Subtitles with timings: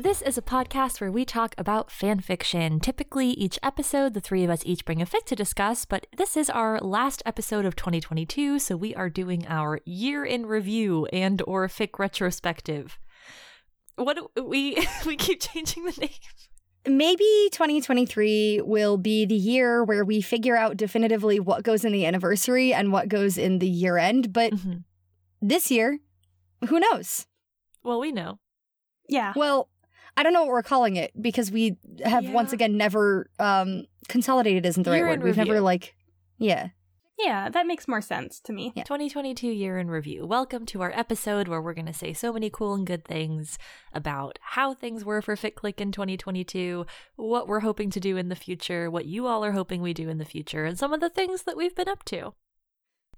[0.00, 2.78] This is a podcast where we talk about fan fiction.
[2.78, 6.36] Typically, each episode, the three of us each bring a fic to discuss, but this
[6.36, 11.42] is our last episode of 2022, so we are doing our year in review and
[11.48, 12.96] or fic retrospective.
[13.96, 16.10] What do- we we keep changing the name.
[16.86, 22.06] Maybe 2023 will be the year where we figure out definitively what goes in the
[22.06, 24.32] anniversary and what goes in the year end.
[24.32, 24.84] But Mhm.
[25.42, 25.98] this year,
[26.68, 27.26] who knows?
[27.82, 28.38] Well, we know.
[29.08, 29.32] Yeah.
[29.34, 29.68] Well,
[30.18, 32.32] I don't know what we're calling it because we have Yeah.
[32.32, 35.22] once again never um consolidated isn't the right Year in word.
[35.24, 35.94] We've never like
[36.38, 36.70] yeah.
[37.20, 38.72] Yeah, that makes more sense to me.
[38.74, 38.82] Yeah.
[38.82, 40.26] 2022 year in review.
[40.26, 43.58] Welcome to our episode where we're going to say so many cool and good things
[43.92, 48.28] about how things were for Fic Click in 2022, what we're hoping to do in
[48.28, 51.00] the future, what you all are hoping we do in the future, and some of
[51.00, 52.34] the things that we've been up to.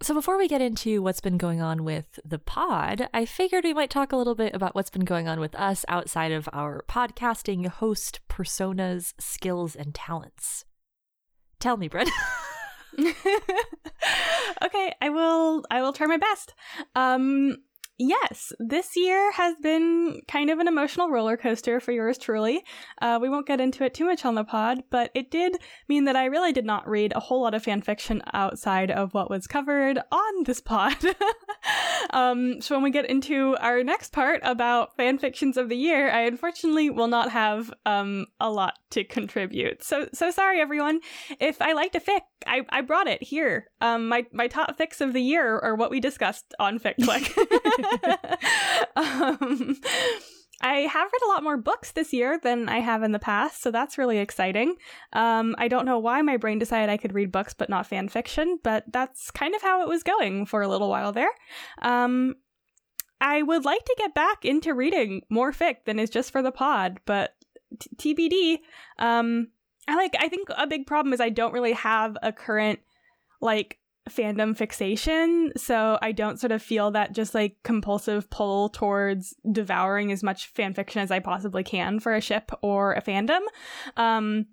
[0.02, 3.74] So, before we get into what's been going on with the pod, I figured we
[3.74, 6.82] might talk a little bit about what's been going on with us outside of our
[6.88, 10.64] podcasting host personas, skills, and talents.
[11.58, 12.08] Tell me, Brett.
[12.98, 16.54] okay, I will I will try my best.
[16.94, 17.58] Um
[18.00, 22.62] yes, this year has been kind of an emotional roller coaster for yours truly.
[23.00, 26.04] Uh, we won't get into it too much on the pod, but it did mean
[26.06, 29.28] that I really did not read a whole lot of fan fiction outside of what
[29.28, 30.96] was covered on this pod.
[32.10, 36.10] um, so when we get into our next part about fan fictions of the year,
[36.10, 39.84] I unfortunately will not have um, a lot to contribute.
[39.84, 41.00] So so sorry everyone.
[41.38, 43.66] If I liked a fic, I, I brought it here.
[43.80, 47.32] Um, my my top fics of the year are what we discussed on Fic Click.
[48.96, 49.76] um,
[50.62, 53.62] I have read a lot more books this year than I have in the past,
[53.62, 54.76] so that's really exciting.
[55.14, 58.08] Um, I don't know why my brain decided I could read books but not fan
[58.08, 61.30] fiction, but that's kind of how it was going for a little while there.
[61.80, 62.34] Um,
[63.20, 66.52] I would like to get back into reading more fic than is just for the
[66.52, 67.32] pod, but
[67.78, 68.58] t- TBD.
[68.98, 69.48] Um,
[69.88, 70.14] I like.
[70.18, 72.80] I think a big problem is I don't really have a current
[73.40, 73.78] like
[74.08, 80.10] fandom fixation, so I don't sort of feel that just like compulsive pull towards devouring
[80.10, 83.40] as much fan fiction as I possibly can for a ship or a fandom.
[83.96, 84.46] Um,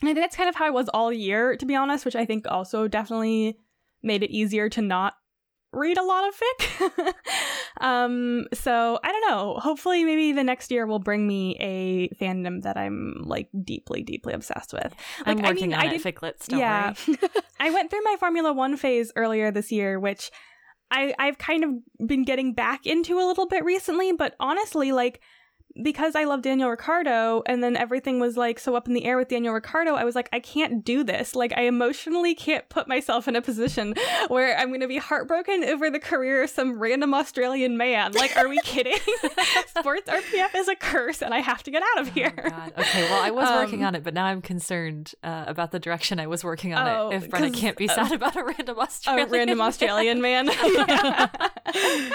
[0.00, 2.16] and I think that's kind of how I was all year, to be honest, which
[2.16, 3.58] I think also definitely
[4.02, 5.14] made it easier to not
[5.72, 7.14] read a lot of fic.
[7.80, 9.54] um, so I don't know.
[9.58, 14.32] Hopefully, maybe the next year will bring me a fandom that I'm like deeply, deeply
[14.32, 14.94] obsessed with.
[15.24, 16.94] I'm Like, I working mean, on I it, did- Ficlets, yeah.
[17.60, 20.30] I went through my Formula One phase earlier this year, which
[20.90, 21.70] I, I've kind of
[22.08, 25.20] been getting back into a little bit recently, but honestly, like,
[25.82, 29.16] because I love Daniel Ricciardo, and then everything was like so up in the air
[29.16, 31.34] with Daniel Ricciardo, I was like, I can't do this.
[31.34, 33.94] Like, I emotionally can't put myself in a position
[34.28, 38.12] where I'm going to be heartbroken over the career of some random Australian man.
[38.12, 38.98] Like, are we kidding?
[39.78, 42.32] Sports RPF is a curse and I have to get out of here.
[42.36, 42.68] Oh.
[42.80, 45.78] Okay, well, I was working Um, on it, but now I'm concerned uh, about the
[45.78, 47.16] direction I was working on Oh, it.
[47.16, 50.48] If Brenna can't be uh, sad about a random Australian, a Australian, random man.
[50.48, 52.12] Australian man.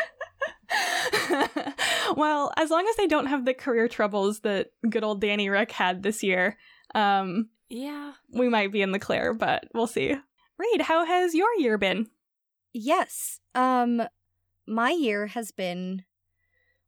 [2.15, 5.71] well, as long as they don't have the career troubles that good old Danny Rick
[5.71, 6.57] had this year,
[6.95, 8.13] um, yeah.
[8.31, 10.15] we might be in the clear, but we'll see.
[10.57, 12.07] Reed, how has your year been?
[12.73, 13.39] Yes.
[13.55, 14.01] Um
[14.65, 16.03] my year has been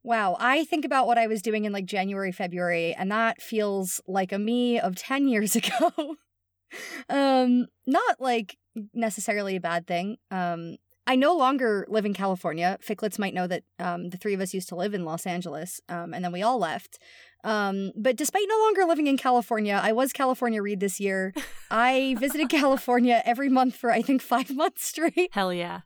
[0.03, 4.01] wow, I think about what I was doing in like January, February and that feels
[4.07, 5.91] like a me of 10 years ago.
[7.09, 8.57] um not like
[8.93, 10.17] necessarily a bad thing.
[10.31, 12.77] Um I no longer live in California.
[12.81, 15.79] Ficlets might know that um, the three of us used to live in Los Angeles,
[15.87, 16.97] um, and then we all left.
[17.43, 21.31] Um, but despite no longer living in California, I was California Reed this year.
[21.71, 25.81] I visited California every month for I think five months straight Hell yeah.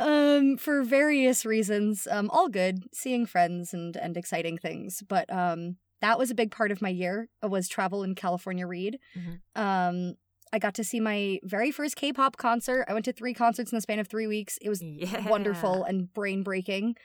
[0.00, 5.76] um for various reasons um all good seeing friends and and exciting things but um
[6.00, 9.40] that was a big part of my year was travel in california Reed Mhm.
[9.54, 10.14] um
[10.52, 12.84] i got to see my very first k-pop concert.
[12.88, 14.58] I went to three concerts in the span of three weeks.
[14.60, 15.28] It was Yeah.
[15.28, 16.96] wonderful and brain breaking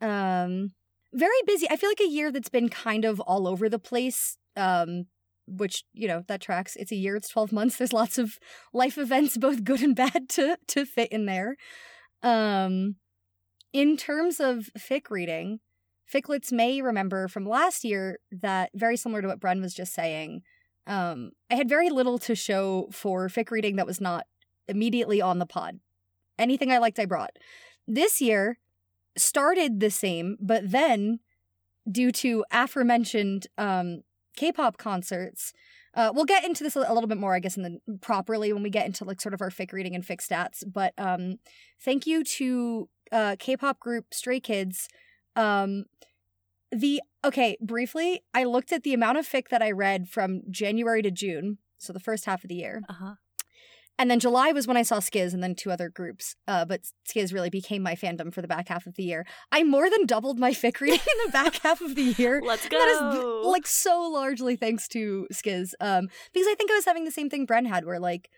[0.00, 0.72] um
[1.14, 1.66] very busy.
[1.70, 5.04] I feel like a year that's been kind of all over the place um
[5.48, 6.74] which you know that tracks.
[6.76, 7.76] It's a year it's 12 months.
[7.78, 8.38] There's lots of
[8.72, 11.56] life events both good and bad to to fit in there.
[12.22, 12.96] Um
[13.72, 15.60] in terms of fic reading
[16.12, 20.42] ficlets may remember from last year that very similar to what bren was just saying
[20.86, 24.26] um, I had very little to show for fic reading that was not
[24.68, 25.80] immediately on the pod.
[26.38, 27.36] Anything I liked, I brought.
[27.86, 28.58] This year
[29.16, 31.20] started the same, but then,
[31.90, 34.02] due to aforementioned um,
[34.36, 35.52] K-pop concerts,
[35.94, 38.62] uh, we'll get into this a little bit more, I guess, in the properly when
[38.62, 40.62] we get into like sort of our fic reading and fic stats.
[40.70, 41.38] But um,
[41.80, 44.88] thank you to uh, K-pop group Stray Kids.
[45.36, 45.86] Um,
[46.72, 51.02] the okay, briefly, I looked at the amount of fic that I read from January
[51.02, 52.82] to June, so the first half of the year.
[52.88, 53.14] Uh-huh.
[53.98, 56.36] And then July was when I saw Skiz and then two other groups.
[56.46, 59.26] Uh, but Skiz really became my fandom for the back half of the year.
[59.50, 62.42] I more than doubled my fic reading in the back half of the year.
[62.44, 62.78] Let's go.
[62.78, 65.72] That is like so largely thanks to Skiz.
[65.80, 68.28] Um, because I think I was having the same thing Bren had, where like,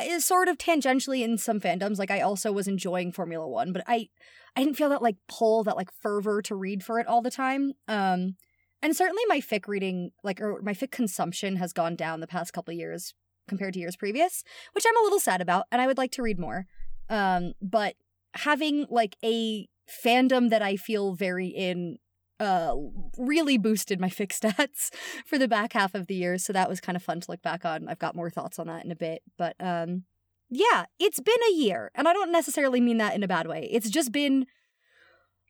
[0.00, 1.98] is sort of tangentially in some fandoms.
[1.98, 4.08] Like I also was enjoying Formula One, but I,
[4.56, 7.30] I didn't feel that like pull, that like fervor to read for it all the
[7.30, 7.72] time.
[7.88, 8.36] Um,
[8.82, 12.52] and certainly my fic reading, like or my fic consumption, has gone down the past
[12.52, 13.14] couple years
[13.48, 14.42] compared to years previous,
[14.72, 16.66] which I'm a little sad about, and I would like to read more.
[17.08, 17.94] Um, but
[18.34, 19.68] having like a
[20.04, 21.98] fandom that I feel very in
[22.42, 22.74] uh
[23.16, 24.90] really boosted my fic stats
[25.24, 27.42] for the back half of the year so that was kind of fun to look
[27.42, 30.04] back on i've got more thoughts on that in a bit but um
[30.50, 33.68] yeah it's been a year and i don't necessarily mean that in a bad way
[33.70, 34.46] it's just been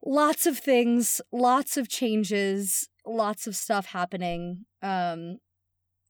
[0.04, 5.38] lots of things lots of changes lots of stuff happening um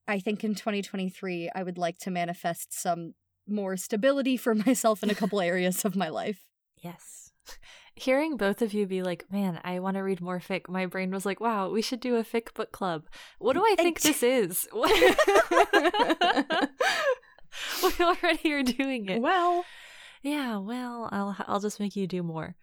[0.08, 3.14] I think in 2023, I would like to manifest some
[3.46, 6.46] more stability for myself in a couple areas of my life.
[6.82, 7.30] Yes.
[7.94, 11.10] Hearing both of you be like, man, I want to read more fic, my brain
[11.10, 13.04] was like, wow, we should do a fic book club.
[13.38, 14.66] What do I think this is?
[14.72, 14.84] we
[18.04, 19.20] already are doing it.
[19.20, 19.64] Well,
[20.22, 22.54] yeah, well, I'll I'll just make you do more.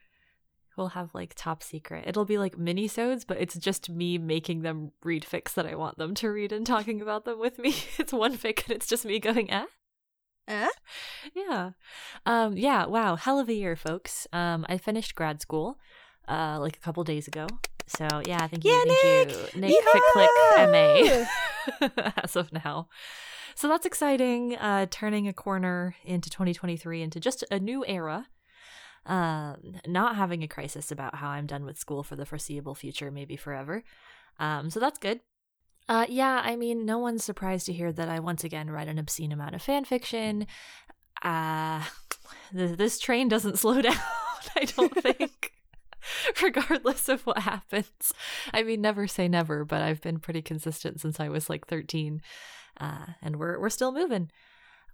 [0.78, 2.06] We'll have like top secret.
[2.08, 5.98] It'll be like mini-sodes, but it's just me making them read fics that I want
[5.98, 7.76] them to read and talking about them with me.
[8.00, 9.66] It's one fic and it's just me going, eh?
[10.50, 10.68] Eh?
[11.36, 11.72] Yeah.
[12.26, 14.28] Um, yeah, wow, hell of a year, folks.
[14.34, 15.78] Um, I finished grad school
[16.28, 17.48] uh like a couple days ago.
[17.88, 19.62] So yeah, thank you, Yeah, thank you.
[19.62, 22.88] Nick Click MA as of now.
[23.56, 24.56] So that's exciting.
[24.56, 28.28] Uh turning a corner into 2023 into just a new era.
[29.06, 29.56] Um,
[29.88, 33.38] not having a crisis about how I'm done with school for the foreseeable future, maybe
[33.38, 33.84] forever.
[34.40, 35.22] Um, so that's good.
[35.90, 39.00] Uh, yeah, I mean, no one's surprised to hear that I once again write an
[39.00, 40.46] obscene amount of fan fiction.
[41.24, 41.84] Uh,
[42.56, 43.98] th- this train doesn't slow down,
[44.56, 45.52] I don't think,
[46.44, 48.14] regardless of what happens.
[48.54, 52.22] I mean, never say never, but I've been pretty consistent since I was like 13,
[52.80, 54.30] uh, and we're we're still moving.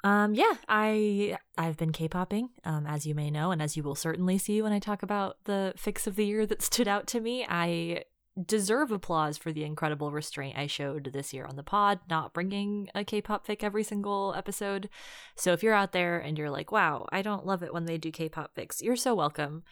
[0.06, 3.96] Um, yeah, I I've been K-popping, um, as you may know, and as you will
[3.96, 7.20] certainly see when I talk about the fix of the year that stood out to
[7.20, 7.46] me.
[7.50, 8.04] I
[8.44, 12.90] deserve applause for the incredible restraint I showed this year on the pod, not bringing
[12.94, 14.90] a K-pop fic every single episode.
[15.36, 17.98] So if you're out there and you're like, "Wow, I don't love it when they
[17.98, 19.64] do K-pop fics," you're so welcome,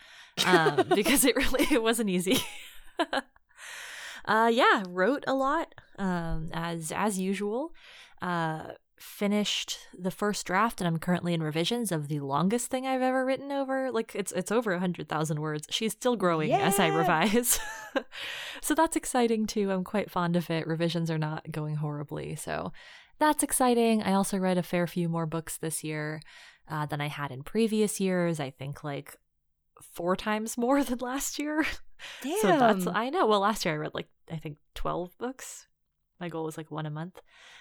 [0.45, 2.39] um, because it really it wasn't easy.
[4.25, 7.74] uh, yeah, wrote a lot, um, as as usual.
[8.21, 8.71] Uh,
[9.03, 13.25] finished the first draft and I'm currently in revisions of the longest thing I've ever
[13.25, 13.91] written over.
[13.91, 15.67] Like it's it's over a hundred thousand words.
[15.69, 17.59] She's still growing as I revise.
[18.61, 19.71] so that's exciting too.
[19.71, 20.65] I'm quite fond of it.
[20.65, 22.35] Revisions are not going horribly.
[22.35, 22.71] So
[23.19, 24.01] that's exciting.
[24.01, 26.21] I also read a fair few more books this year
[26.69, 28.39] uh, than I had in previous years.
[28.39, 29.17] I think like
[29.81, 31.65] four times more than last year.
[32.22, 32.38] Damn.
[32.41, 33.27] So that's I know.
[33.27, 35.67] Well, last year I read like I think twelve books.
[36.19, 37.19] My goal was like one a month.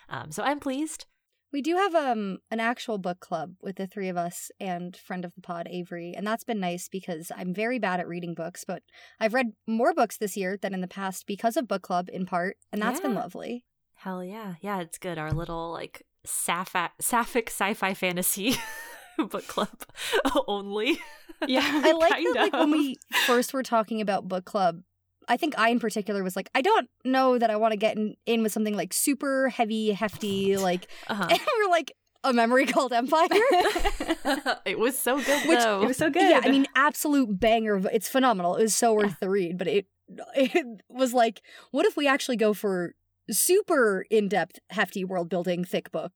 [0.09, 1.07] Um, so I'm pleased.
[1.53, 5.25] We do have um an actual book club with the three of us and friend
[5.25, 8.65] of the pod Avery, and that's been nice because I'm very bad at reading books,
[8.67, 8.83] but
[9.21, 12.27] I've read more books this year than in the past because of book club in
[12.27, 13.65] part, and that's been lovely.
[13.95, 14.55] Hell yeah.
[14.61, 15.19] Yeah, it's good.
[15.19, 18.57] Our little like sapphic, sapphic sci-fi fantasy
[19.19, 19.85] book club
[20.49, 20.99] only.
[21.47, 21.63] yeah.
[21.85, 24.83] I like kind that like when we first were talking about book club,
[25.29, 27.97] I think I in particular was like, I don't know that I want to get
[27.97, 31.27] in, in with something like super heavy, hefty, like Uh-huh.
[31.31, 31.93] and we're like
[32.25, 33.29] a memory called Empire.
[34.65, 35.83] it was so good Which- though.
[35.83, 36.23] it was so good.
[36.23, 37.81] Yeah, I mean, absolute banger.
[37.93, 38.57] It's phenomenal.
[38.57, 39.87] It was so worth the read, but it
[40.35, 42.95] it was like, what if we actually go for
[43.31, 46.13] super in depth, hefty world building, thick book,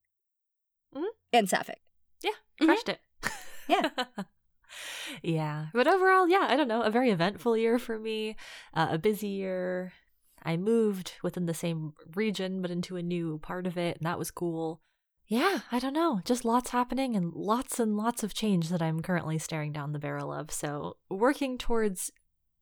[0.95, 1.07] Mhm.
[1.33, 1.79] and sapphic.
[2.23, 3.01] Yeah, crushed it.
[3.69, 3.89] Yeah.
[5.23, 5.67] Yeah.
[5.73, 8.37] But overall, yeah, I don't know, a very eventful year for me,
[8.75, 9.93] uh, a busy year.
[10.43, 14.19] I moved within the same region, but into a new part of it, and that
[14.19, 14.81] was cool.
[15.29, 19.03] Yeah, I don't know, just lots happening and lots and lots of change that I'm
[19.03, 20.53] currently staring down the barrel of.
[20.53, 22.13] So, working towards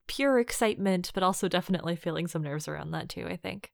[0.07, 3.71] pure excitement, but also definitely feeling some nerves around that too, I think.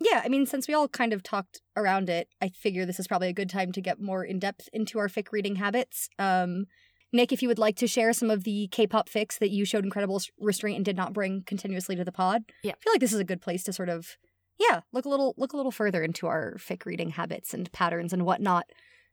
[0.00, 3.08] yeah, I mean, since we all kind of talked around it, I figure this is
[3.08, 6.08] probably a good time to get more in depth into our fic reading habits.
[6.18, 6.66] Um,
[7.12, 9.84] Nick, if you would like to share some of the K-pop fics that you showed
[9.84, 12.72] incredible restraint and did not bring continuously to the pod, Yeah.
[12.72, 14.16] I feel like this is a good place to sort of,
[14.58, 18.12] yeah, look a little look a little further into our fic reading habits and patterns
[18.12, 18.66] and whatnot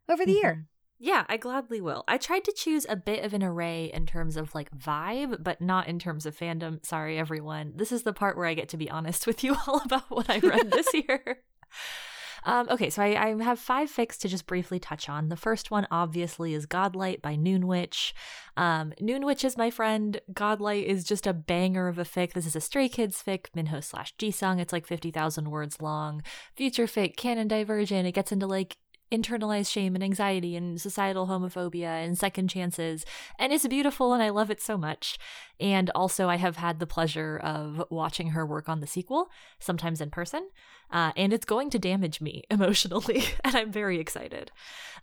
[0.10, 0.56] over the year.
[0.56, 0.66] Mhm.
[0.98, 2.06] Yeah, I gladly will.
[2.08, 5.60] I tried to choose a bit of an array in terms of like vibe, but
[5.62, 6.86] not in terms of fandom.
[6.86, 7.74] Sorry, everyone.
[7.76, 10.30] This is the part where I get to be honest with you all about what
[10.30, 11.40] I read this year.
[12.46, 15.30] Um, okay, so I, I have five fics to just briefly touch on.
[15.30, 18.14] The first one, obviously, is Godlight by Noonwitch.
[18.56, 20.22] Um, Noonwitch is my friend.
[20.32, 22.34] Godlight is just a banger of a fic.
[22.34, 24.60] This is a Stray Kids fic, Minho slash Jisung.
[24.60, 26.22] It's like 50,000 words long.
[26.56, 28.08] Future fic, canon divergent.
[28.08, 28.78] It gets into like
[29.12, 33.06] internalized shame and anxiety and societal homophobia and second chances.
[33.40, 35.18] And it's beautiful and I love it so much.
[35.60, 40.02] And also, I have had the pleasure of watching her work on the sequel, sometimes
[40.02, 40.50] in person.
[40.92, 44.52] Uh, and it's going to damage me emotionally, and I'm very excited.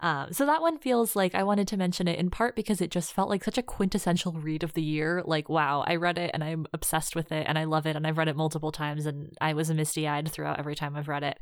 [0.00, 2.90] Um, so that one feels like I wanted to mention it in part because it
[2.90, 5.22] just felt like such a quintessential read of the year.
[5.24, 8.06] Like, wow, I read it and I'm obsessed with it and I love it, and
[8.06, 11.22] I've read it multiple times, and I was misty eyed throughout every time I've read
[11.22, 11.38] it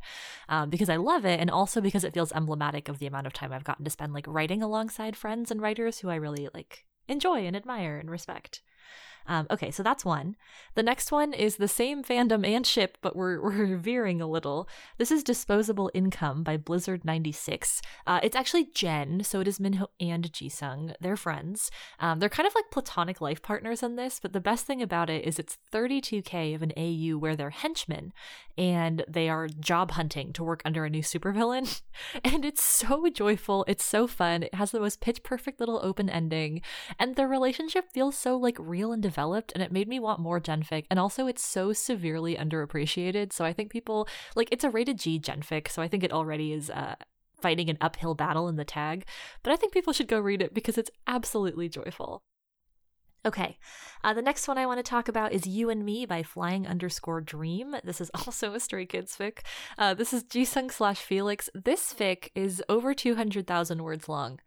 [0.49, 3.33] um, because I love it, and also because it feels emblematic of the amount of
[3.33, 6.85] time I've gotten to spend like writing alongside friends and writers who I really like
[7.07, 8.61] enjoy and admire and respect.
[9.27, 10.35] Um, okay, so that's one.
[10.75, 14.67] The next one is the same fandom and ship, but we're, we're veering a little.
[14.97, 17.81] This is Disposable Income by Blizzard96.
[18.07, 20.93] Uh, it's actually Jen, so it is Minho and Jisung.
[20.99, 21.71] They're friends.
[21.99, 25.09] Um, they're kind of like platonic life partners in this, but the best thing about
[25.09, 28.13] it is it's 32k of an AU where they're henchmen
[28.57, 31.81] and they are job hunting to work under a new supervillain.
[32.23, 33.65] and it's so joyful.
[33.67, 34.43] It's so fun.
[34.43, 36.61] It has the most pitch perfect little open ending.
[36.99, 39.51] And their relationship feels so like real and developed.
[39.53, 40.85] And it made me want more genfic.
[40.89, 43.33] And also, it's so severely underappreciated.
[43.33, 45.67] So I think people like it's a rated G genfic.
[45.69, 46.95] So I think it already is uh,
[47.39, 49.05] fighting an uphill battle in the tag.
[49.43, 52.23] But I think people should go read it because it's absolutely joyful.
[53.23, 53.59] Okay,
[54.03, 56.65] uh, the next one I want to talk about is You and Me by Flying
[56.65, 57.75] underscore Dream.
[57.83, 59.39] This is also a Stray Kids fic.
[59.77, 61.47] Uh, this is Jisung slash Felix.
[61.53, 64.39] This fic is over 200,000 words long.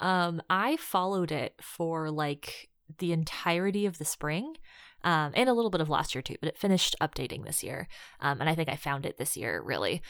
[0.00, 2.68] Um, I followed it for like
[2.98, 4.56] the entirety of the spring.
[5.04, 7.86] Um, and a little bit of last year too, but it finished updating this year.
[8.20, 10.02] Um, and I think I found it this year, really.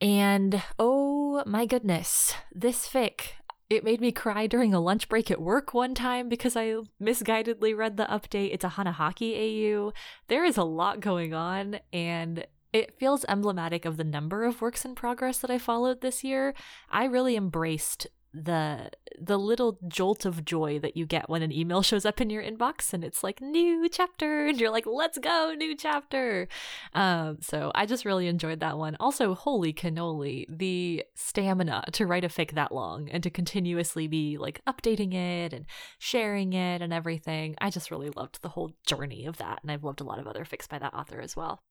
[0.00, 3.32] And oh my goodness, this fic,
[3.68, 7.76] it made me cry during a lunch break at work one time because I misguidedly
[7.76, 8.52] read the update.
[8.52, 9.92] It's a Hanahaki AU.
[10.26, 14.84] There is a lot going on, and it feels emblematic of the number of works
[14.84, 16.54] in progress that I followed this year.
[16.90, 21.82] I really embraced the the little jolt of joy that you get when an email
[21.82, 25.54] shows up in your inbox and it's like new chapter and you're like let's go
[25.56, 26.48] new chapter.
[26.94, 28.96] Um so i just really enjoyed that one.
[29.00, 34.38] Also holy cannoli the stamina to write a fic that long and to continuously be
[34.38, 35.66] like updating it and
[35.98, 37.56] sharing it and everything.
[37.60, 40.26] I just really loved the whole journey of that and i've loved a lot of
[40.26, 41.62] other fics by that author as well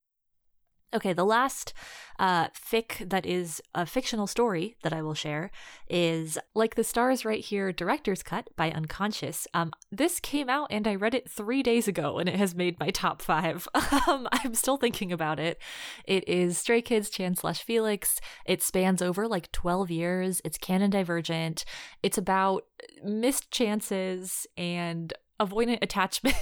[0.91, 1.73] Okay, the last
[2.17, 5.51] uh, fic that is a fictional story that I will share
[5.87, 9.47] is Like the Stars Right Here Director's Cut by Unconscious.
[9.53, 12.79] Um, this came out and I read it three days ago and it has made
[12.79, 13.67] my top five.
[14.07, 15.61] um, I'm still thinking about it.
[16.05, 18.19] It is Stray Kids Chan slash Felix.
[18.45, 20.41] It spans over like 12 years.
[20.43, 21.65] It's canon divergent.
[22.01, 22.65] It's about
[23.03, 26.35] missed chances and avoidant attachment.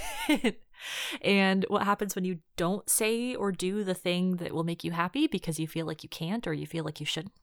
[1.22, 4.92] And what happens when you don't say or do the thing that will make you
[4.92, 7.34] happy because you feel like you can't or you feel like you shouldn't.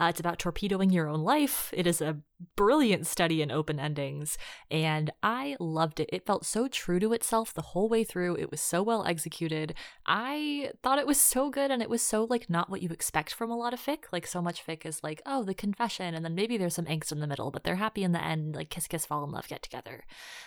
[0.00, 1.74] Uh, it's about torpedoing your own life.
[1.76, 2.18] It is a
[2.54, 4.38] brilliant study in open endings,
[4.70, 6.08] and I loved it.
[6.12, 8.36] It felt so true to itself the whole way through.
[8.36, 9.74] It was so well executed.
[10.06, 13.34] I thought it was so good, and it was so like not what you expect
[13.34, 14.04] from a lot of fic.
[14.12, 17.10] Like so much fic is like, oh, the confession, and then maybe there's some angst
[17.10, 18.54] in the middle, but they're happy in the end.
[18.54, 20.04] Like kiss, kiss, fall in love, get together.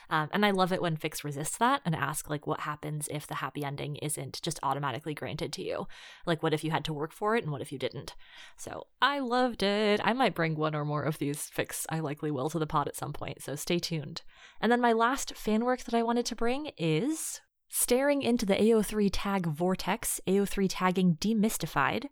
[0.10, 3.27] Um, and I love it when fics resist that and ask like, what happens if
[3.27, 5.88] the happy ending isn't just automatically granted to you?
[6.25, 8.15] Like, what if you had to work for it, and what if you didn't?
[8.55, 10.01] So I loved it.
[10.03, 11.86] I might bring one or more of these fics.
[11.89, 14.21] I likely will to the pod at some point, so stay tuned.
[14.60, 17.41] And then my last fan work that I wanted to bring is
[17.74, 22.07] Staring into the AO3 tag Vortex, AO3 tagging demystified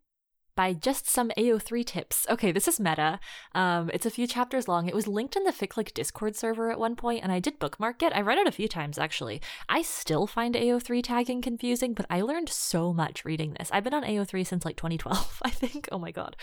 [0.59, 2.27] by just some AO3 tips.
[2.29, 3.21] Okay, this is meta.
[3.55, 4.89] Um, it's a few chapters long.
[4.89, 8.03] It was linked in the FicClick Discord server at one point, and I did bookmark
[8.03, 8.11] it.
[8.13, 9.41] I read it a few times actually.
[9.69, 13.69] I still find AO3 tagging confusing, but I learned so much reading this.
[13.71, 15.87] I've been on AO3 since like 2012, I think.
[15.93, 16.35] Oh my god.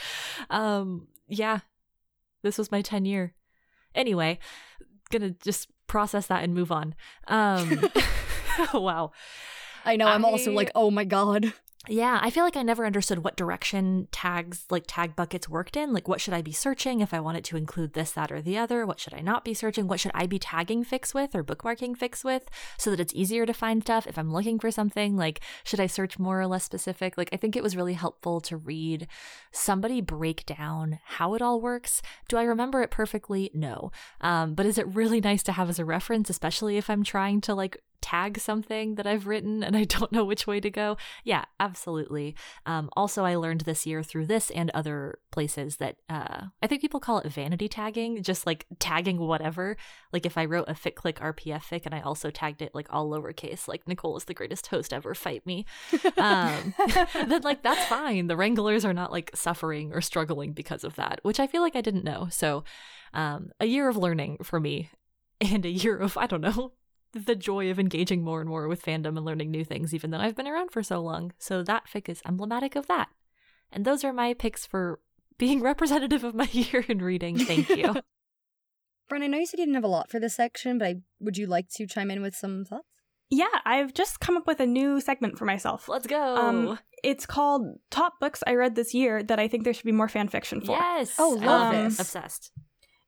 [0.49, 1.59] Um, yeah,
[2.43, 3.35] this was my 10 year.
[3.95, 4.39] Anyway,
[5.11, 6.95] gonna just process that and move on.
[7.29, 7.87] Um,
[8.73, 9.13] wow.
[9.85, 10.07] I know.
[10.07, 11.53] I'm also like, oh my god.
[11.89, 15.93] Yeah, I feel like I never understood what direction tags, like tag buckets, worked in.
[15.93, 18.59] Like, what should I be searching if I wanted to include this, that, or the
[18.59, 18.85] other?
[18.85, 19.87] What should I not be searching?
[19.87, 23.47] What should I be tagging Fix with or bookmarking Fix with so that it's easier
[23.47, 25.17] to find stuff if I'm looking for something?
[25.17, 27.17] Like, should I search more or less specific?
[27.17, 29.07] Like, I think it was really helpful to read
[29.53, 32.03] somebody break down how it all works.
[32.29, 33.51] Do I remember it perfectly?
[33.55, 33.93] No.
[34.21, 37.41] Um, but is it really nice to have as a reference, especially if I'm trying
[37.43, 40.97] to like tag something that I've written and I don't know which way to go.
[41.25, 42.35] Yeah, absolutely.
[42.65, 46.81] Um, also, I learned this year through this and other places that uh, I think
[46.81, 49.77] people call it vanity tagging, just like tagging whatever.
[50.13, 52.87] Like if I wrote a fic click RPF fic and I also tagged it like
[52.91, 55.67] all lowercase, like Nicole is the greatest host ever, fight me.
[56.17, 56.75] Um,
[57.15, 58.27] then like that's fine.
[58.27, 61.77] The Wranglers are not like suffering or struggling because of that, which I feel like
[61.77, 62.29] I didn't know.
[62.31, 62.65] So,
[63.13, 64.91] um, a year of learning for me
[65.41, 66.73] and a year of I don't know
[67.25, 70.19] the joy of engaging more and more with fandom and learning new things, even though
[70.19, 71.33] I've been around for so long.
[71.39, 73.09] So that fic is emblematic of that.
[73.73, 75.01] And those are my picks for
[75.39, 77.39] being representative of my year in reading.
[77.39, 77.95] Thank you.
[79.11, 80.95] Bren, I know you said you didn't have a lot for this section, but I,
[81.21, 82.87] would you like to chime in with some thoughts?
[83.31, 85.89] Yeah, I've just come up with a new segment for myself.
[85.89, 86.37] Let's go.
[86.37, 89.91] Um, it's called Top Books I Read This Year that I think there should be
[89.93, 90.73] more fan fiction for.
[90.73, 91.15] Yes.
[91.19, 91.99] Oh, love Um, this.
[91.99, 92.53] Obsessed.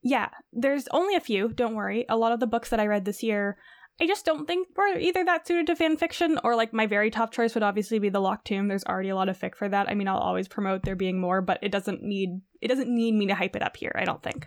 [0.02, 2.04] Yeah, there's only a few, don't worry.
[2.08, 3.58] A lot of the books that I read this year,
[4.00, 7.10] I just don't think we're either that suited to fan fiction or like my very
[7.10, 8.68] top choice would obviously be The Locked Tomb.
[8.68, 9.88] There's already a lot of fic for that.
[9.88, 13.14] I mean, I'll always promote there being more, but it doesn't need it doesn't need
[13.14, 14.46] me to hype it up here, I don't think.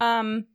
[0.00, 0.46] Um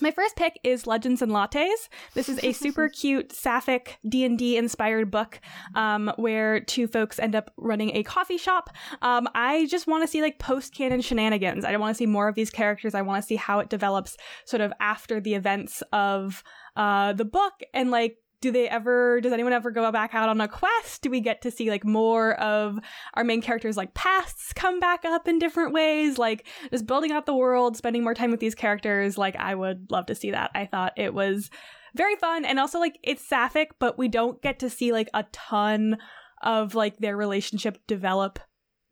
[0.00, 1.88] my first pick is Legends and Lattes.
[2.14, 5.40] This is a super cute sapphic D&D inspired book
[5.74, 8.70] um, where two folks end up running a coffee shop.
[9.00, 11.64] Um, I just want to see like post-canon shenanigans.
[11.64, 12.94] I want to see more of these characters.
[12.94, 16.44] I want to see how it develops sort of after the events of
[16.78, 20.40] uh, the book and like do they ever does anyone ever go back out on
[20.40, 21.02] a quest?
[21.02, 22.78] Do we get to see like more of
[23.14, 26.18] our main characters like pasts come back up in different ways?
[26.18, 29.18] Like just building out the world spending more time with these characters.
[29.18, 30.52] Like i would love to see that.
[30.54, 31.50] I thought it was
[31.96, 32.44] very fun.
[32.44, 35.98] And also like it's sapphic but we don't get to see like a ton
[36.42, 38.38] of like their relationship develop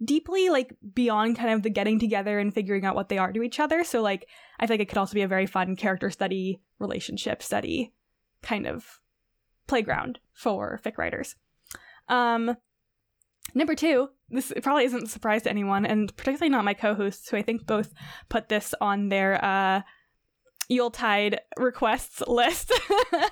[0.05, 3.45] deeply like beyond kind of the getting together and figuring out what they are to
[3.45, 3.85] each other.
[3.85, 7.93] So like i think it could also be a very fun character study relationship study
[8.43, 9.01] kind of
[9.67, 11.35] playground for fic writers.
[12.09, 12.57] Um,
[13.55, 17.37] number two, this probably isn't a surprise to anyone, and particularly not my co-hosts, who
[17.37, 17.93] I think both
[18.29, 19.83] put this on their uh,
[20.69, 22.73] Yuletide requests list.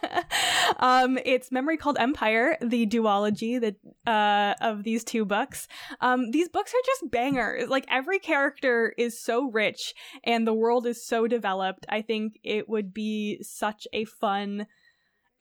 [0.79, 5.67] um, it's Memory Called Empire, the duology that uh, of these two books.
[6.01, 7.69] Um, these books are just bangers.
[7.69, 11.87] Like every character is so rich, and the world is so developed.
[11.89, 14.67] I think it would be such a fun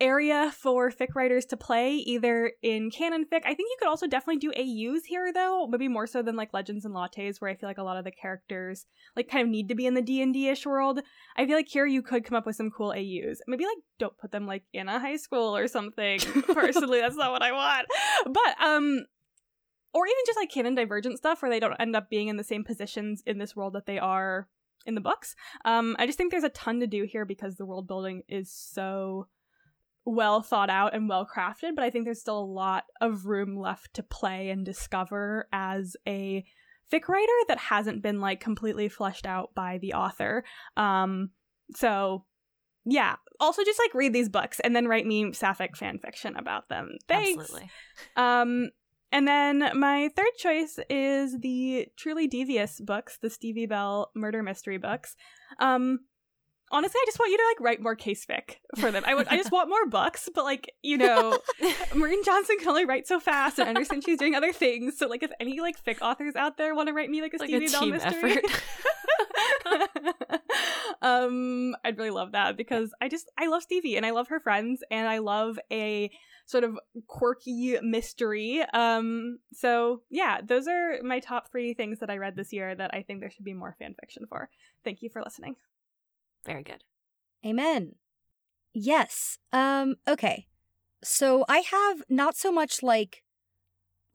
[0.04, 3.40] area for fic writers to play either in canon fic.
[3.46, 6.54] I think you could also definitely do aus here though maybe more so than like
[6.54, 8.86] legends and lattes where i feel like a lot of the characters
[9.16, 11.00] like kind of need to be in the d&d-ish world.
[11.38, 14.18] I feel like here you could come up with some cool aus maybe like don't
[14.18, 16.20] put them like in a high school or something.
[16.54, 17.88] Personally that's not what i want.
[18.26, 19.06] But um
[19.94, 22.44] or even just like canon divergent stuff where they don't end up being in the
[22.44, 24.50] same positions in this world that they are
[24.86, 25.34] in the books.
[25.64, 28.52] Um i just think there's a ton to do here because the world building is
[28.52, 29.28] so
[30.06, 33.58] well thought out and well crafted, but I think there's still a lot of room
[33.58, 36.44] left to play and discover as a
[36.92, 40.44] fic writer that hasn't been like completely fleshed out by the author.
[40.78, 41.32] Um,
[41.76, 42.26] so
[42.86, 46.70] yeah, also just like read these books and then write me sapphic fan fiction about
[46.70, 46.98] them.
[47.08, 47.42] Thanks.
[47.42, 47.70] Absolutely.
[48.18, 48.70] Um,
[49.12, 54.80] and then my third choice is the Truly Devious books, the Stevie Bell murder mystery
[54.80, 55.16] books.
[55.60, 56.00] Um,
[56.74, 59.04] honestly, I just want you to like write more case fic for them.
[59.06, 61.40] I would, I just want more books, but like you know,
[61.96, 64.98] Maureen Johnson can only write so fast, and I understand she's doing other things.
[64.98, 67.38] So like, if any like fic authors out there want to write me like a
[67.38, 68.38] Like Stevie a Bell mystery,
[71.02, 74.40] um, I'd really love that because I just I love Stevie and I love her
[74.40, 76.10] friends and I love a
[76.46, 78.64] sort of quirky mystery.
[78.74, 82.94] Um, so yeah, those are my top three things that I read this year that
[82.94, 84.50] I think there should be more fan fiction for.
[84.84, 85.56] Thank you for listening.
[86.46, 86.84] Very good.
[87.46, 87.94] Amen.
[88.74, 89.38] Yes.
[89.52, 90.48] Um, okay.
[91.04, 93.24] So I have not so much like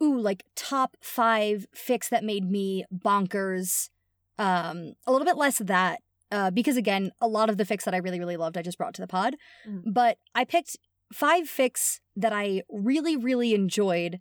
[0.03, 3.91] ooh, like top five fix that made me bonkers.
[4.39, 6.01] Um, a little bit less of that.
[6.31, 8.79] Uh, because again, a lot of the fix that I really, really loved I just
[8.79, 9.35] brought to the pod.
[9.67, 9.83] Mm.
[9.93, 10.77] But I picked
[11.13, 14.21] five fix that I really, really enjoyed.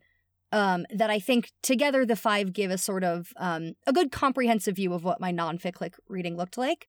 [0.54, 4.78] Um, that I think together the five give a sort of um, a good comprehensive
[4.78, 5.76] view of what my non-fic
[6.08, 6.88] reading looked like.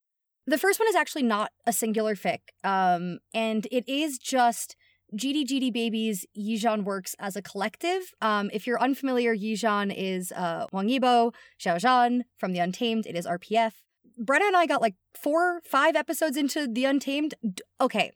[0.48, 4.76] The first one is actually not a singular fic, um, and it is just
[5.14, 8.14] GD GD Babies, Yizhan works as a collective.
[8.22, 13.04] Um, if you're unfamiliar, Yizhan is uh, Wang Yibo, Xiao Zhan from The Untamed.
[13.04, 13.72] It is RPF.
[14.18, 17.34] Brenna and I got like four, five episodes into The Untamed.
[17.78, 18.12] Okay,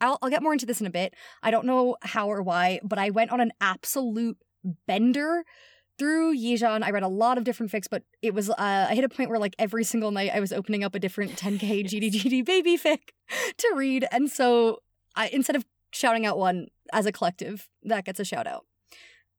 [0.00, 1.14] I'll, I'll get more into this in a bit.
[1.44, 4.38] I don't know how or why, but I went on an absolute
[4.88, 5.44] bender
[5.98, 6.82] through Yizhan.
[6.82, 9.30] I read a lot of different fics, but it was, uh, I hit a point
[9.30, 12.76] where like every single night I was opening up a different 10k GD GD baby
[12.76, 12.98] fic
[13.56, 14.06] to read.
[14.10, 14.82] And so
[15.14, 18.66] I, instead of shouting out one as a collective, that gets a shout out.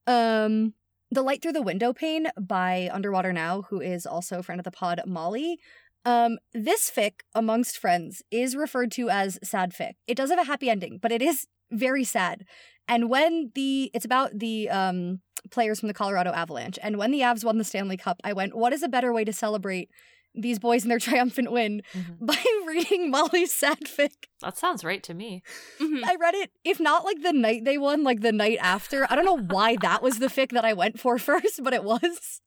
[0.07, 0.73] Um,
[1.11, 4.65] the Light Through the Window Pane by Underwater Now, who is also a friend of
[4.65, 5.59] the pod, Molly.
[6.05, 9.93] Um, this fic, amongst friends, is referred to as sad fic.
[10.07, 12.45] It does have a happy ending, but it is very sad.
[12.87, 17.21] And when the it's about the um players from the Colorado Avalanche, and when the
[17.21, 19.89] Avs won the Stanley Cup, I went, what is a better way to celebrate
[20.35, 22.17] these boys and their triumphant win Mhm.
[22.25, 24.11] by reading Molly's sad fic?
[24.41, 25.41] That sounds right to me.
[25.79, 26.03] Mhm.
[26.05, 29.07] I read it, if not like the night they won, like the night after.
[29.09, 31.83] I don't know why that was the fic that I went for first, but it
[31.83, 32.41] was.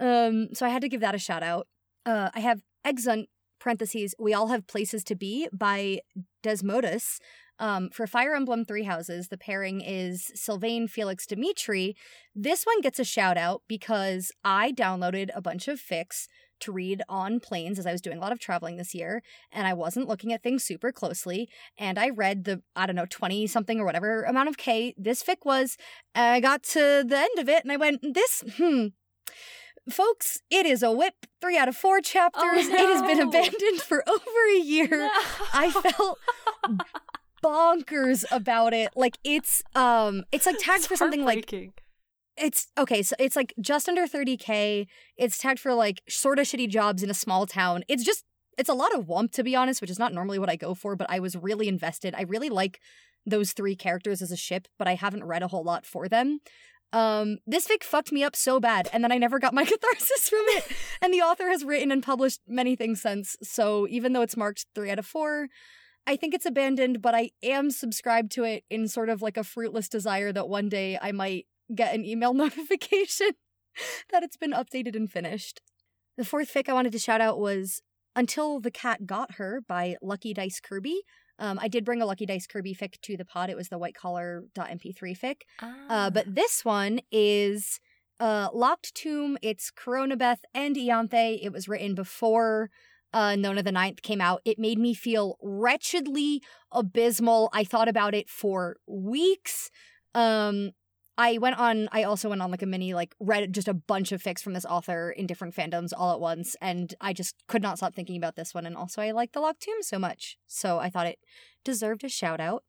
[0.00, 1.66] Um, so I had to give that a shout out.
[2.06, 3.26] Uh, I have Exeunt
[3.60, 4.14] parentheses.
[4.18, 6.00] We all have places to be by
[6.44, 7.18] Desmodus.
[7.58, 11.96] Um, for Fire Emblem Three Houses, the pairing is Sylvain Felix Dimitri.
[12.34, 16.26] This one gets a shout out because I downloaded a bunch of fics
[16.60, 19.66] to read on planes as I was doing a lot of traveling this year, and
[19.66, 23.46] I wasn't looking at things super closely and I read the I don't know 20
[23.46, 25.76] something or whatever amount of K this fic was.
[26.16, 28.86] and I got to the end of it and I went this hmm
[29.88, 32.42] folks it is a whip 3 out of 4 chapters.
[32.44, 35.08] Oh, It has been abandoned for over a year.
[35.54, 36.18] I felt
[37.42, 38.90] bonkers about it.
[38.96, 41.50] Like it's um it's like tagged It's for something like
[42.36, 44.86] it's okay, so it's like just under 30k.
[45.16, 47.84] It's tagged for like sort of shitty jobs in a small town.
[47.88, 48.24] It's just
[48.56, 50.74] it's a lot of wump to be honest, which is not normally what I go
[50.74, 52.14] for, but I was really invested.
[52.16, 52.80] I really like
[53.26, 56.40] those three characters as a ship, but I haven't read a whole lot for them.
[56.92, 60.28] Um this fic fucked me up so bad and then I never got my catharsis
[60.28, 60.72] from it.
[61.02, 63.36] and the author has written and published many things since.
[63.42, 65.48] So even though it's marked 3 out of 4,
[66.08, 69.44] I think it's abandoned, but I am subscribed to it in sort of like a
[69.44, 73.30] fruitless desire that one day I might get an email notification
[74.10, 75.60] that it's been updated and finished.
[76.16, 77.82] The fourth fic I wanted to shout out was
[78.16, 81.02] Until the Cat Got Her by Lucky Dice Kirby.
[81.38, 83.50] Um, I did bring a Lucky Dice Kirby fic to the pod.
[83.50, 85.36] It was the white collar.mp3 fic.
[85.62, 86.10] Uh, Ah.
[86.10, 87.78] but this one is
[88.18, 89.38] uh, Locked Tomb.
[89.42, 91.38] It's Coronabeth and Ianthe.
[91.40, 92.70] It was written before
[93.12, 94.40] uh, Nona the Ninth came out.
[94.44, 96.42] It made me feel wretchedly
[96.72, 97.48] abysmal.
[97.52, 99.70] I thought about it for weeks.
[100.14, 100.72] Um,
[101.16, 101.88] I went on.
[101.90, 104.52] I also went on like a mini, like read just a bunch of fics from
[104.52, 108.16] this author in different fandoms all at once, and I just could not stop thinking
[108.16, 108.66] about this one.
[108.66, 111.18] And also, I like the Locked Tomb so much, so I thought it
[111.64, 112.62] deserved a shout out.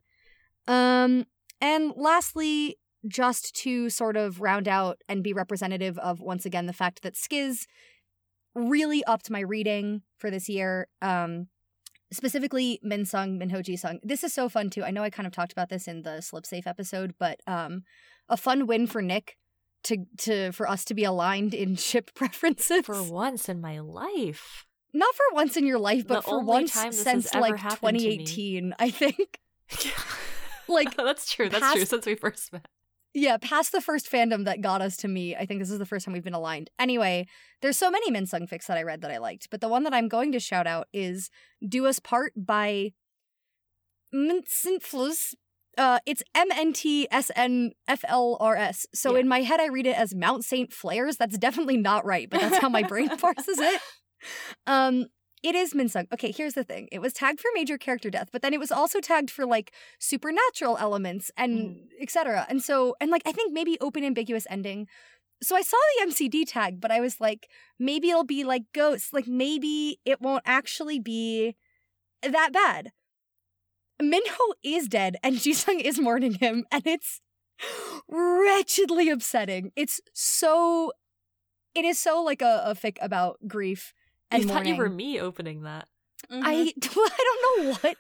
[0.68, 1.26] Um,
[1.62, 6.74] and lastly, just to sort of round out and be representative of once again the
[6.74, 7.66] fact that Skiz
[8.56, 10.88] really upped my reading for this year.
[11.02, 11.48] Um,
[12.12, 14.00] specifically Min Sung, Minho Ji Sung.
[14.04, 14.84] This is so fun too.
[14.84, 17.84] I know I kind of talked about this in the Slip Safe episode, but um,
[18.28, 19.38] a fun win for Nick
[19.84, 22.86] to to for us to be aligned in ship preferences.
[22.86, 24.66] for once in my life.
[24.92, 28.18] Not for once in your life, but The for once since like happened to me.
[28.26, 29.40] 2018, I think.
[30.70, 31.50] Like, that's true.
[31.50, 31.86] That's true.
[31.86, 32.68] Since we first met.
[33.14, 35.86] Yeah, past the first fandom that got us to me, I think this is the
[35.86, 36.70] first time we've been aligned.
[36.78, 37.26] Anyway,
[37.62, 39.94] there's so many Minsung fics that I read that I liked, but the one that
[39.94, 41.32] I'm going to shout out is
[41.68, 42.92] Do Us Part by
[44.14, 45.34] Mintsinflus.
[45.78, 48.86] Uh, it's M N T S N F L R S.
[48.94, 49.22] So Yeah.
[49.22, 50.74] in my head, I read it as Mount St.
[50.74, 51.18] Flares.
[51.18, 53.82] That's definitely not right, but that's how my brain parses it.
[54.68, 55.06] Um,
[55.42, 56.08] it is Minsung.
[56.14, 56.90] Okay, here's the thing.
[56.92, 59.72] It was tagged for major character death, but then it was also tagged for like
[59.98, 62.02] supernatural elements and mm-hmm.
[62.02, 62.46] etc.
[62.50, 64.88] And so, and like I think maybe open ambiguous ending.
[65.42, 67.50] So I saw the MCD tag, but I was like,
[67.80, 69.14] maybe it'll be like ghosts.
[69.14, 71.56] Like maybe it won't actually be
[72.22, 72.92] that bad.
[74.02, 77.22] Minho is dead and Jisung is mourning him, and it's
[78.10, 79.72] wretchedly upsetting.
[79.78, 80.92] It's so
[81.76, 83.94] it is so like a, a fic about grief
[84.32, 85.88] and I thought you were me opening that.
[86.32, 86.42] Mhm.
[86.44, 87.98] I I don't know what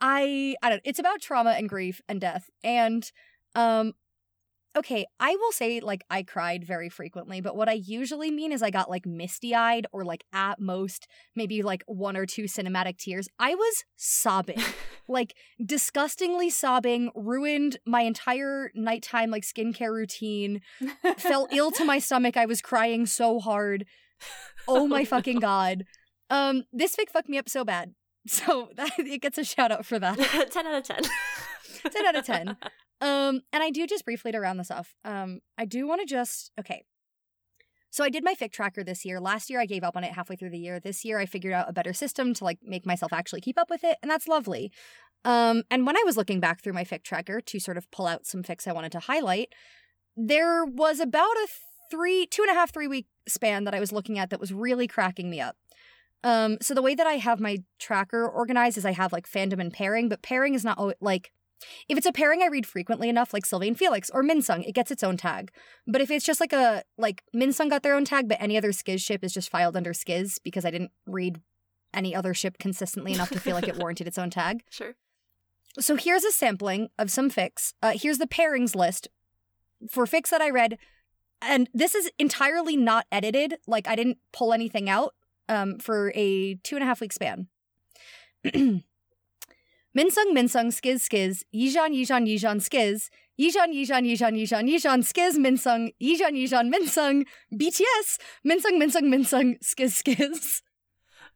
[0.00, 3.10] I I don't it's about trauma and grief and death and
[3.54, 3.92] um
[4.76, 8.62] okay I will say like I cried very frequently but what I usually mean is
[8.62, 11.06] I got like misty-eyed or like at most
[11.36, 14.60] maybe like one or two cinematic tears I was sobbing
[15.08, 20.60] like disgustingly sobbing ruined my entire nighttime like skincare routine
[21.18, 23.84] felt ill to my stomach I was crying so hard
[24.68, 25.84] oh my fucking god
[26.30, 27.94] um, this fic fucked me up so bad.
[28.26, 30.18] So that it gets a shout out for that.
[30.52, 31.02] 10 out of 10.
[31.90, 32.48] 10 out of 10.
[33.00, 34.94] Um, and I do just briefly to round this off.
[35.06, 36.84] Um, I do want to just okay.
[37.88, 39.20] So I did my fic tracker this year.
[39.20, 40.78] Last year I gave up on it halfway through the year.
[40.78, 43.70] This year I figured out a better system to like make myself actually keep up
[43.70, 44.70] with it, and that's lovely.
[45.24, 48.06] Um, and when I was looking back through my fic tracker to sort of pull
[48.06, 49.54] out some fics I wanted to highlight,
[50.14, 51.48] there was about a
[51.90, 54.52] three, two and a half, three week span that I was looking at that was
[54.52, 55.56] really cracking me up.
[56.22, 59.60] Um, so the way that I have my tracker organized is I have like fandom
[59.60, 61.32] and pairing, but pairing is not al- like
[61.88, 64.90] if it's a pairing I read frequently enough, like Sylvain Felix or Minsung, it gets
[64.90, 65.50] its own tag.
[65.86, 68.70] But if it's just like a like Minsung got their own tag, but any other
[68.72, 71.40] Skiz ship is just filed under Skiz because I didn't read
[71.92, 74.62] any other ship consistently enough to feel like it warranted its own tag.
[74.70, 74.94] Sure.
[75.78, 77.74] So here's a sampling of some fix.
[77.82, 79.08] Uh, here's the pairings list
[79.88, 80.78] for fix that I read,
[81.42, 83.56] and this is entirely not edited.
[83.66, 85.14] Like I didn't pull anything out
[85.48, 87.48] um, for a two and a half week span.
[89.96, 93.08] Minsung Minsung Skiz Skiz Yizhan Yizhan Yizhan Skiz
[93.40, 100.02] Yizhan Yizhan Yizhan Yizhan Yizhan Skiz Minsung Yizhan Yizhan Minsung BTS Minsung Minsung Minsung Skiz
[100.02, 100.62] Skiz.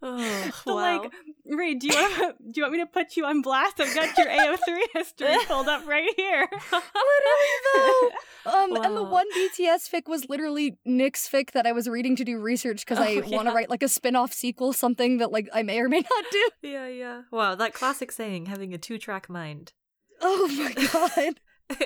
[0.03, 0.75] Oh, wow.
[0.75, 1.13] like,
[1.47, 3.81] Ray, do you want do you want me to put you on blast?
[3.81, 6.49] I've got your AO3 history pulled up right here.
[6.51, 8.11] Literally though.
[8.51, 12.25] Um, and the one BTS fic was literally Nick's fic that I was reading to
[12.25, 15.49] do research because I Oh, want to write like a spin-off sequel, something that like
[15.53, 16.49] I may or may not do.
[16.63, 17.23] yeah, yeah.
[17.31, 19.73] Wow, that classic saying, having a two track mind.
[20.21, 21.41] Oh my god.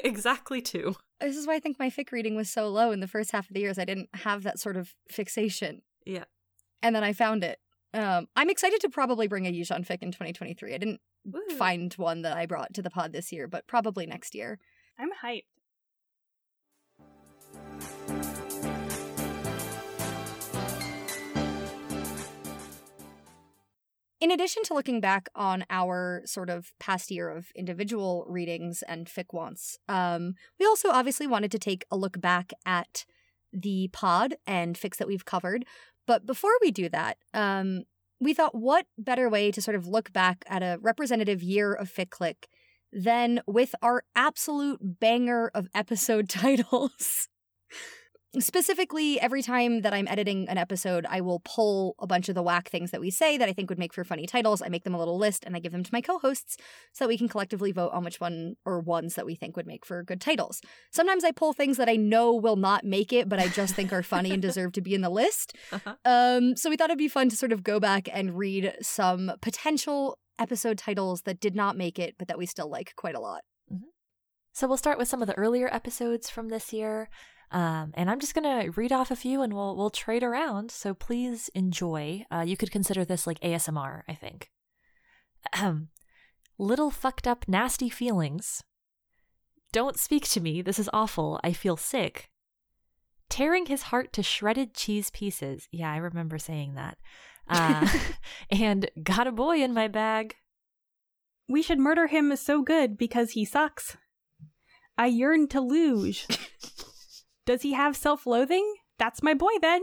[0.04, 0.96] exactly two.
[1.20, 3.48] this is why I think my fic reading was so low in the first half
[3.48, 3.78] of the years.
[3.78, 5.82] I didn't have that sort of fixation.
[6.04, 6.24] Yeah.
[6.82, 7.58] And then I found it.
[7.94, 10.74] Um, I'm excited to probably bring a Yizhan fic in 2023.
[10.74, 11.40] I didn't Woo.
[11.56, 14.58] find one that I brought to the pod this year, but probably next year.
[14.98, 15.44] I'm hyped.
[24.20, 29.06] In addition to looking back on our sort of past year of individual readings and
[29.06, 33.06] fic wants, um, we also obviously wanted to take a look back at
[33.52, 35.64] the pod and fics that we've covered.
[36.08, 37.82] But before we do that, um,
[38.18, 41.92] we thought what better way to sort of look back at a representative year of
[41.92, 42.48] fic click
[42.90, 47.28] than with our absolute banger of episode titles.
[48.38, 52.42] Specifically, every time that I'm editing an episode, I will pull a bunch of the
[52.42, 54.60] whack things that we say that I think would make for funny titles.
[54.60, 56.58] I make them a little list and I give them to my co hosts
[56.92, 59.66] so that we can collectively vote on which one or ones that we think would
[59.66, 60.60] make for good titles.
[60.90, 63.94] Sometimes I pull things that I know will not make it, but I just think
[63.94, 65.54] are funny and deserve to be in the list.
[65.70, 65.94] Uh-huh.
[66.04, 69.32] Um, so we thought it'd be fun to sort of go back and read some
[69.42, 73.20] potential episode titles that did not make it, but that we still like quite a
[73.20, 73.42] lot.
[74.58, 77.08] So we'll start with some of the earlier episodes from this year.
[77.50, 80.70] Um, and I'm just gonna read off a few, and we'll we'll trade around.
[80.70, 82.26] So please enjoy.
[82.30, 84.50] Uh, you could consider this like ASMR, I think.
[86.58, 88.64] Little fucked up, nasty feelings.
[89.72, 90.60] Don't speak to me.
[90.60, 91.38] This is awful.
[91.44, 92.30] I feel sick.
[93.28, 95.68] Tearing his heart to shredded cheese pieces.
[95.70, 96.98] Yeah, I remember saying that.
[97.48, 97.88] Uh,
[98.50, 100.34] and got a boy in my bag.
[101.48, 103.96] We should murder him so good because he sucks.
[104.96, 106.26] I yearn to luge.
[107.48, 108.74] Does he have self loathing?
[108.98, 109.80] That's my boy then.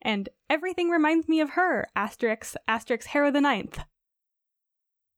[0.00, 3.80] And everything reminds me of her, Asterix, Asterix Harrow the Ninth.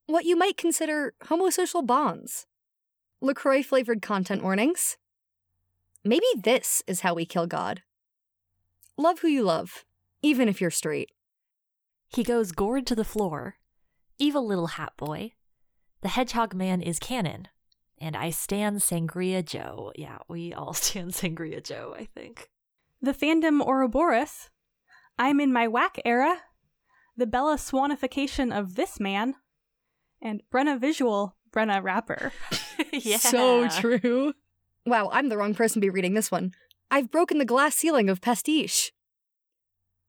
[0.06, 2.46] What you might consider homosocial bonds.
[3.20, 4.96] LaCroix flavored content warnings.
[6.02, 7.82] Maybe this is how we kill God.
[8.96, 9.84] Love who you love,
[10.22, 11.10] even if you're straight.
[12.08, 13.56] He goes gored to the floor.
[14.18, 15.32] Evil little hat boy.
[16.00, 17.48] The hedgehog man is canon.
[17.98, 19.92] And I stand Sangria Joe.
[19.96, 22.50] Yeah, we all stand Sangria Joe, I think.
[23.00, 24.50] The fandom Ouroboros.
[25.18, 26.38] I'm in my whack era.
[27.16, 29.34] The Bella Swanification of this man.
[30.20, 32.32] And Brenna Visual, Brenna Rapper.
[32.92, 33.18] yeah.
[33.18, 34.34] So true.
[34.86, 36.52] Wow, I'm the wrong person to be reading this one.
[36.90, 38.92] I've broken the glass ceiling of pastiche.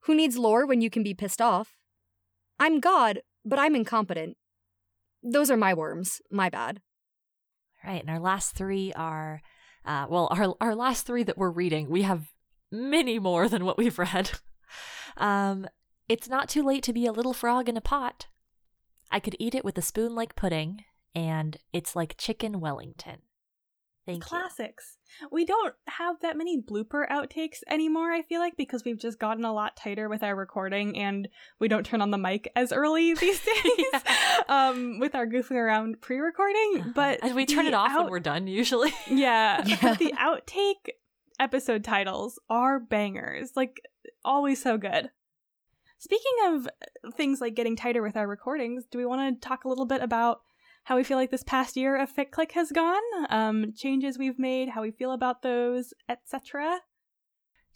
[0.02, 1.78] Who needs lore when you can be pissed off?
[2.60, 4.38] I'm God, but I'm incompetent.
[5.24, 6.22] Those are my worms.
[6.30, 6.82] My bad.
[7.86, 9.42] Right, and our last three are,
[9.86, 11.90] uh, well, our our last three that we're reading.
[11.90, 12.32] We have
[12.72, 14.32] many more than what we've read.
[15.18, 15.66] Um,
[16.10, 18.28] it's not too late to be a little frog in a pot.
[19.10, 23.20] I could eat it with a spoon like pudding, and it's like chicken Wellington.
[24.06, 24.28] Thank you.
[24.28, 24.98] Classics.
[25.32, 29.46] We don't have that many blooper outtakes anymore, I feel like, because we've just gotten
[29.46, 31.28] a lot tighter with our recording and
[31.60, 34.02] we don't turn on the mic as early these days
[34.48, 36.92] um, with our goofing around pre recording.
[36.94, 38.94] But and we turn it off out- when we're done usually.
[39.08, 39.64] Yeah.
[39.66, 39.78] Yeah.
[39.82, 40.92] But the outtake
[41.40, 43.52] episode titles are bangers.
[43.56, 43.82] Like,
[44.24, 45.10] always so good.
[45.98, 46.68] Speaking of
[47.16, 50.02] things like getting tighter with our recordings, do we want to talk a little bit
[50.02, 50.42] about
[50.86, 54.40] how we feel like this past year of Fic Click has gone, um, changes we've
[54.40, 56.80] made, how we feel about those, etc.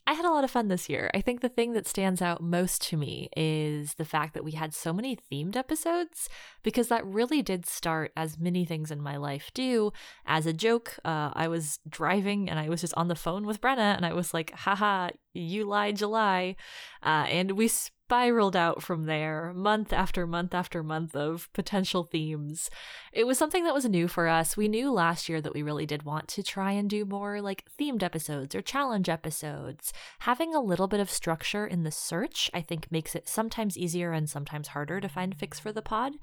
[0.07, 1.11] I had a lot of fun this year.
[1.13, 4.53] I think the thing that stands out most to me is the fact that we
[4.53, 6.29] had so many themed episodes
[6.63, 9.91] because that really did start, as many things in my life do,
[10.25, 10.97] as a joke.
[11.05, 14.13] Uh, I was driving and I was just on the phone with Brenna and I
[14.13, 16.55] was like, haha, you lie, July.
[17.03, 17.69] Uh, and we
[18.09, 22.67] spiraled out from there, month after month after month of potential themes.
[23.13, 24.57] It was something that was new for us.
[24.57, 27.65] We knew last year that we really did want to try and do more like
[27.79, 29.93] themed episodes or challenge episodes.
[30.21, 34.11] Having a little bit of structure in the search, I think, makes it sometimes easier
[34.11, 36.13] and sometimes harder to find fics for the pod.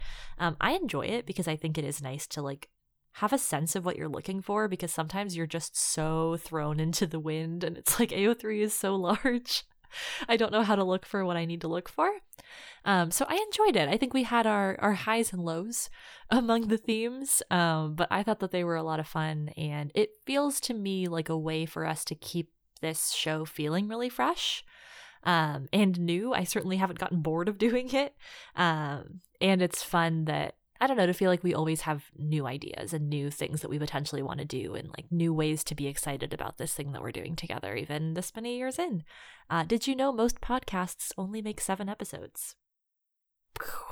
[0.40, 2.68] Um, I enjoy it because I think it is nice to like
[3.12, 7.06] have a sense of what you're looking for because sometimes you're just so thrown into
[7.06, 9.62] the wind and it's like AO3 is so large.
[10.28, 12.10] I don't know how to look for what I need to look for.
[12.84, 13.88] Um, so I enjoyed it.
[13.88, 15.90] I think we had our, our highs and lows
[16.30, 19.50] among the themes, um, but I thought that they were a lot of fun.
[19.56, 23.88] And it feels to me like a way for us to keep this show feeling
[23.88, 24.64] really fresh
[25.24, 26.32] um, and new.
[26.32, 28.14] I certainly haven't gotten bored of doing it.
[28.54, 32.46] Um, and it's fun that I don't know, to feel like we always have new
[32.46, 35.74] ideas and new things that we potentially want to do and like new ways to
[35.74, 39.04] be excited about this thing that we're doing together, even this many years in.
[39.48, 42.56] Uh, did you know most podcasts only make seven episodes?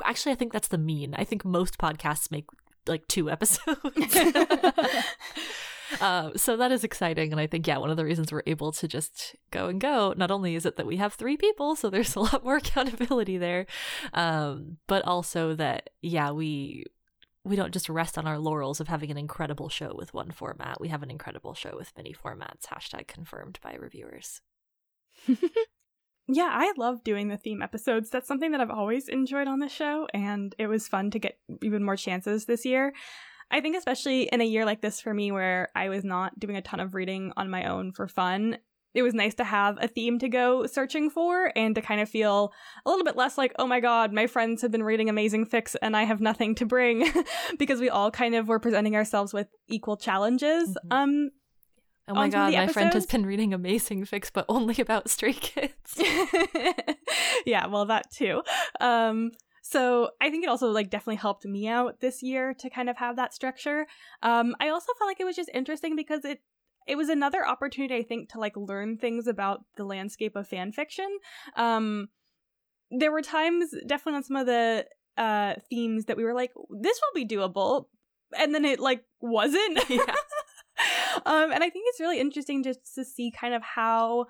[0.05, 1.15] Actually, I think that's the mean.
[1.15, 2.47] I think most podcasts make
[2.87, 3.79] like two episodes.
[6.01, 7.33] uh, so that is exciting.
[7.33, 10.15] And I think, yeah, one of the reasons we're able to just go and go,
[10.17, 13.39] not only is it that we have three people, so there's a lot more accountability
[13.39, 13.67] there,
[14.13, 16.85] um, but also that, yeah, we.
[17.47, 20.81] We don't just rest on our laurels of having an incredible show with one format.
[20.81, 22.69] We have an incredible show with many formats.
[22.73, 24.41] Hashtag confirmed by reviewers.
[26.27, 28.09] yeah, I love doing the theme episodes.
[28.09, 31.39] That's something that I've always enjoyed on the show, and it was fun to get
[31.63, 32.95] even more chances this year.
[33.51, 36.57] I think, especially in a year like this for me, where I was not doing
[36.57, 38.59] a ton of reading on my own for fun,
[38.95, 42.09] it was nice to have a theme to go searching for and to kind of
[42.09, 42.53] feel
[42.87, 45.75] a little bit less like, oh my god, my friends have been reading amazing fics
[45.83, 47.11] and I have nothing to bring
[47.59, 50.69] because we all kind of were presenting ourselves with equal challenges.
[50.69, 50.93] Mm-hmm.
[50.93, 51.31] Um
[52.07, 55.99] Oh my god, my friend has been reading amazing fics but only about stray kids.
[57.47, 58.43] yeah, well that too.
[58.81, 59.33] Um
[59.75, 62.97] so I think it also like definitely helped me out this year to kind of
[62.99, 63.89] have that structure.
[64.23, 66.41] Um, I also felt like it was just interesting because it
[66.87, 70.71] it was another opportunity I think to like learn things about the landscape of fan
[70.71, 71.19] fiction.
[71.57, 72.09] Um,
[72.93, 77.01] there were times definitely on some of the uh themes that we were like this
[77.01, 77.87] will be doable
[78.39, 79.81] and then it like wasn't.
[79.89, 80.15] Yeah.
[81.27, 84.27] um, and I think it's really interesting just to see kind of how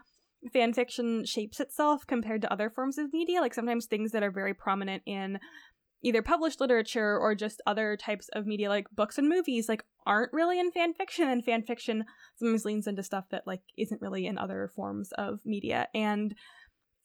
[0.53, 3.41] fan fiction shapes itself compared to other forms of media.
[3.41, 5.39] Like sometimes things that are very prominent in
[6.05, 10.33] either published literature or just other types of media like books and movies like aren't
[10.33, 12.05] really in fan fiction and fan fiction
[12.37, 16.35] sometimes leans into stuff that like isn't really in other forms of media and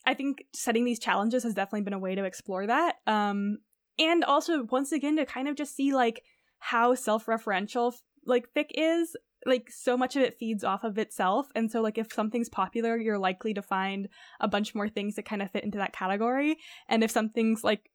[0.06, 3.58] i think setting these challenges has definitely been a way to explore that um
[3.98, 6.22] and also once again to kind of just see like
[6.60, 7.94] how self-referential
[8.26, 11.48] like fic is like so much of it feeds off of itself.
[11.56, 15.26] And so like if something's popular you're likely to find a bunch more things that
[15.26, 16.58] kind of fit into that category.
[16.88, 17.90] And if something's like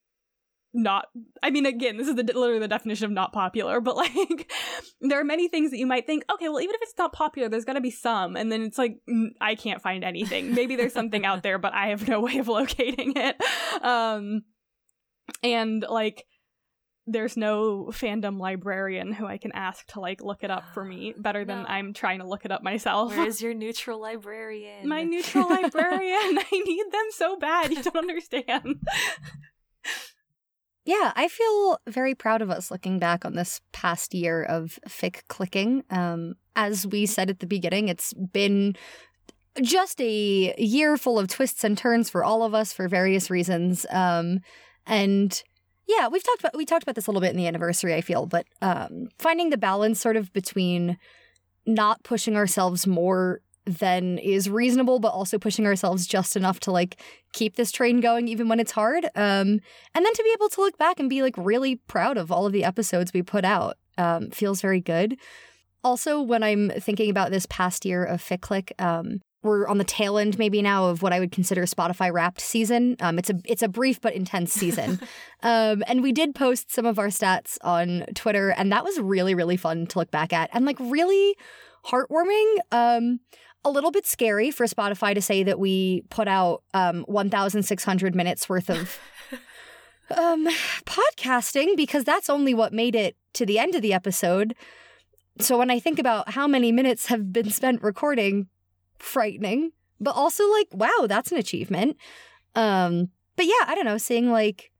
[0.76, 1.06] not
[1.40, 4.50] i mean again this is the literally the definition of not popular but like
[5.00, 7.48] there are many things that you might think okay well even if it's not popular
[7.48, 8.36] there's got to be some.
[8.36, 8.98] And then it's like
[9.40, 10.54] i can't find anything.
[10.54, 13.36] Maybe there's something out there but i have no way of locating it.
[13.82, 14.42] Um
[15.42, 16.24] and like
[17.06, 21.14] there's no fandom librarian who I can ask to like look it up for me
[21.18, 21.68] better than no.
[21.68, 23.16] I'm trying to look it up myself.
[23.16, 24.88] Where is your neutral librarian?
[24.88, 26.38] My neutral librarian.
[26.38, 27.72] I need them so bad.
[27.72, 28.80] You don't understand.
[30.84, 35.22] yeah, I feel very proud of us looking back on this past year of fic
[35.28, 35.84] clicking.
[35.90, 38.76] Um, as we said at the beginning, it's been
[39.62, 43.86] just a year full of twists and turns for all of us for various reasons.
[43.90, 44.40] Um,
[44.86, 45.42] and
[45.86, 48.00] yeah, we've talked about we talked about this a little bit in the anniversary, I
[48.00, 50.98] feel, but um, finding the balance sort of between
[51.66, 57.00] not pushing ourselves more than is reasonable, but also pushing ourselves just enough to like
[57.32, 59.04] keep this train going even when it's hard.
[59.14, 59.60] Um,
[59.94, 62.46] and then to be able to look back and be like really proud of all
[62.46, 65.16] of the episodes we put out um, feels very good.
[65.82, 70.18] Also, when I'm thinking about this past year of FicClick, um, we're on the tail
[70.18, 72.96] end maybe now of what I would consider Spotify Wrapped season.
[73.00, 75.00] Um, it's a it's a brief but intense season,
[75.42, 79.34] um, and we did post some of our stats on Twitter, and that was really
[79.34, 81.36] really fun to look back at and like really
[81.86, 82.56] heartwarming.
[82.72, 83.20] Um,
[83.66, 88.46] a little bit scary for Spotify to say that we put out um, 1,600 minutes
[88.46, 88.98] worth of
[90.10, 90.46] Um,
[90.84, 94.54] podcasting, because that's only what made it to the end of the episode.
[95.40, 98.48] So when I think about how many minutes have been spent recording,
[99.04, 101.96] frightening, but also like, wow, that's an achievement.
[102.54, 104.70] Um, but yeah, I don't know, seeing like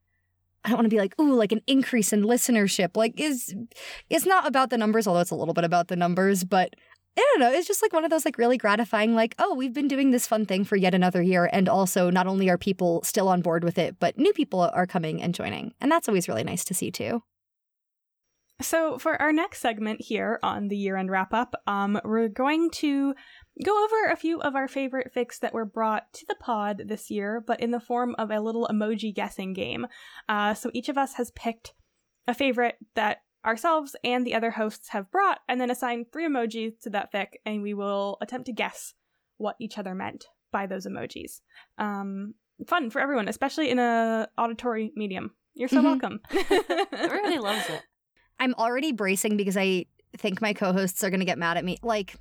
[0.65, 2.97] I don't want to be like, ooh, like an increase in listenership.
[2.97, 3.55] Like is
[4.11, 6.75] it's not about the numbers, although it's a little bit about the numbers, but
[7.17, 7.53] I don't know.
[7.57, 10.27] It's just like one of those like really gratifying, like, oh, we've been doing this
[10.27, 11.49] fun thing for yet another year.
[11.53, 14.87] And also not only are people still on board with it, but new people are
[14.87, 15.75] coming and joining.
[15.81, 17.23] And that's always really nice to see too.
[18.61, 22.71] So, for our next segment here on the year end wrap up, um, we're going
[22.75, 23.15] to
[23.63, 27.11] go over a few of our favorite fics that were brought to the pod this
[27.11, 29.87] year, but in the form of a little emoji guessing game.
[30.29, 31.75] Uh, so, each of us has picked
[32.27, 36.81] a favorite that ourselves and the other hosts have brought, and then assigned three emojis
[36.81, 38.95] to that fic, and we will attempt to guess
[39.37, 41.41] what each other meant by those emojis.
[41.77, 42.35] Um,
[42.67, 45.33] fun for everyone, especially in a auditory medium.
[45.55, 45.85] You're so Mhm.
[45.85, 46.21] welcome.
[46.93, 47.83] Everybody loves it.
[48.41, 49.87] I'm already bracing because I
[50.17, 51.77] think my co hosts are going to get mad at me.
[51.83, 52.17] Like,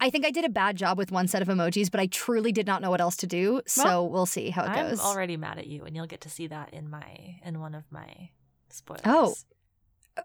[0.00, 2.52] I think I did a bad job with one set of emojis, but I truly
[2.52, 3.60] did not know what else to do.
[3.66, 5.00] So Well, we'll see how it goes.
[5.00, 7.74] I'm already mad at you, and you'll get to see that in my in one
[7.74, 8.30] of my
[8.70, 9.02] spoilers.
[9.04, 9.34] Oh.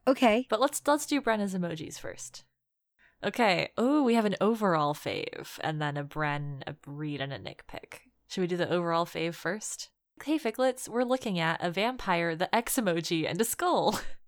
[0.08, 0.46] Okay.
[0.50, 2.44] But let's let's do Brenna's emojis first.
[3.24, 3.70] Okay.
[3.78, 7.68] Oh, we have an overall fave, and then a Bren, a Reed, and a Nick
[7.68, 8.04] pick.
[8.30, 9.90] Should we do the overall fave first?
[10.24, 14.00] Hey, Ficlets, we're looking at a vampire, the X emoji, and a skull.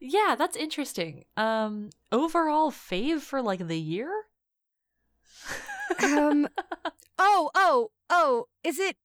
[0.00, 1.24] yeah, that's interesting.
[1.36, 4.10] Um, overall fave for like the year.
[6.02, 6.48] Um,
[7.18, 8.96] oh, oh, oh, is it.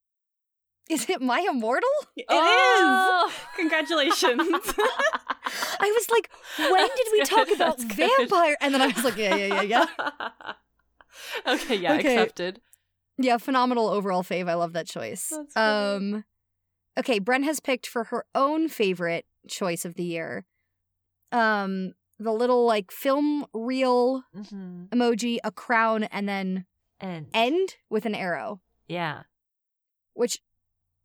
[0.89, 1.89] Is it my immortal?
[2.17, 2.27] It is.
[2.29, 3.31] Oh!
[3.55, 4.41] Congratulations.
[5.79, 8.09] I was like, when did we That's talk about that's good.
[8.19, 8.57] vampire?
[8.59, 9.85] And then I was like, yeah, yeah, yeah, yeah.
[11.53, 12.17] okay, yeah, Okay.
[12.17, 12.59] accepted.
[13.17, 14.49] Yeah, phenomenal overall fave.
[14.49, 15.29] I love that choice.
[15.31, 15.55] That's.
[15.55, 16.25] Um
[16.99, 20.45] Okay, Bren has picked for her own favorite choice of the year.
[21.33, 26.65] Um the little like film reel hmm emoji, a crown, and then
[26.99, 28.61] And end with an arrow.
[28.87, 29.23] yeah,
[30.13, 30.39] Which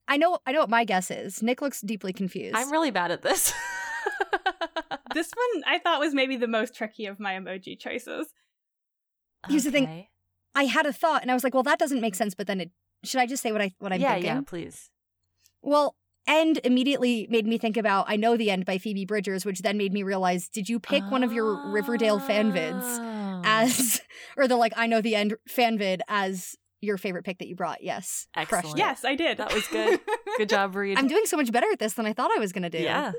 [0.06, 1.42] I know I know what my guess is.
[1.42, 2.56] Nick looks deeply confused.
[2.56, 3.52] I'm really bad at this.
[5.14, 8.28] this one I thought was maybe the most tricky of my emoji choices.
[9.48, 9.84] Here's the thing.
[9.84, 10.10] Okay.
[10.54, 12.60] I had a thought and I was like, well, that doesn't make sense, but then
[12.60, 12.70] it
[13.04, 14.26] should I just say what I what I'm yeah, thinking?
[14.34, 14.90] yeah, please.
[15.62, 15.96] Well,
[16.26, 19.78] end immediately made me think about I Know the End by Phoebe Bridgers, which then
[19.78, 23.42] made me realize did you pick one of your Riverdale fan vids Oh.
[23.44, 24.00] as,
[24.36, 27.54] or the like I Know the End fan vid as your favorite pick that you
[27.56, 27.82] brought?
[27.82, 28.26] Yes.
[28.34, 28.78] Crushed Excellent.
[28.78, 29.38] Yes, I did.
[29.38, 30.00] That was good.
[30.36, 30.98] Good job, Reed.
[30.98, 32.78] I'm doing so much better at this than I thought I was going to do.
[32.82, 33.12] Yeah.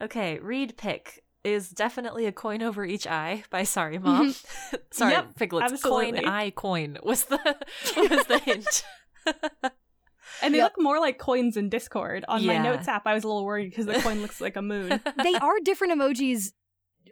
[0.00, 4.34] Okay, Reed pick is definitely a coin over each eye by Sorry Mom.
[4.92, 5.72] Sorry, Yep, Piglets.
[5.72, 6.20] absolutely.
[6.20, 7.38] Coin eye coin was the
[7.96, 8.84] was the hint.
[10.42, 10.72] And they Yep.
[10.76, 12.24] look more like coins in Discord.
[12.28, 14.62] On my notes app, I was a little worried because the coin looks like a
[14.62, 15.00] moon.
[15.22, 16.52] They are different emojis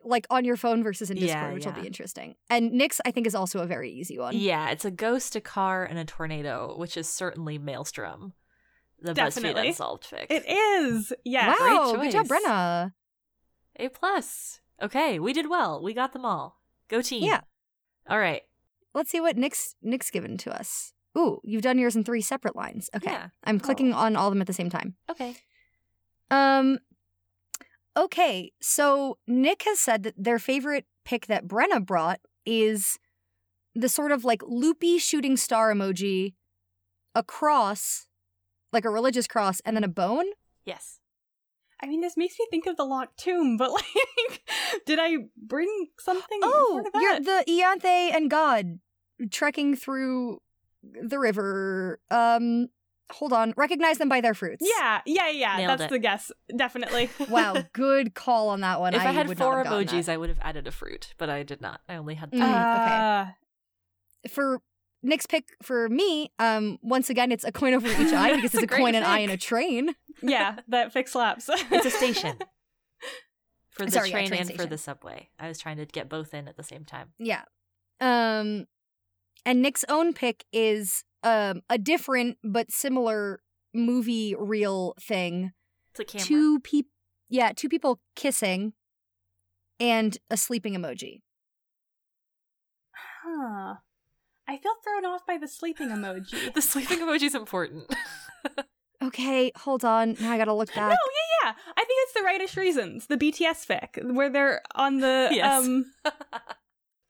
[0.04, 2.36] like on your phone versus in Discord, Yeah, which will be interesting.
[2.48, 4.36] And Nick's, I think, is also a very easy one.
[4.36, 8.32] yeah, it's a ghost, a car, and a tornado, which is certainly Maelstrom.
[9.00, 9.62] The Definitely.
[9.62, 10.26] BuzzFeed Unsolved fic.
[10.30, 11.12] It is.
[11.24, 11.58] Yes.
[11.60, 12.26] wow, great good job.
[12.28, 12.92] Brenna.
[13.78, 14.60] A plus.
[14.80, 15.82] Okay, we did well.
[15.82, 16.60] We got them all.
[16.88, 17.24] Go team.
[17.24, 17.40] Yeah.
[18.08, 18.42] All right.
[18.94, 20.92] Let's see what Nick's Nick's given to us.
[21.16, 22.90] Ooh, you've done yours in three separate lines.
[22.94, 23.10] Okay.
[23.10, 23.28] Yeah.
[23.44, 24.94] I'm clicking on all of them at the same time.
[25.10, 25.36] Okay.
[26.30, 26.78] Um
[27.96, 32.98] okay, so Nick has said that their favorite pick that Brenna brought is
[33.74, 36.34] the sort of like loopy shooting star emoji,
[37.14, 38.06] a cross,
[38.72, 40.26] like a religious cross, and then a bone.
[40.64, 41.00] Yes.
[41.82, 44.42] I mean, this makes me think of the locked tomb, but like,
[44.86, 46.40] did I bring something?
[46.42, 48.78] Oh, you're the Ianthe and God
[49.30, 50.40] trekking through
[51.02, 52.00] the river.
[52.10, 52.68] Um,
[53.10, 54.66] hold on, recognize them by their fruits.
[54.78, 55.56] Yeah, yeah, yeah.
[55.58, 55.90] Nailed That's it.
[55.90, 56.32] the guess.
[56.56, 57.08] Definitely.
[57.28, 58.94] Wow, good call on that one.
[58.94, 60.08] if I, had would four emojis.
[60.08, 61.80] I would have added a fruit, but I did not.
[61.88, 62.46] I only had Mm, three.
[62.46, 62.98] okay.
[62.98, 64.60] Uh, for
[65.02, 68.54] Nick's pick for me, um, once again, it's a coin over each eye because It's
[68.54, 69.22] it's a a great coin, an eye, pick.
[69.24, 69.94] and a train.
[70.22, 71.48] yeah, that fics slaps.
[71.48, 72.36] It's a station.
[73.70, 75.28] For the Sorry, yeah, train, train and for the subway.
[75.38, 77.10] I was trying to get both in at the same time.
[77.18, 77.42] Yeah.
[78.00, 78.66] Um,
[79.46, 83.40] and Nick's own pick is um a different but similar
[83.72, 85.52] movie reel thing.
[85.92, 86.26] It's a camera.
[86.26, 86.90] Two people,
[87.30, 88.74] yeah, two people kissing,
[89.80, 91.22] and a sleeping emoji.
[93.24, 93.74] huh.
[94.48, 96.52] I feel thrown off by the sleeping emoji.
[96.54, 97.92] The sleeping emoji is important.
[99.02, 100.16] Okay, hold on.
[100.20, 100.88] Now I gotta look back.
[100.88, 101.52] No, yeah, yeah.
[101.76, 103.06] I think it's the rightest reasons.
[103.06, 105.64] The BTS fic, where they're on the Yes.
[105.64, 105.84] um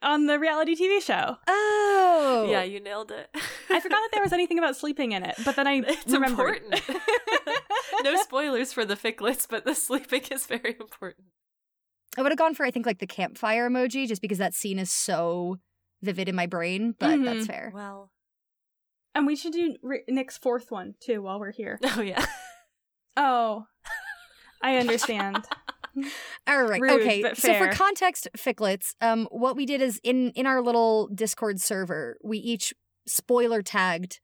[0.07, 1.37] on the reality TV show.
[1.47, 3.29] Oh, yeah, you nailed it.
[3.71, 6.63] I forgot that there was anything about sleeping in it, but then I It's remembered.
[6.63, 6.83] important.
[8.03, 11.27] no spoilers for the ficlets, but the sleeping is very important.
[12.17, 14.79] I would have gone for I think like the campfire emoji just because that scene
[14.79, 15.59] is so
[16.03, 17.47] vivid in my brain, but that's Mhm.
[17.47, 17.73] fair.
[17.75, 18.11] Well,
[19.15, 19.77] And we should do
[20.09, 21.79] Nick's fourth one too while we're here.
[21.97, 22.25] oh yeah.
[23.19, 23.67] Oh,
[24.63, 25.45] I understand.
[26.47, 26.81] All right.
[26.81, 27.35] Rude, okay.
[27.35, 32.17] So for context, ficlets, um, what we did is in in our little Discord server,
[32.23, 32.75] we each
[33.07, 34.21] spoiler tagged,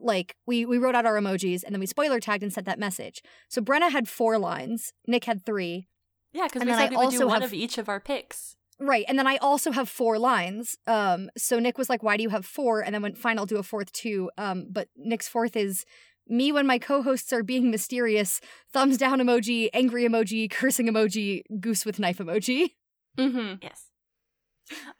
[0.00, 2.78] like we we wrote out our emojis and then we spoiler tagged and sent that
[2.78, 3.22] message.
[3.48, 5.88] So Brenna had four lines, Nick had three,
[6.32, 8.56] Yeah, because we said we would do one have- of each of our picks.
[8.80, 9.04] right?
[9.06, 10.76] And then I also have four lines.
[10.86, 12.80] Um, so Nick was like, "Why do you have four?
[12.80, 15.84] And then went, "Fine, I'll do a fourth too." Um, but Nick's fourth is.
[16.28, 18.40] Me when my co-hosts are being mysterious.
[18.72, 22.70] Thumbs down emoji, angry emoji, cursing emoji, goose with knife emoji.
[23.18, 23.86] mm-hmm Yes.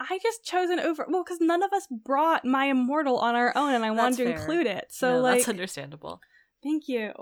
[0.01, 3.57] I just chose an over well because none of us brought my immortal on our
[3.57, 4.37] own, and I wanted That's to fair.
[4.37, 4.87] include it.
[4.91, 6.21] So No, like, that's understandable.
[6.63, 7.13] thank you.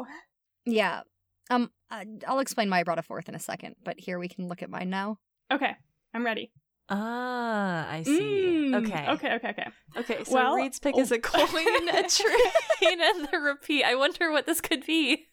[0.64, 1.02] Yeah.
[1.50, 4.28] Um, I- I'll explain why I brought a fourth in a second, but here we
[4.28, 5.18] can look at mine now.
[5.52, 5.76] Okay,
[6.14, 6.50] I'm ready.
[6.92, 8.72] Ah, I see.
[8.72, 9.06] Mm, okay.
[9.10, 9.34] Okay.
[9.34, 9.48] Okay.
[9.50, 9.66] Okay.
[9.96, 10.24] Okay.
[10.24, 11.00] So Well, Reed's pick oh.
[11.00, 13.84] is a coin, a train, and the repeat.
[13.84, 15.26] I wonder what this could be.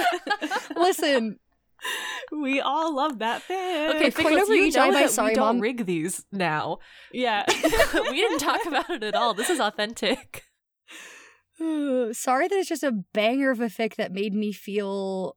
[0.76, 1.38] Listen,
[2.32, 3.90] we all love that thing.
[3.90, 5.60] Okay, coin Ficlets, over you each know eye that Sorry we don't Mom.
[5.60, 6.78] rig these now.
[7.12, 7.44] Yeah.
[7.94, 9.34] we didn't talk about it at all.
[9.34, 10.46] This is authentic.
[11.58, 15.36] sorry that it's just a banger of a fic that made me feel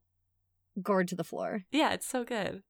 [0.82, 1.66] gored to the floor.
[1.72, 2.64] Yeah, it's so good.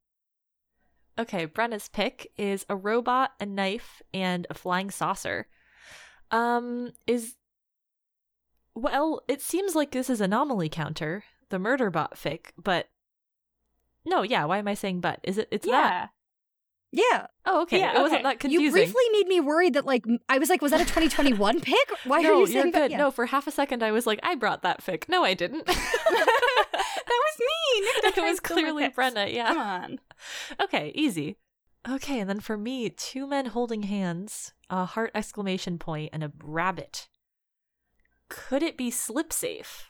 [1.19, 5.47] Okay, Brenna's pick is a robot, a knife, and a flying saucer.
[6.31, 7.35] Um, is
[8.73, 12.87] well, it seems like this is anomaly counter, the murder bot fic, but
[14.05, 14.45] no, yeah.
[14.45, 15.19] Why am I saying but?
[15.23, 15.47] Is it?
[15.51, 15.71] It's that.
[15.71, 16.07] yeah.
[16.93, 17.79] Yeah, Oh, okay.
[17.79, 18.65] Yeah, it wasn't that confusing.
[18.65, 21.77] you briefly made me worried that like I was like, was that a 2021 pick?
[22.03, 22.73] Why no, are you you're saying good.
[22.73, 22.91] that?
[22.91, 22.97] Yeah.
[22.97, 25.07] No, for half a second I was like, I brought that fic.
[25.07, 25.65] No, I didn't.
[27.37, 27.47] that was
[28.03, 28.09] me.
[28.09, 28.97] Nick it was to steal my clearly picks.
[28.97, 29.33] Brenna.
[29.33, 29.47] Yeah.
[29.47, 29.99] Come on.
[30.61, 31.37] Okay, easy.
[31.89, 36.31] Okay, and then for me, two men holding hands, a heart exclamation point, and a
[36.43, 37.07] rabbit.
[38.29, 39.89] Could it be slip safe?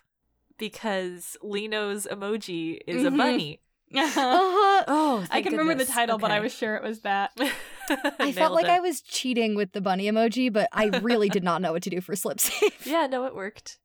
[0.58, 3.18] Because Lino's emoji is a Mhm.
[3.18, 3.62] bunny.
[3.94, 4.84] Uh-huh.
[4.88, 7.32] Oh, I can remember the title, but I was sure it was that.
[8.20, 11.62] I felt like I was cheating with the bunny emoji, but I really did not
[11.62, 12.88] know what to do for slip safe.
[12.88, 13.80] Yeah, no, it worked.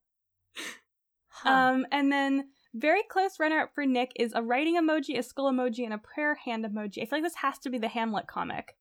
[1.29, 1.51] Huh.
[1.51, 5.51] Um, and then very close runner up for Nick is a writing emoji, a skull
[5.53, 6.99] emoji, and a prayer hand emoji.
[7.03, 8.77] I feel like this has to be the Hamlet comic.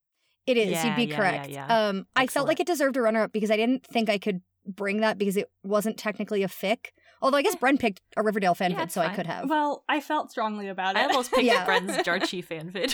[0.45, 0.71] It is.
[0.71, 1.49] Yeah, you'd be yeah, yeah, correct.
[1.49, 1.87] yeah.
[1.87, 4.41] Um, I felt like it deserved a runner up because I didn't think I could
[4.65, 6.87] bring that because it wasn't technically a fic.
[7.21, 9.49] Although I guess Bren picked a Riverdale fanfic, Yeah, it's so I could have.
[9.49, 10.99] Well, I felt strongly about it.
[10.99, 11.65] I almost picked Yeah.
[11.65, 12.93] Bren's Jarchie fanvid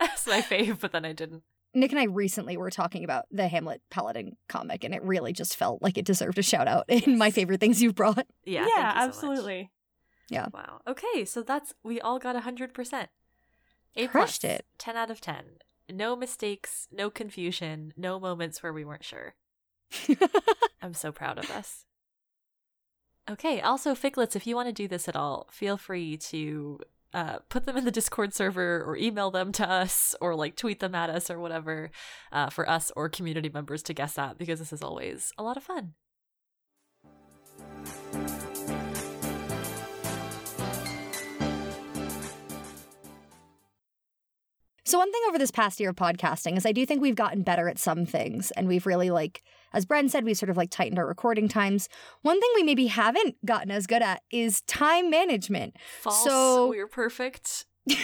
[0.00, 1.42] as my fave, but then I didn't.
[1.72, 5.56] Nick and I recently were talking about the Hamlet Paladin comic, and it really just
[5.56, 8.26] felt like it deserved a shout out in my favorite things you've brought.
[8.44, 9.38] Yeah, yeah, thank you so much.
[9.38, 9.70] absolutely.
[10.52, 10.80] Wow.
[10.86, 13.08] Okay, so that's we all got hundred percent.
[13.96, 14.66] A Crushed plus, it.
[14.78, 15.44] Ten out of ten.
[15.90, 19.34] No mistakes, no confusion, no moments where we weren't sure.
[20.82, 21.84] I'm so proud of us.
[23.28, 26.78] Okay, also Ficlets, if you want to do this at all, feel free to
[27.12, 30.80] uh, put them in the Discord server or email them to us or like tweet
[30.80, 31.90] them at us or whatever
[32.32, 35.56] uh, for us or community members to guess at because this is always a lot
[35.56, 35.94] of fun.
[44.90, 47.42] So one thing over this past year of podcasting is I do think we've gotten
[47.42, 50.70] better at some things and we've really like as Bren said we've sort of like
[50.70, 51.88] tightened our recording times.
[52.22, 55.76] One thing we maybe haven't gotten as good at is time management.
[56.00, 56.24] False.
[56.24, 57.66] So- we're perfect.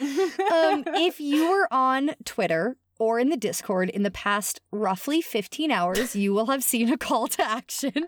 [0.00, 5.70] Um if you were on Twitter or in the Discord in the past roughly 15
[5.70, 8.06] hours, you will have seen a call to action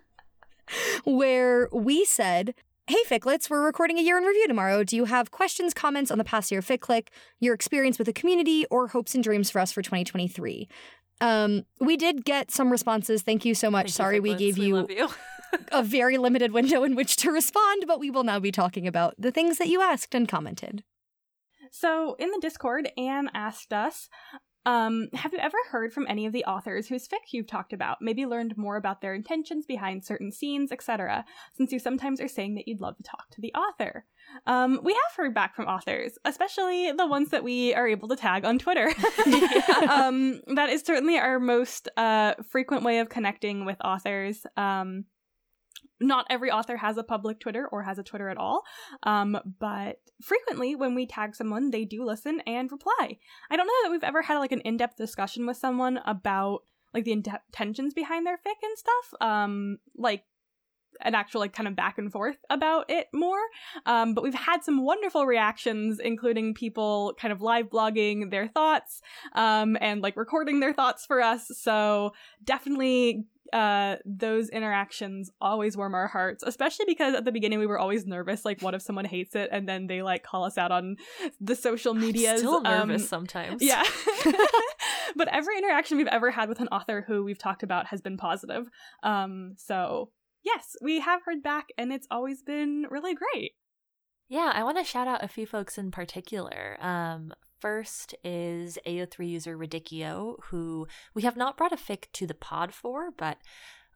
[1.05, 2.55] where we said
[2.89, 4.83] Hey Ficlets, we're recording a year in review tomorrow.
[4.83, 7.09] Do you have questions, comments on the past year of FicClick,
[7.39, 10.69] your experience with the community, or hopes and dreams for us for 2023?
[11.21, 13.23] Um, we did get some responses.
[13.23, 13.85] Thank you so much.
[13.85, 15.09] Thank you, Sorry we gave We you love you.
[15.71, 19.15] a very limited window in which to respond, but we will now be talking about
[19.17, 20.83] the things that you asked and commented.
[21.71, 24.09] So in the Discord, Anne asked us,
[24.65, 27.99] um, have you ever heard from any of the authors whose fic you've talked about?
[28.01, 31.25] Maybe learned more about their intentions behind certain scenes, etc.
[31.55, 34.05] Since you sometimes are saying that you'd love to talk to the author.
[34.47, 38.17] Um, we have heard back from authors, especially the ones that we are able to
[38.17, 38.87] tag on Twitter.
[39.89, 44.47] um, that is certainly our most uh, frequent way of connecting with authors.
[44.57, 45.07] Um,
[46.03, 48.63] not every author has a public Twitter or has a Twitter at all.
[49.05, 53.19] Um, but frequently when we tag someone, they do listen and reply.
[53.51, 56.61] I don't know that we've ever had like an in-depth discussion with someone about
[56.93, 59.21] like the intentions behind their fic and stuff.
[59.21, 60.25] Um, like
[61.01, 63.41] an actual like kind of back and forth about it more.
[63.87, 69.01] Um, but we've had some wonderful reactions, including people kind of live blogging their thoughts
[69.35, 71.51] um, and like recording their thoughts for us.
[71.57, 72.13] So
[72.45, 77.79] definitely uh, those interactions always warm our hearts, especially because at the beginning we were
[77.79, 78.45] always nervous.
[78.45, 80.97] Like, what if someone hates it and then they like call us out on
[81.41, 82.39] the social media?
[82.39, 83.63] Still nervous um, sometimes.
[83.63, 83.83] Yeah.
[85.17, 88.17] but every interaction we've ever had with an author who we've talked about has been
[88.17, 88.71] positive.
[89.03, 90.11] Um, so
[90.43, 93.53] yes, we have heard back, and it's always been really great.
[94.29, 96.77] Yeah, I want to shout out a few folks in particular.
[96.81, 97.33] Um,
[97.63, 102.75] First is AO3 user Radicchio, who we have not brought a fic to the pod
[102.75, 103.39] for, but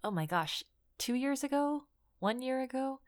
[0.05, 0.63] oh my gosh,
[0.99, 1.83] two years ago,
[2.21, 3.01] one year ago,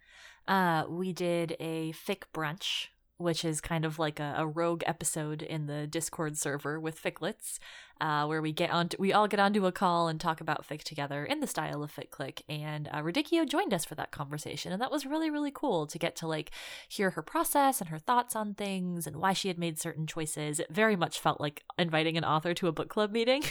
[0.49, 5.43] uh, we did a fic brunch which is kind of like a, a, rogue episode
[5.43, 7.59] in the Discord server with Ficlets,
[8.01, 10.83] uh, where we get on, we all get onto a call and talk about fic
[10.83, 12.43] together in the style of Fic Click.
[12.49, 15.99] And uh, Radicchio joined us for that conversation, and that was really really cool to
[15.99, 16.51] get to like
[16.89, 20.61] hear her process and her thoughts on things and why she had made certain choices.
[20.61, 23.43] It very much felt like inviting an author to a book club meeting,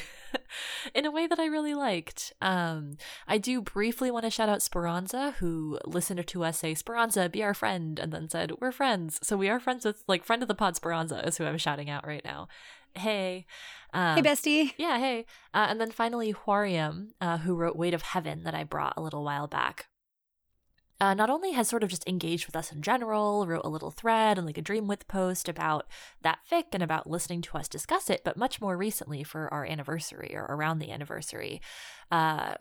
[0.93, 2.33] in a way that I really liked.
[2.41, 7.29] Um, I do briefly want to shout out Speranza, who listened to us say "Speranza,
[7.29, 10.41] be our friend," and then said, "We're friends." So we are friends with like friend
[10.41, 12.47] of the pod Speranza is who I'm shouting out right now.
[12.97, 13.45] Hey.
[13.93, 14.73] Um, hey, bestie.
[14.77, 15.25] Yeah, hey.
[15.53, 19.01] Uh, and then finally, Huarium, uh, who wrote Weight of Heaven that I brought a
[19.01, 19.87] little while back.
[20.99, 23.91] Uh, not only has sort of just engaged with us in general, wrote a little
[23.91, 25.85] thread and like a dream Dreamwidth post about
[26.23, 29.63] that fic and about listening to us discuss it, but much more recently for our
[29.63, 31.61] anniversary or around the anniversary,
[32.11, 32.55] uh,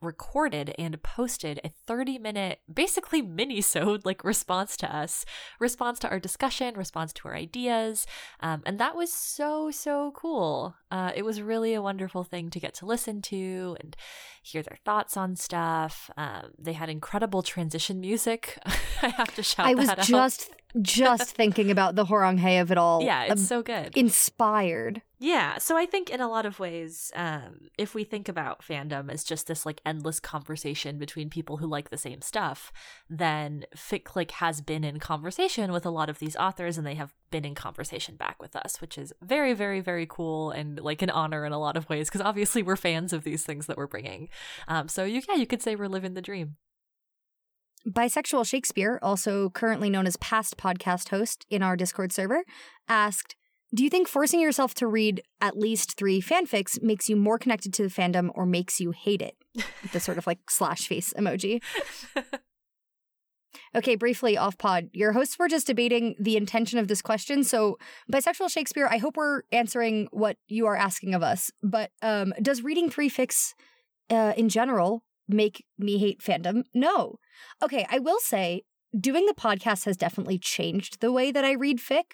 [0.00, 5.24] recorded and posted a 30 minute basically mini sode like response to us
[5.58, 8.06] response to our discussion response to our ideas
[8.40, 10.74] um, and that was so so cool.
[10.90, 13.96] Uh, it was really a wonderful thing to get to listen to and
[14.42, 16.10] hear their thoughts on stuff.
[16.16, 18.58] Um, they had incredible transition music.
[19.02, 20.50] I have to shout i was just
[20.82, 23.02] just thinking about the Hwaranghae of it all.
[23.08, 23.96] Yeah it's um, so good.
[23.96, 28.62] inspired yeah, so I think in a lot of ways, um, if we think about
[28.62, 32.72] fandom as just this like endless conversation between people who like the same stuff,
[33.10, 37.12] then FicClick has been in conversation with a lot of these authors, and they have
[37.32, 41.10] been in conversation back with us, which is very, very, very cool and like an
[41.10, 43.88] honor in a lot of ways because obviously we're fans of these things that we're
[43.88, 44.28] bringing.
[44.68, 46.56] Um, so you, yeah, you could say we're living the dream.
[47.88, 52.44] Bisexual Shakespeare, also currently known as past podcast host in our Discord server,
[52.88, 53.34] asked
[53.74, 57.72] do you think forcing yourself to read at least three fanfics makes you more connected
[57.74, 59.36] to the fandom or makes you hate it?
[59.92, 61.62] the sort of like slash face emoji.
[63.74, 64.88] Okay, briefly off pod.
[64.92, 67.44] Your hosts were just debating the intention of this question.
[67.44, 67.76] So,
[68.12, 71.50] bisexual Shakespeare, I hope we're answering what you are asking of us.
[71.62, 73.54] But um, does reading three fics
[74.10, 76.64] uh, in general make me hate fandom?
[76.74, 77.16] No.
[77.62, 78.62] Okay, I will say
[78.98, 82.12] doing the podcast has definitely changed the way that I read fic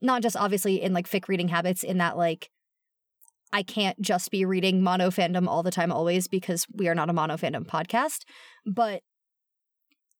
[0.00, 2.50] not just obviously in like fic reading habits in that like
[3.52, 7.08] I can't just be reading mono fandom all the time always because we are not
[7.08, 8.24] a mono fandom podcast,
[8.66, 9.02] but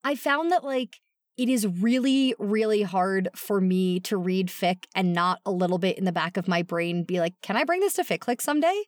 [0.05, 1.01] I found that like
[1.37, 5.99] it is really really hard for me to read fic and not a little bit
[5.99, 8.83] in the back of my brain be like can I bring this to FicClick someday?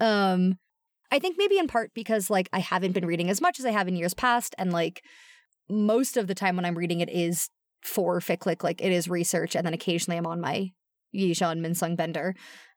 [0.00, 0.58] Um
[1.10, 3.70] I think maybe in part because like I haven't been reading as much as I
[3.70, 5.02] have in years past and like
[5.68, 7.48] most of the time when I'm reading it is
[7.82, 8.62] for FicClick.
[8.62, 10.72] Like it is research, and then occasionally I'm on my
[11.14, 12.34] Yizhan Minsung Bender.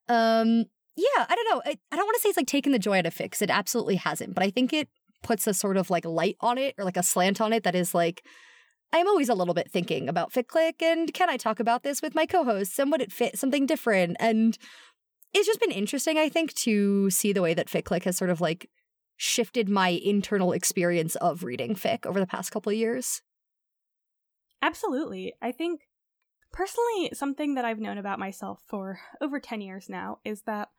[0.07, 1.61] Um, yeah, I don't know.
[1.65, 3.41] I, I don't want to say it's like taking the joy out of fics.
[3.41, 4.89] It absolutely hasn't, but I think it
[5.23, 7.75] puts a sort of like light on it or like a slant on it that
[7.75, 8.23] is like
[8.91, 12.15] I'm always a little bit thinking about FicClick and can I talk about this with
[12.15, 14.17] my co-hosts and would it fit something different?
[14.19, 14.57] And
[15.33, 18.41] it's just been interesting, I think, to see the way that FicClick has sort of
[18.41, 18.67] like
[19.17, 23.21] shifted my internal experience of reading fic over the past couple years.
[24.61, 25.33] Absolutely.
[25.41, 25.81] I think
[26.51, 30.69] personally, something that I've known about myself for over 10 years now is that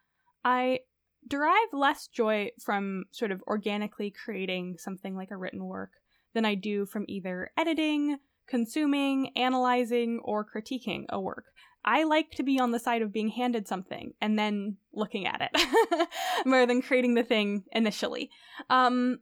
[0.45, 0.81] I
[1.27, 5.91] derive less joy from sort of organically creating something like a written work
[6.35, 8.19] than I do from either editing,
[8.49, 11.45] consuming, analyzing, or critiquing a work.
[11.85, 15.51] I like to be on the side of being handed something and then looking at
[15.53, 16.09] it
[16.47, 18.31] more than creating the thing initially.
[18.69, 19.21] Um,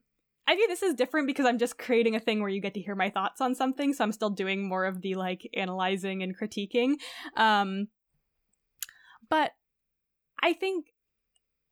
[0.49, 2.80] I view this as different because I'm just creating a thing where you get to
[2.80, 3.92] hear my thoughts on something.
[3.92, 6.94] So I'm still doing more of the like analyzing and critiquing.
[7.36, 7.88] Um,
[9.28, 9.53] but
[10.42, 10.86] I think,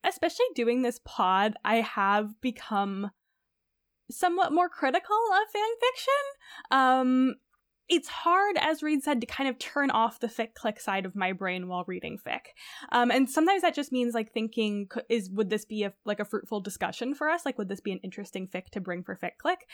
[0.05, 3.13] especially doing this pod, I have become
[4.11, 6.23] somewhat more critical of fan fiction.
[6.71, 7.35] Um,
[7.89, 11.15] it's hard, as Reed said, to kind of turn off the fic click side of
[11.15, 12.41] my brain while reading fic.
[12.93, 16.25] Um, and sometimes that just means like thinking, is would this be a like a
[16.25, 17.47] fruitful discussion for us?
[17.47, 19.67] Like, would this be an interesting fic to bring for fic click?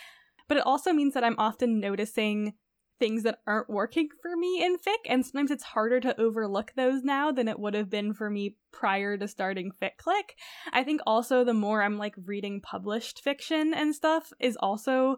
[0.49, 2.55] but it also means that I'm often noticing
[2.99, 7.03] things that aren't working for me in fic and sometimes it's harder to overlook those
[7.03, 10.37] now than it would have been for me prior to starting fic click.
[10.73, 15.17] I think also the more I'm like reading published fiction and stuff is also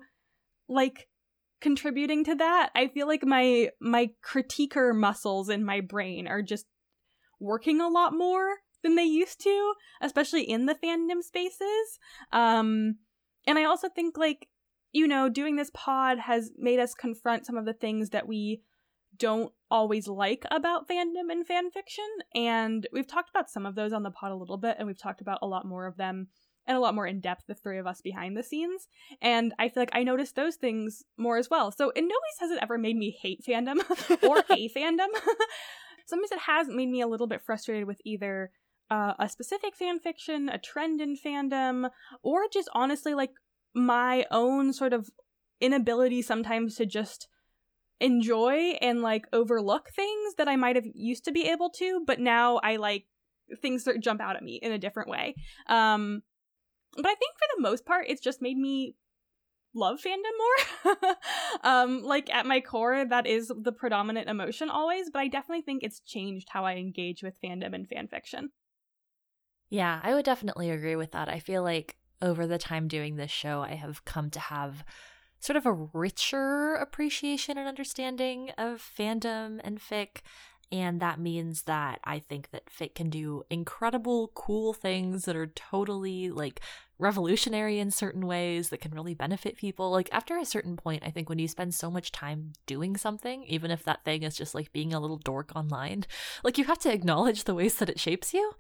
[0.69, 1.09] like
[1.61, 2.71] contributing to that.
[2.75, 6.67] I feel like my my critiquer muscles in my brain are just
[7.41, 11.99] working a lot more than they used to, especially in the fandom spaces.
[12.33, 12.97] Um
[13.47, 14.49] and I also think like
[14.93, 18.63] you know, doing this pod has made us confront some of the things that we
[19.19, 22.05] don't always like about fandom and fan fiction.
[22.35, 24.99] And we've talked about some of those on the pod a little bit, and we've
[24.99, 26.29] talked about a lot more of them
[26.67, 28.89] and a lot more in depth, the three of us behind the scenes.
[29.21, 31.71] And I feel like I noticed those things more as well.
[31.71, 33.79] So in no ways has it ever made me hate fandom
[34.29, 35.09] or a fandom.
[36.07, 38.51] Sometimes it has made me a little bit frustrated with either
[38.91, 41.91] uh, a specific fan fiction, a trend in fandom,
[42.23, 43.31] or just honestly like
[43.75, 45.11] my own sort of
[45.61, 47.29] inability sometimes to just
[48.01, 52.21] enjoy and like overlook things that I might have used to be able to, but
[52.21, 53.07] now I like
[53.61, 55.35] things that jump out at me in a different way.
[55.69, 56.23] Um
[56.97, 58.97] but I think for the most part it's just made me
[59.75, 61.17] love fandom more.
[61.65, 65.83] um like at my core that is the predominant emotion always, but I definitely think
[65.83, 68.51] it's changed how I engage with fandom and fan fiction.
[69.71, 71.29] Yeah, I would definitely agree with that.
[71.29, 74.85] I feel like over the time doing this show, I have come to have
[75.41, 80.23] sort of a richer appreciation and understanding of fandom and fic.
[80.75, 85.47] And that means that I think that fic can do incredible, cool things that are
[85.47, 86.61] totally like
[86.99, 89.93] revolutionary in certain ways that can really benefit people.
[89.93, 93.45] Like after a certain point, I think when you spend so much time doing something,
[93.45, 96.07] even if that thing is just like being a little dork online,
[96.43, 98.55] like you have to acknowledge the ways that it shapes you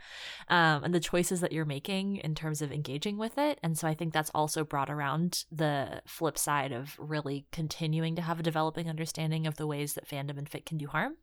[0.46, 3.58] um, and the choices that you're making in terms of engaging with it.
[3.60, 8.22] And so I think that's also brought around the flip side of really continuing to
[8.22, 11.16] have a developing understanding of the ways that fandom and fic can do harm.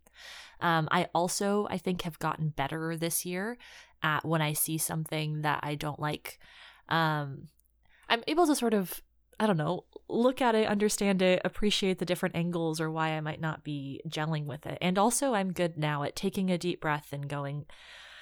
[0.59, 3.57] Um, I also, I think, have gotten better this year
[4.03, 6.39] at when I see something that I don't like
[6.91, 7.47] um,
[8.09, 9.01] I'm able to sort of
[9.39, 13.21] I don't know, look at it, understand it, appreciate the different angles or why I
[13.21, 14.77] might not be gelling with it.
[14.81, 17.65] And also, I'm good now at taking a deep breath and going,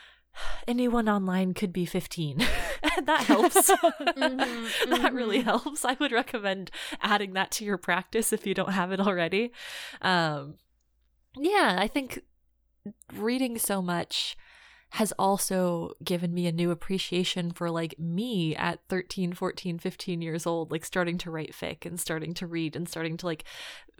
[0.67, 2.37] anyone online could be 15.
[3.03, 3.69] that helps.
[3.69, 5.49] mm-hmm, that really mm-hmm.
[5.49, 5.83] helps.
[5.83, 6.71] I would recommend
[7.01, 9.51] adding that to your practice if you don't have it already.
[10.01, 10.55] Um,
[11.37, 12.21] yeah, I think
[13.13, 14.37] reading so much
[14.93, 20.47] has also given me a new appreciation for like me at 13, 14, 15 years
[20.47, 23.43] old, like starting to write fic and starting to read and starting to like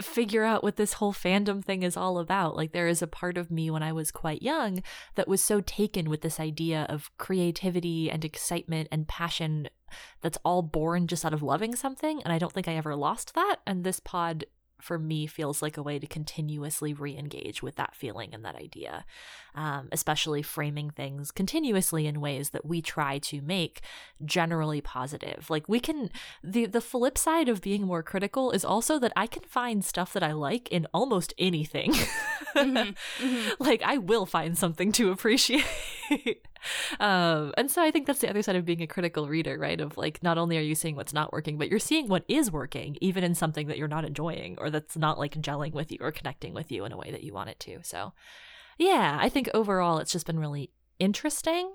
[0.01, 2.55] figure out what this whole fandom thing is all about.
[2.55, 4.81] Like there is a part of me when I was quite young
[5.13, 9.69] that was so taken with this idea of creativity and excitement and passion
[10.21, 13.35] that's all born just out of loving something and I don't think I ever lost
[13.35, 14.45] that and this pod
[14.81, 19.05] for me feels like a way to continuously re-engage with that feeling and that idea
[19.55, 23.81] um, especially framing things continuously in ways that we try to make
[24.23, 26.09] generally positive like we can
[26.43, 30.13] the the flip side of being more critical is also that i can find stuff
[30.13, 31.91] that i like in almost anything
[32.55, 32.75] mm-hmm.
[33.23, 33.49] Mm-hmm.
[33.63, 35.65] like i will find something to appreciate
[36.99, 39.79] um, and so I think that's the other side of being a critical reader, right?
[39.79, 42.51] Of like, not only are you seeing what's not working, but you're seeing what is
[42.51, 45.97] working, even in something that you're not enjoying or that's not like gelling with you
[46.01, 47.79] or connecting with you in a way that you want it to.
[47.83, 48.13] So,
[48.77, 51.73] yeah, I think overall it's just been really interesting.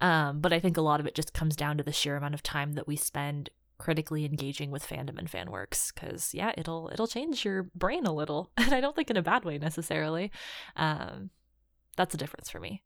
[0.00, 2.34] Um, but I think a lot of it just comes down to the sheer amount
[2.34, 6.90] of time that we spend critically engaging with fandom and fan works because yeah it'll
[6.92, 10.32] it'll change your brain a little and i don't think in a bad way necessarily
[10.76, 11.30] um,
[11.96, 12.82] that's a difference for me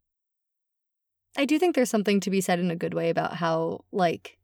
[1.36, 4.38] I do think there's something to be said in a good way about how like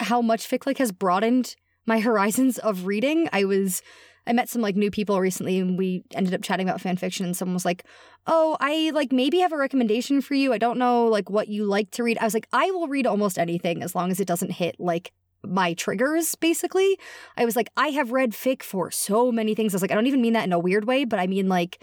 [0.00, 1.56] how much FicClick has broadened
[1.86, 3.28] my horizons of reading.
[3.32, 3.82] I was
[4.26, 7.26] I met some like new people recently and we ended up chatting about fan fiction
[7.26, 7.84] and someone was like,
[8.26, 10.52] "Oh, I like maybe have a recommendation for you.
[10.52, 13.06] I don't know like what you like to read." I was like, "I will read
[13.06, 15.12] almost anything as long as it doesn't hit like
[15.44, 16.98] my triggers basically."
[17.36, 19.94] I was like, "I have read fic for so many things." I was like, "I
[19.94, 21.80] don't even mean that in a weird way, but I mean like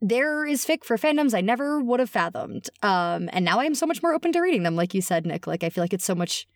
[0.00, 2.68] there is fic for fandoms I never would have fathomed.
[2.82, 5.26] Um, and now I am so much more open to reading them, like you said,
[5.26, 5.46] Nick.
[5.46, 6.46] Like I feel like it's so much.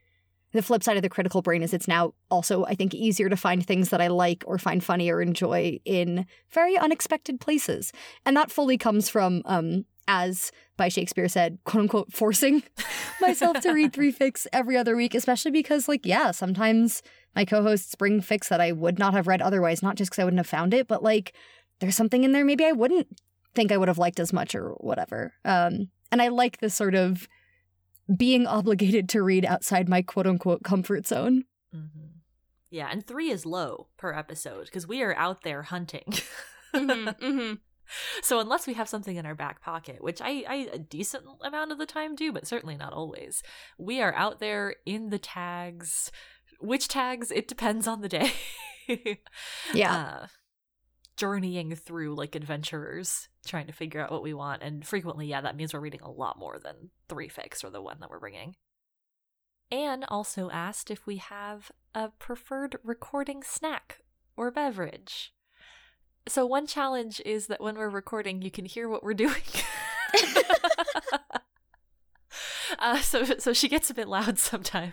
[0.52, 3.38] The flip side of the critical brain is it's now also, I think, easier to
[3.38, 7.90] find things that I like or find funny or enjoy in very unexpected places.
[8.26, 12.62] And that fully comes from, um, as by Shakespeare said, quote unquote, forcing
[13.20, 17.02] myself to read three fics every other week, especially because, like, yeah, sometimes
[17.34, 20.20] my co hosts bring fics that I would not have read otherwise, not just because
[20.20, 21.32] I wouldn't have found it, but like,
[21.80, 23.08] there's something in there maybe I wouldn't
[23.54, 25.34] think I would have liked as much or whatever.
[25.44, 27.28] Um, and I like this sort of
[28.16, 31.44] being obligated to read outside my quote unquote comfort zone.
[31.74, 32.06] Mm-hmm.
[32.70, 36.04] Yeah, and three is low per episode because we are out there hunting.
[36.74, 37.54] mm-hmm, mm-hmm.
[38.22, 41.72] So unless we have something in our back pocket, which I, I a decent amount
[41.72, 43.42] of the time do, but certainly not always,
[43.76, 46.10] we are out there in the tags.
[46.60, 47.30] Which tags?
[47.30, 48.32] It depends on the day.
[49.72, 49.94] Yeah.
[49.94, 50.26] Uh,
[51.16, 55.56] journeying through like adventurers, trying to figure out what we want, and frequently, yeah, that
[55.56, 58.54] means we're reading a lot more than three fics or the one that we're bringing.
[59.70, 64.00] Anne also asked if we have a preferred recording snack
[64.36, 65.32] or beverage.
[66.28, 69.34] So one challenge is that when we're recording, you can hear what we're doing.
[72.82, 74.92] uh, so so she gets a bit loud sometimes.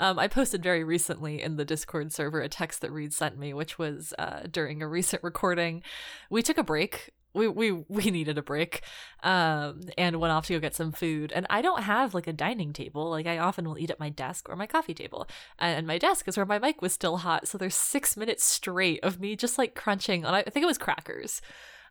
[0.00, 3.52] Um, I posted very recently in the Discord server a text that Reed sent me,
[3.54, 5.82] which was uh, during a recent recording.
[6.30, 7.10] We took a break.
[7.32, 8.82] We we we needed a break,
[9.22, 11.30] um, and went off to go get some food.
[11.32, 13.08] And I don't have like a dining table.
[13.10, 16.26] Like I often will eat at my desk or my coffee table, and my desk
[16.26, 17.46] is where my mic was still hot.
[17.46, 20.34] So there's six minutes straight of me just like crunching on.
[20.34, 21.40] I think it was crackers,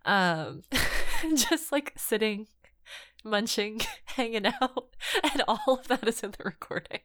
[0.03, 0.63] um,
[1.36, 2.47] just like sitting
[3.24, 4.95] munching, hanging out,
[5.32, 7.01] and all of that is in the recording.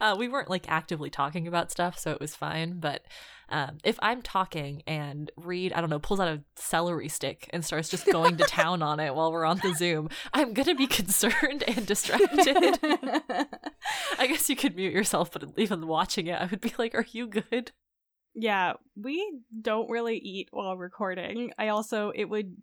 [0.00, 2.80] Uh, we weren't like actively talking about stuff, so it was fine.
[2.80, 3.02] But
[3.48, 7.64] um, if I'm talking and Reed, I don't know, pulls out a celery stick and
[7.64, 10.86] starts just going to town on it while we're on the Zoom, I'm gonna be
[10.86, 12.78] concerned and distracted.
[14.18, 17.06] I guess you could mute yourself, but even watching it, I would be like, "Are
[17.10, 17.72] you good?"
[18.34, 21.52] Yeah, we don't really eat while recording.
[21.56, 22.56] I also it would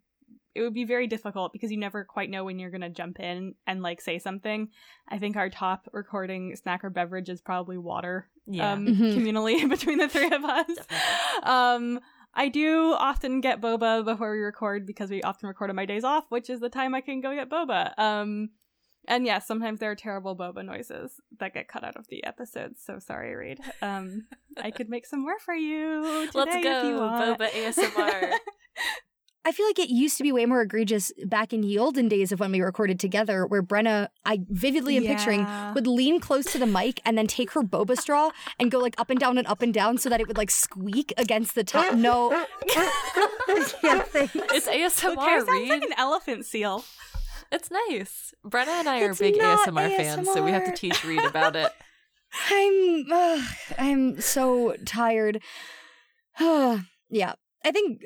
[0.54, 3.20] it would be very difficult because you never quite know when you're going to jump
[3.20, 4.70] in and like say something.
[5.08, 8.28] I think our top recording snack or beverage is probably water.
[8.48, 8.74] Yeah.
[8.74, 9.16] Um, Mhm.
[9.16, 10.68] communally between the three of us.
[10.68, 11.44] Definitely.
[11.44, 12.00] Um,
[12.34, 16.04] I do often get boba before we record because we often record on my days
[16.04, 17.98] off, which is the time I can go get boba.
[18.00, 18.50] Um,
[19.08, 22.82] and yes, sometimes there are terrible boba noises that get cut out of the episodes.
[22.86, 23.60] So sorry, Reed.
[23.82, 24.28] Um,
[24.62, 27.40] I could make some more for you today Let's if go, you want.
[27.40, 28.34] Boba ASMR.
[29.44, 32.32] I feel like it used to be way more egregious back in the olden days
[32.32, 36.60] of when we recorded together, where Brenna, I vividly am picturing, would lean close to
[36.60, 38.30] the mic and then take her boba straw
[38.60, 40.52] and go like up and down and up and down so that it would like
[40.52, 41.96] squeak against the top.
[41.96, 42.30] No.
[43.84, 44.36] yeah, thanks.
[44.36, 45.70] it's ASMR, Okay, sounds Reed.
[45.70, 46.86] like an elephant seal.
[47.52, 48.34] It's nice.
[48.46, 51.56] Brenna and I are big not ASMR, fans, so we have to teach Reed about
[51.56, 51.72] it.
[52.50, 53.44] I'm ugh,
[53.78, 55.42] I'm so tired.
[56.40, 57.34] yeah,
[57.66, 58.04] I think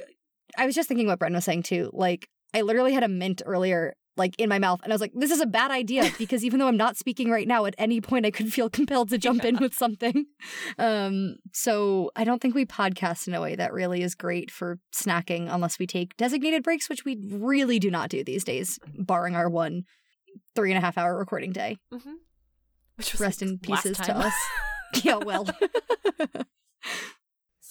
[0.57, 1.89] I was just thinking what Bren was saying too.
[1.93, 5.11] Like I literally had a mint earlier, like in my mouth, and I was like,
[5.13, 8.01] "This is a bad idea," because even though I'm not speaking right now, at any
[8.01, 10.25] point I could feel compelled to jump in with something.
[10.77, 14.79] Um, so I don't think we podcast in a way that really is great for
[14.93, 19.35] snacking, unless we take designated breaks, which we really do not do these days, barring
[19.35, 19.83] our one
[20.55, 21.77] three and a half hour recording day.
[21.91, 22.13] hmm
[22.95, 24.33] Which was Rest like in pieces to us.
[25.03, 25.47] yeah, well.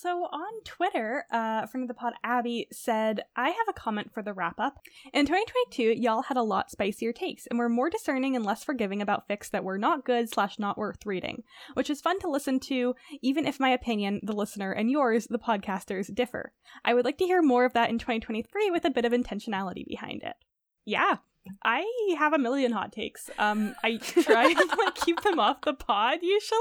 [0.04, 4.22] So on Twitter, uh, friend of the pod Abby said, "I have a comment for
[4.22, 4.80] the wrap up.
[5.14, 9.00] In 2022, y'all had a lot spicier takes and were more discerning and less forgiving
[9.00, 11.42] about fics that were not good slash not worth reading,
[11.72, 15.38] which is fun to listen to, even if my opinion, the listener, and yours, the
[15.38, 16.52] podcasters, differ.
[16.84, 19.86] I would like to hear more of that in 2023 with a bit of intentionality
[19.86, 20.36] behind it.
[20.84, 21.16] Yeah."
[21.62, 21.86] I
[22.18, 23.30] have a million hot takes.
[23.38, 26.60] Um, I try and like keep them off the pod usually,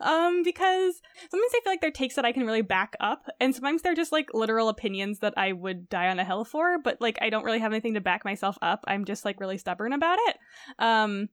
[0.00, 1.00] um, because
[1.30, 3.94] sometimes I feel like they're takes that I can really back up, and sometimes they're
[3.94, 7.30] just like literal opinions that I would die on a hill for, but like I
[7.30, 8.84] don't really have anything to back myself up.
[8.86, 10.36] I'm just like really stubborn about it.
[10.78, 11.28] Um,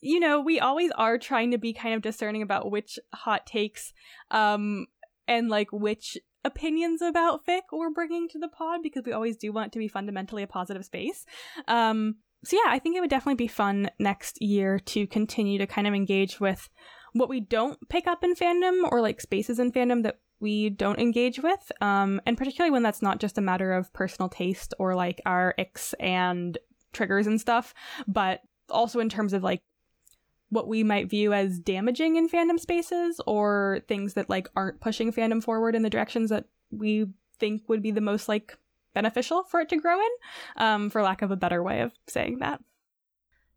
[0.00, 3.92] you know, we always are trying to be kind of discerning about which hot takes,
[4.30, 4.86] um,
[5.26, 9.52] and like which opinions about fic we're bringing to the pod because we always do
[9.52, 11.24] want to be fundamentally a positive space.
[11.68, 15.66] Um, so yeah, I think it would definitely be fun next year to continue to
[15.66, 16.70] kind of engage with
[17.12, 20.98] what we don't pick up in fandom or like spaces in fandom that we don't
[20.98, 24.94] engage with um and particularly when that's not just a matter of personal taste or
[24.94, 26.56] like our icks and
[26.92, 27.74] triggers and stuff
[28.08, 29.60] but also in terms of like
[30.50, 35.12] what we might view as damaging in fandom spaces or things that like aren't pushing
[35.12, 37.06] fandom forward in the directions that we
[37.38, 38.56] think would be the most like
[38.92, 40.10] beneficial for it to grow in
[40.56, 42.60] um for lack of a better way of saying that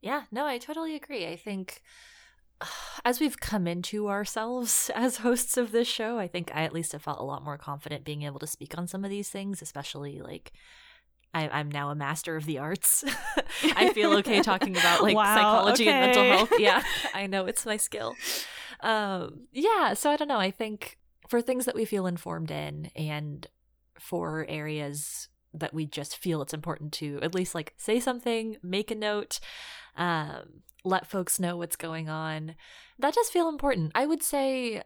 [0.04, 1.26] Yeah, no, I totally agree.
[1.26, 1.82] I think
[3.06, 6.92] as we've come into ourselves as hosts of this show, I think I at least
[6.92, 9.62] have felt a lot more confident being able to speak on some of these things,
[9.62, 10.52] especially like
[11.34, 13.04] I, I'm now a master of the arts.
[13.76, 16.52] I feel okay talking about like Wow, psychology and mental health.
[16.60, 18.16] Yeah, I know it's my skill.
[18.82, 20.40] Um, yeah, so I don't know.
[20.40, 23.48] I think for things that we feel informed in and
[24.00, 28.92] for areas that we just feel it's important to at least like say something, make
[28.92, 29.40] a note,
[29.96, 32.56] um, let folks know what's going on.
[33.00, 33.92] That does feel important.
[33.96, 34.84] I would say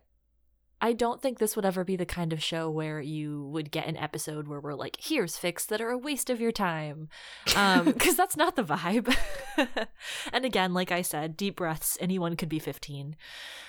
[0.80, 3.88] I don't think this would ever be the kind of show where you would get
[3.88, 7.10] an episode where we're like, here's fics that are a waste of your time.
[7.56, 9.16] Um, because that's not the vibe.
[10.34, 13.16] and again, like I said, deep breaths, anyone could be 15.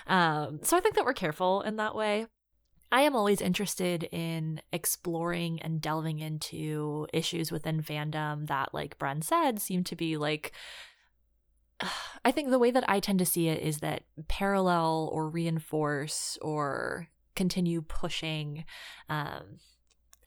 [0.07, 2.27] Um, so I think that we're careful in that way.
[2.91, 9.23] I am always interested in exploring and delving into issues within fandom that, like Bren
[9.23, 10.53] said, seem to be like
[12.25, 16.39] I think the way that I tend to see it is that parallel or reinforce
[16.43, 18.65] or continue pushing
[19.09, 19.61] um,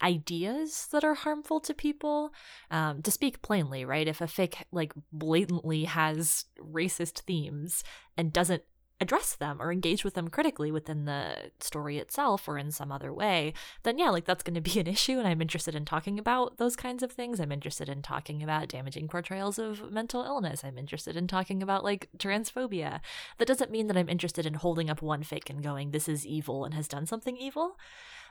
[0.01, 2.33] ideas that are harmful to people.
[2.69, 4.07] Um, to speak plainly, right?
[4.07, 7.83] If a fic like blatantly has racist themes
[8.17, 8.63] and doesn't
[9.01, 13.11] address them or engage with them critically within the story itself or in some other
[13.11, 15.17] way, then yeah, like that's going to be an issue.
[15.17, 17.39] And I'm interested in talking about those kinds of things.
[17.39, 20.63] I'm interested in talking about damaging portrayals of mental illness.
[20.63, 22.99] I'm interested in talking about like transphobia.
[23.39, 26.25] That doesn't mean that I'm interested in holding up one fic and going, this is
[26.25, 27.77] evil and has done something evil.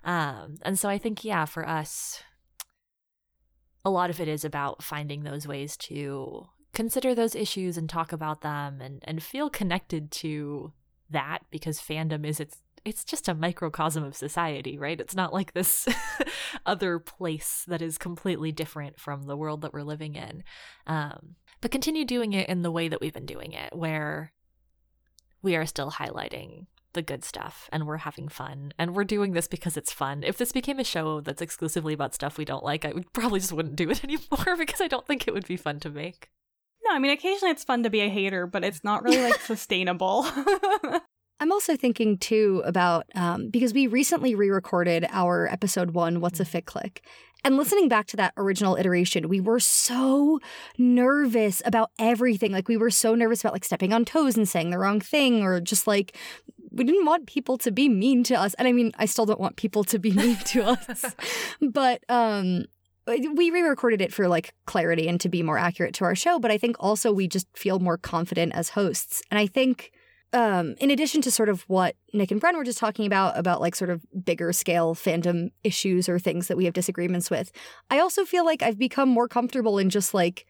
[0.05, 2.23] Um, and so I think, yeah, for us,
[3.85, 8.12] a lot of it is about finding those ways to consider those issues and talk
[8.12, 10.73] about them and, and feel connected to
[11.11, 15.01] that because fandom is its it's just a microcosm of society, right?
[15.01, 15.87] It's not like this
[16.66, 20.43] other place that is completely different from the world that we're living in.
[20.87, 24.33] Um, but continue doing it in the way that we've been doing it, where
[25.43, 29.47] we are still highlighting the good stuff and we're having fun and we're doing this
[29.47, 30.23] because it's fun.
[30.25, 33.41] If this became a show that's exclusively about stuff we don't like, I would probably
[33.41, 36.31] just wouldn't do it anymore because I don't think it would be fun to make.
[36.91, 39.41] No, I mean, occasionally it's fun to be a hater, but it's not really like
[39.47, 40.26] sustainable.
[41.41, 46.41] I'm also thinking too about um, because we recently re recorded our episode one, What's
[46.41, 47.03] a Fic Click?
[47.45, 50.41] And listening back to that original iteration, we were so
[50.76, 52.53] nervous about everything.
[52.53, 55.43] Like, we were so nervous about like stepping on toes and saying the wrong thing,
[55.43, 56.16] or just like,
[56.72, 58.53] we didn't want people to be mean to us.
[58.55, 61.05] And I mean, I still don't want people to be mean to us.
[61.61, 62.66] but um,
[63.07, 66.51] we re-recorded it for like clarity and to be more accurate to our show but
[66.51, 69.23] i think also we just feel more confident as hosts.
[69.31, 69.93] And i think
[70.33, 73.61] um, in addition to sort of what nick and bren were just talking about about
[73.61, 77.51] like sort of bigger scale fandom issues or things that we have disagreements with
[77.91, 80.47] i also feel like i've become more comfortable in just like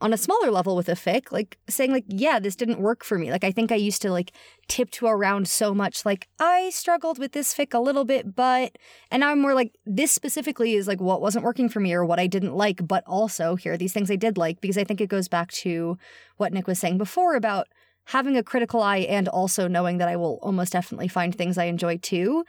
[0.00, 3.18] on a smaller level with a fic, like saying like, yeah, this didn't work for
[3.18, 3.30] me.
[3.30, 4.32] Like I think I used to like
[4.68, 8.76] tiptoe around so much, like I struggled with this fic a little bit, but
[9.10, 12.04] and now I'm more like this specifically is like what wasn't working for me or
[12.04, 14.84] what I didn't like, but also here are these things I did like because I
[14.84, 15.96] think it goes back to
[16.36, 17.68] what Nick was saying before about
[18.06, 21.64] having a critical eye and also knowing that I will almost definitely find things I
[21.64, 22.44] enjoy too.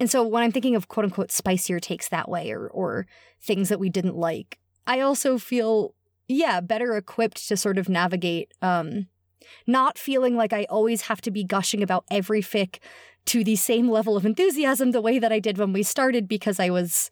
[0.00, 3.06] And so when I'm thinking of quote unquote spicier takes that way or or
[3.40, 5.94] things that we didn't like, I also feel
[6.28, 9.06] yeah, better equipped to sort of navigate um
[9.66, 12.78] not feeling like I always have to be gushing about every fic
[13.26, 16.60] to the same level of enthusiasm the way that I did when we started because
[16.60, 17.10] I was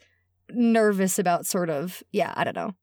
[0.50, 2.74] nervous about sort of, yeah, I don't know.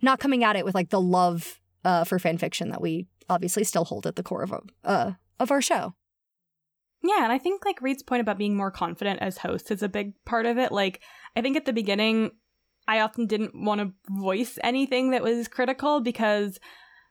[0.00, 3.64] Not coming at it with like the love uh, for fan fiction that we obviously
[3.64, 5.94] still hold at the core of uh, of our show.
[7.02, 9.88] Yeah, and I think like Reed's point about being more confident as hosts is a
[9.88, 10.70] big part of it.
[10.70, 11.02] Like
[11.34, 12.30] I think at the beginning
[12.88, 16.58] I often didn't want to voice anything that was critical because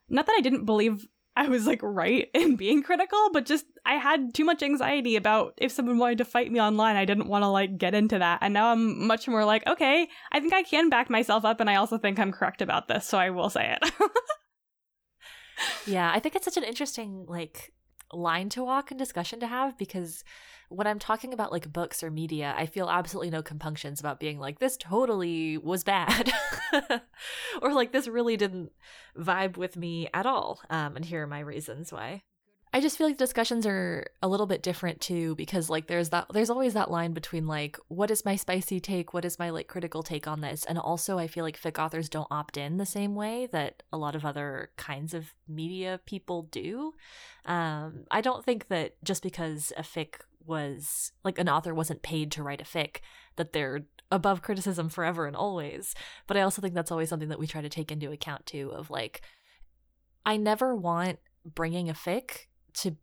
[0.09, 3.95] not that I didn't believe I was like right in being critical, but just I
[3.95, 6.95] had too much anxiety about if someone wanted to fight me online.
[6.95, 8.39] I didn't want to like get into that.
[8.41, 11.69] And now I'm much more like, okay, I think I can back myself up and
[11.69, 13.91] I also think I'm correct about this, so I will say it.
[15.87, 17.73] yeah, I think it's such an interesting like
[18.13, 20.23] line to walk and discussion to have because
[20.71, 24.39] when I'm talking about like books or media, I feel absolutely no compunctions about being
[24.39, 26.31] like, this totally was bad.
[27.61, 28.71] or like, this really didn't
[29.17, 30.61] vibe with me at all.
[30.69, 32.23] Um, and here are my reasons why.
[32.73, 36.27] I just feel like discussions are a little bit different too because like there's that
[36.31, 39.67] there's always that line between like what is my spicy take, what is my like
[39.67, 42.85] critical take on this, and also I feel like fic authors don't opt in the
[42.85, 46.93] same way that a lot of other kinds of media people do.
[47.45, 52.31] Um, I don't think that just because a fic was like an author wasn't paid
[52.31, 52.97] to write a fic
[53.35, 53.81] that they're
[54.11, 55.95] above criticism forever and always.
[56.27, 58.71] But I also think that's always something that we try to take into account too
[58.73, 59.21] of like
[60.25, 62.95] I never want bringing a fic to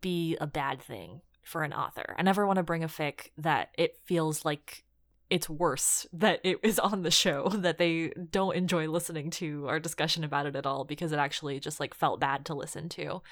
[0.00, 2.14] be a bad thing for an author.
[2.18, 4.84] I never want to bring a fic that it feels like
[5.32, 9.80] it's worse that it is on the show that they don't enjoy listening to our
[9.80, 13.22] discussion about it at all because it actually just like felt bad to listen to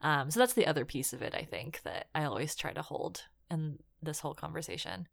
[0.00, 2.80] um, so that's the other piece of it i think that i always try to
[2.80, 5.08] hold in this whole conversation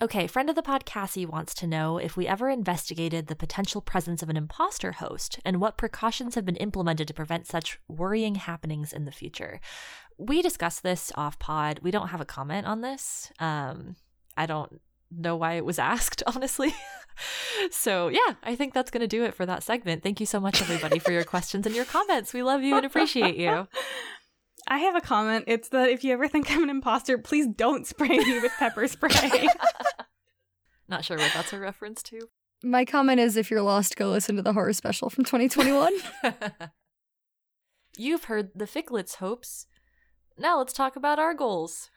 [0.00, 3.80] Okay, friend of the pod Cassie wants to know if we ever investigated the potential
[3.80, 8.36] presence of an imposter host and what precautions have been implemented to prevent such worrying
[8.36, 9.60] happenings in the future.
[10.16, 11.80] we discussed this off pod.
[11.82, 13.32] We don't have a comment on this.
[13.40, 13.96] Um,
[14.36, 14.80] I don't
[15.10, 16.74] know why it was asked, honestly.
[17.70, 20.02] so, yeah, I think that's going to do it for that segment.
[20.02, 22.32] Thank you so much, everybody, for your questions and your comments.
[22.32, 23.68] We love you and appreciate you.
[24.68, 25.44] I have a comment.
[25.46, 28.86] It's that if you ever think I'm an imposter, please don't spray me with pepper
[28.86, 29.48] spray.
[30.88, 32.28] Not sure what that's a reference to.
[32.62, 35.92] My comment is if you're lost, go listen to the horror special from 2021.
[37.96, 39.66] You've heard the Ficlets' hopes.
[40.36, 41.90] Now let's talk about our goals.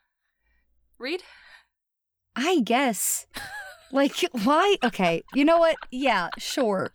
[0.98, 1.24] Reed?
[2.36, 3.28] I guess.
[3.92, 4.78] Like, why?
[4.84, 5.76] Okay, you know what?
[5.92, 6.92] Yeah, sure.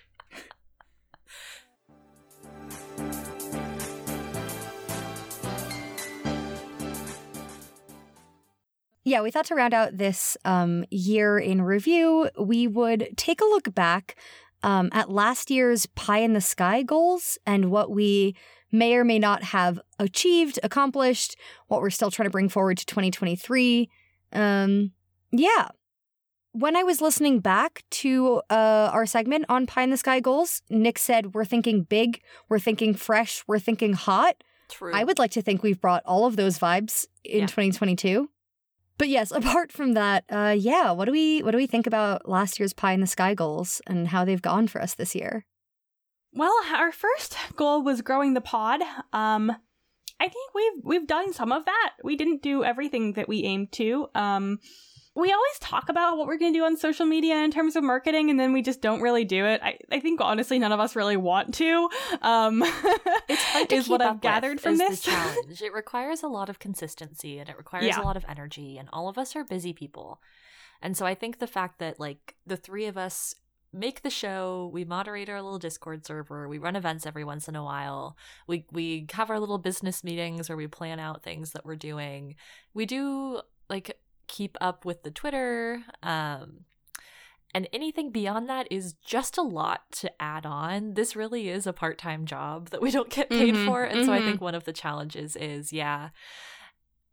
[9.05, 13.45] Yeah, we thought to round out this um, year in review, we would take a
[13.45, 14.17] look back
[14.65, 18.35] um, at last year's pie in the sky goals and what we
[18.73, 21.37] may or may not have achieved, accomplished,
[21.69, 23.89] what we're still trying to bring forward to 2023.
[24.33, 24.91] Um,
[25.39, 25.69] yeah.
[26.53, 30.63] When I was listening back to uh, our segment on pie in the sky goals,
[30.71, 34.43] Nick said, We're thinking big, we're thinking fresh, we're thinking hot.
[34.71, 34.93] True.
[34.95, 37.47] I would like to think we've brought all of those vibes in Yeah.
[37.47, 38.31] 2022.
[38.99, 42.27] But yes, apart from that, uh, yeah, what do we what do we think about
[42.27, 45.45] last year's pie in the sky goals and how they've gone for us this year?
[46.33, 48.81] well, our first goal was growing the pod.
[49.13, 49.51] Um,
[50.21, 51.93] I think we've we've done some of that.
[52.03, 54.09] We didn't do everything that we aimed to.
[54.15, 54.59] Um,
[55.17, 57.83] we always talk about what we're going to do on social media in terms of
[57.83, 59.61] marketing, and then we just don't really do it.
[59.65, 61.89] I, I think honestly, none of us really want to.
[62.23, 62.63] Um,
[63.29, 65.01] it's hard to is keep what I've gathered from this.
[65.03, 65.63] challenge.
[65.63, 68.01] it requires a lot of consistency and it requires Yeah.
[68.01, 70.21] a lot of energy, and all of us are busy people.
[70.83, 73.35] And so I think the fact that like the three of us
[73.73, 77.57] make the show, we moderate our little Discord server, we run events every once in
[77.57, 81.65] a while, we we have our little business meetings where we plan out things that
[81.65, 82.37] we're doing.
[82.75, 83.41] We do
[83.71, 85.83] like keep up with the Twitter.
[86.03, 86.65] Um,
[87.55, 90.95] and anything beyond that is just a lot to add on.
[90.95, 93.83] This really is a part time job that we don't get paid Mhm, for.
[93.85, 96.11] And so I think one of the challenges is, yeah,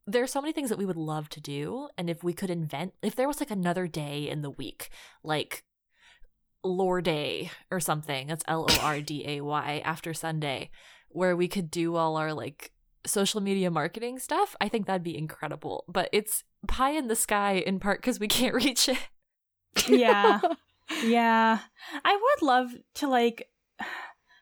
[0.06, 1.88] there are so many things that we would love to do.
[1.98, 4.90] And if we could invent, if there was like another day in the week,
[5.24, 5.64] like
[6.62, 10.72] Lore Day or something, that's L O R D A Y after Sunday,
[11.08, 12.74] where we could do all our like
[13.06, 15.84] social media marketing stuff, I think that'd be incredible.
[15.88, 18.98] But it's pie in the sky in part because we can't reach it.
[19.88, 20.40] yeah.
[21.02, 21.60] Yeah.
[22.04, 23.50] I would love to like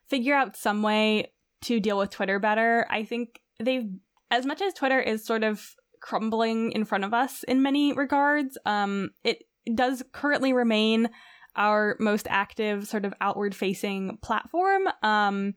[0.09, 1.31] figure out some way
[1.61, 2.87] to deal with Twitter better.
[2.89, 3.87] I think they've
[4.31, 8.57] as much as Twitter is sort of crumbling in front of us in many regards,
[8.65, 9.43] um it
[9.75, 11.09] does currently remain
[11.55, 14.87] our most active sort of outward facing platform.
[15.03, 15.53] Um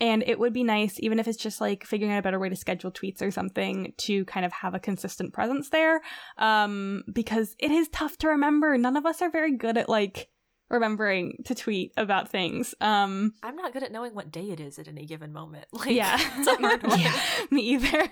[0.00, 2.48] and it would be nice, even if it's just like figuring out a better way
[2.48, 6.00] to schedule tweets or something, to kind of have a consistent presence there
[6.38, 10.28] um because it is tough to remember none of us are very good at like
[10.70, 14.78] remembering to tweet about things um I'm not good at knowing what day it is
[14.78, 15.66] at any given moment.
[15.72, 17.00] Like, yeah it's a hard one.
[17.00, 17.20] Yeah.
[17.50, 18.02] me either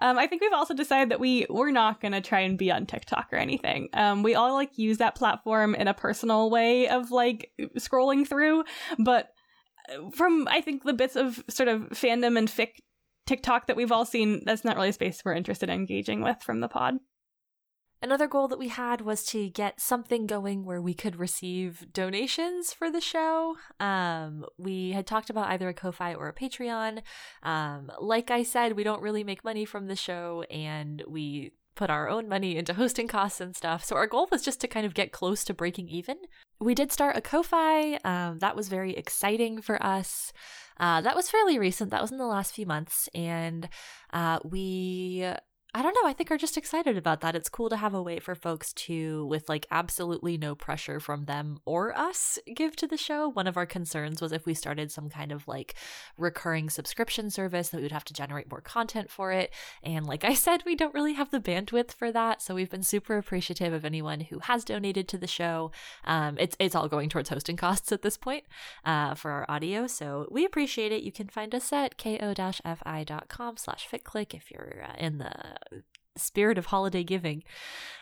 [0.00, 2.70] um i think we've also decided that we we're not going to try and be
[2.70, 6.88] on tiktok or anything um we all like use that platform in a personal way
[6.88, 8.62] of like scrolling through
[8.98, 9.33] but
[10.14, 12.70] from i think the bits of sort of fandom and fic
[13.26, 16.42] tiktok that we've all seen that's not really a space we're interested in engaging with
[16.42, 16.94] from the pod
[18.04, 22.70] Another goal that we had was to get something going where we could receive donations
[22.70, 23.56] for the show.
[23.80, 27.00] Um, we had talked about either a Ko-fi or a Patreon.
[27.42, 31.90] Um, like I said, we don't really make money from the show, and we put
[31.90, 33.84] our own money into hosting costs and stuff.
[33.84, 36.16] So our goal was just to kind of get close to breaking even.
[36.60, 37.94] We did start a Ko-fi.
[38.04, 40.32] Um, that was very exciting for us.
[40.78, 41.90] Uh, that was fairly recent.
[41.90, 43.68] That was in the last few months, and
[44.12, 45.24] uh, we
[45.76, 46.08] I don't know.
[46.08, 47.34] I think are just excited about that.
[47.34, 51.24] It's cool to have a way for folks to, with like absolutely no pressure from
[51.24, 53.28] them or us, give to the show.
[53.28, 55.74] One of our concerns was if we started some kind of like
[56.16, 59.52] recurring subscription service that we would have to generate more content for it.
[59.82, 62.40] And like I said, we don't really have the bandwidth for that.
[62.40, 65.72] So we've been super appreciative of anyone who has donated to the show.
[66.04, 68.44] Um, it's it's all going towards hosting costs at this point
[68.84, 69.88] uh, for our audio.
[69.88, 71.02] So we appreciate it.
[71.02, 75.34] You can find us at ko-fi.com slash ficclick if you're uh, in the
[76.16, 77.42] spirit of holiday giving.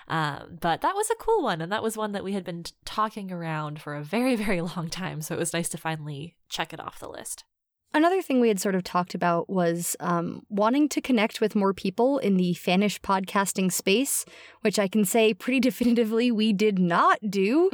[0.09, 1.61] Um, but that was a cool one.
[1.61, 4.61] And that was one that we had been t- talking around for a very, very
[4.61, 5.23] long time.
[5.23, 7.45] So it was nice to finally check it off the list.
[7.95, 11.75] Another thing we had sort of talked about was um, wanting to connect with more
[11.75, 14.25] people in the Fannish podcasting space,
[14.63, 17.69] which I can say pretty definitively we did not do.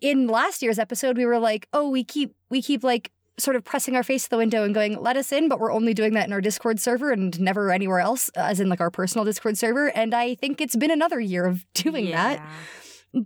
[0.00, 3.64] In last year's episode, we were like, "Oh, we keep we keep like sort of
[3.64, 6.14] pressing our face to the window and going, let us in, but we're only doing
[6.14, 9.56] that in our Discord server and never anywhere else, as in like our personal Discord
[9.56, 9.88] server.
[9.88, 12.42] And I think it's been another year of doing that.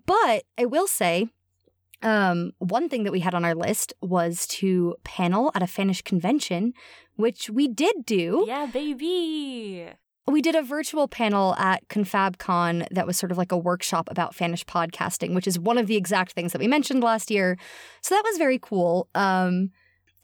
[0.06, 1.28] But I will say,
[2.02, 6.02] um, one thing that we had on our list was to panel at a Fannish
[6.02, 6.72] convention,
[7.16, 8.44] which we did do.
[8.46, 9.88] Yeah, baby.
[10.26, 14.36] We did a virtual panel at ConfabCon that was sort of like a workshop about
[14.36, 17.56] Fannish podcasting, which is one of the exact things that we mentioned last year.
[18.02, 19.08] So that was very cool.
[19.16, 19.70] Um,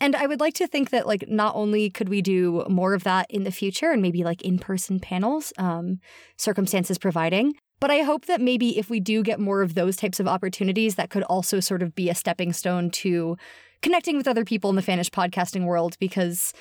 [0.01, 3.05] and I would like to think that like not only could we do more of
[3.05, 6.01] that in the future and maybe like in-person panels, um,
[6.37, 10.21] circumstances providing, but I hope that maybe if we do get more of those types
[10.21, 13.37] of opportunities, that could also sort of be a stepping stone to
[13.83, 16.53] connecting with other people in the Fannish podcasting world because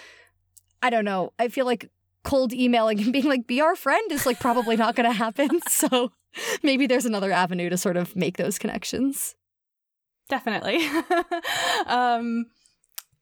[0.81, 1.34] I don't know.
[1.39, 1.89] I feel like
[2.23, 5.59] cold emailing and being like, be our friend is like probably not going to happen.
[5.68, 6.11] so
[6.61, 9.35] maybe there's another avenue to sort of make those connections.
[10.30, 10.85] Definitely.
[11.88, 12.45] um,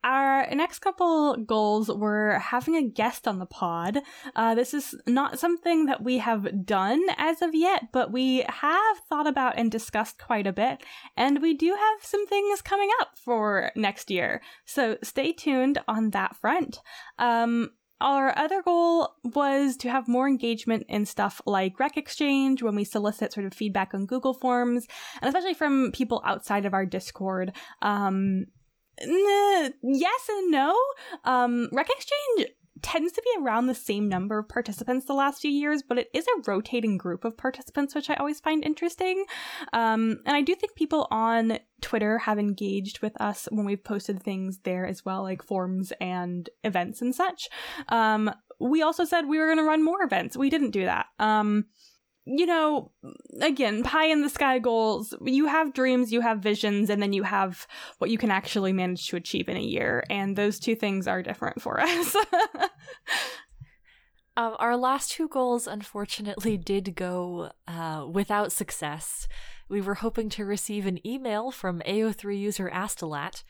[0.06, 4.00] our next couple goals were having a guest on the pod.
[4.36, 8.98] Uh, this is not something that we have done as of yet, but we have
[9.10, 10.84] thought about and discussed quite a bit.
[11.18, 14.42] And we do have some things coming up for next year.
[14.64, 16.80] So stay tuned on that front.
[17.18, 22.76] Um, our other goal was to have more engagement in stuff like Rec Exchange when
[22.76, 24.86] we solicit sort of feedback on Google Forms,
[25.22, 27.54] and especially from people outside of our Discord.
[27.82, 28.48] Um,
[29.02, 30.76] yes and no.
[31.24, 32.52] Um, Rec Exchange
[32.82, 36.10] tends to be around the same number of participants the last few years, but it
[36.14, 39.26] is a rotating group of participants, which I always find interesting.
[39.74, 44.22] Um, and I do think people on Twitter have engaged with us when we've posted
[44.22, 47.50] things there as well, like forums and events and such.
[47.90, 50.38] Um, we also said we were going to run more events.
[50.38, 51.08] We didn't do that.
[51.18, 51.66] Um,
[52.26, 52.92] you know,
[53.42, 55.14] again, pie in the sky goals.
[55.24, 57.68] You have dreams, you have visions, and then you have
[58.00, 60.04] what you can actually manage to achieve in a year.
[60.10, 62.16] And those two things are different for us.
[64.38, 69.28] Um, our last two goals, unfortunately, did go uh, without success.
[69.70, 73.44] We were hoping to receive an email from AO3 user Astolat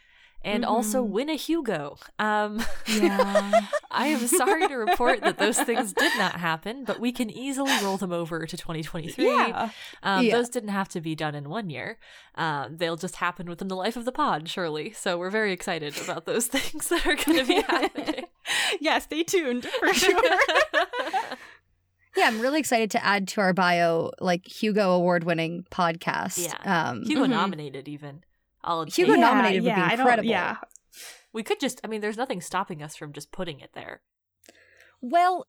[0.45, 1.09] and also Mhm.
[1.09, 1.97] win a Hugo.
[2.19, 3.61] Um, Yeah.
[3.91, 7.71] I am sorry to report that those things did not happen, but we can easily
[7.83, 9.25] roll them over to 2023.
[9.25, 9.69] yeah.
[10.03, 10.35] Um, Yeah.
[10.37, 11.97] Those didn't have to be done in one year.
[12.35, 14.91] Um, they'll just happen within the life of the pod, surely.
[14.91, 18.25] So we're very excited about those things that are going to be happening.
[18.79, 20.21] yeah, stay tuned for sure.
[22.17, 26.45] Yeah, I'm really excited to add to our bio like Hugo award winning podcast.
[26.47, 26.89] Yeah.
[26.89, 27.29] Um, Hugo Mhm.
[27.29, 28.23] nominated, even.
[28.65, 30.29] I'll Hugo take- nominated would be incredible.
[30.29, 30.57] Yeah.
[31.31, 34.01] We could just, I mean, there's nothing stopping us from just putting it there.
[35.01, 35.47] Well,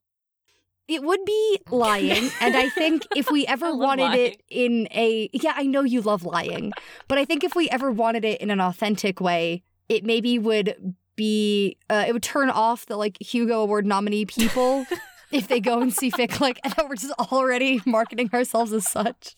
[0.88, 2.30] it would be lying.
[2.40, 4.20] and I think if we ever wanted lying.
[4.32, 5.28] it in a.
[5.32, 6.72] Yeah, I know you love lying.
[7.08, 10.94] But I think if we ever wanted it in an authentic way, it maybe would
[11.16, 11.78] be.
[11.88, 14.86] Uh, it would turn off the like Hugo Award nominee people
[15.32, 18.88] if they go and see Fic Click, and then we're just already marketing ourselves as
[18.88, 19.36] such.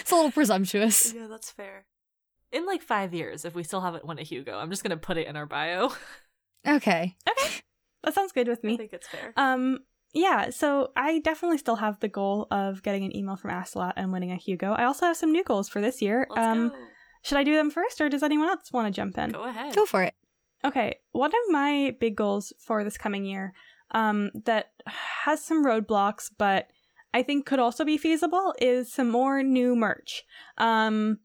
[0.00, 1.12] It's a little presumptuous.
[1.12, 1.84] Yeah, that's fair.
[2.54, 4.96] In like five years, if we still haven't won a Hugo, I'm just going to
[4.96, 5.92] put it in our bio.
[6.66, 7.16] Okay.
[7.28, 7.60] Okay.
[8.04, 8.74] That sounds good with me.
[8.74, 9.32] I think it's fair.
[9.36, 9.78] Um,
[10.12, 14.12] yeah, so I definitely still have the goal of getting an email from Astolat and
[14.12, 14.72] winning a Hugo.
[14.72, 16.26] I also have some new goals for this year.
[16.30, 16.76] Let's um, go.
[17.22, 19.30] should I do them first, or does anyone else want to jump in?
[19.30, 19.74] Go ahead.
[19.74, 20.14] Go for it.
[20.64, 23.52] Okay, one of my big goals for this coming year
[23.90, 26.68] um, that has some roadblocks, but
[27.12, 30.24] I think could also be feasible is some more new merch.
[30.58, 31.18] Um,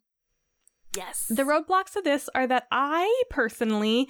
[0.95, 1.28] Yes.
[1.30, 4.07] the roadblocks of this are that I personally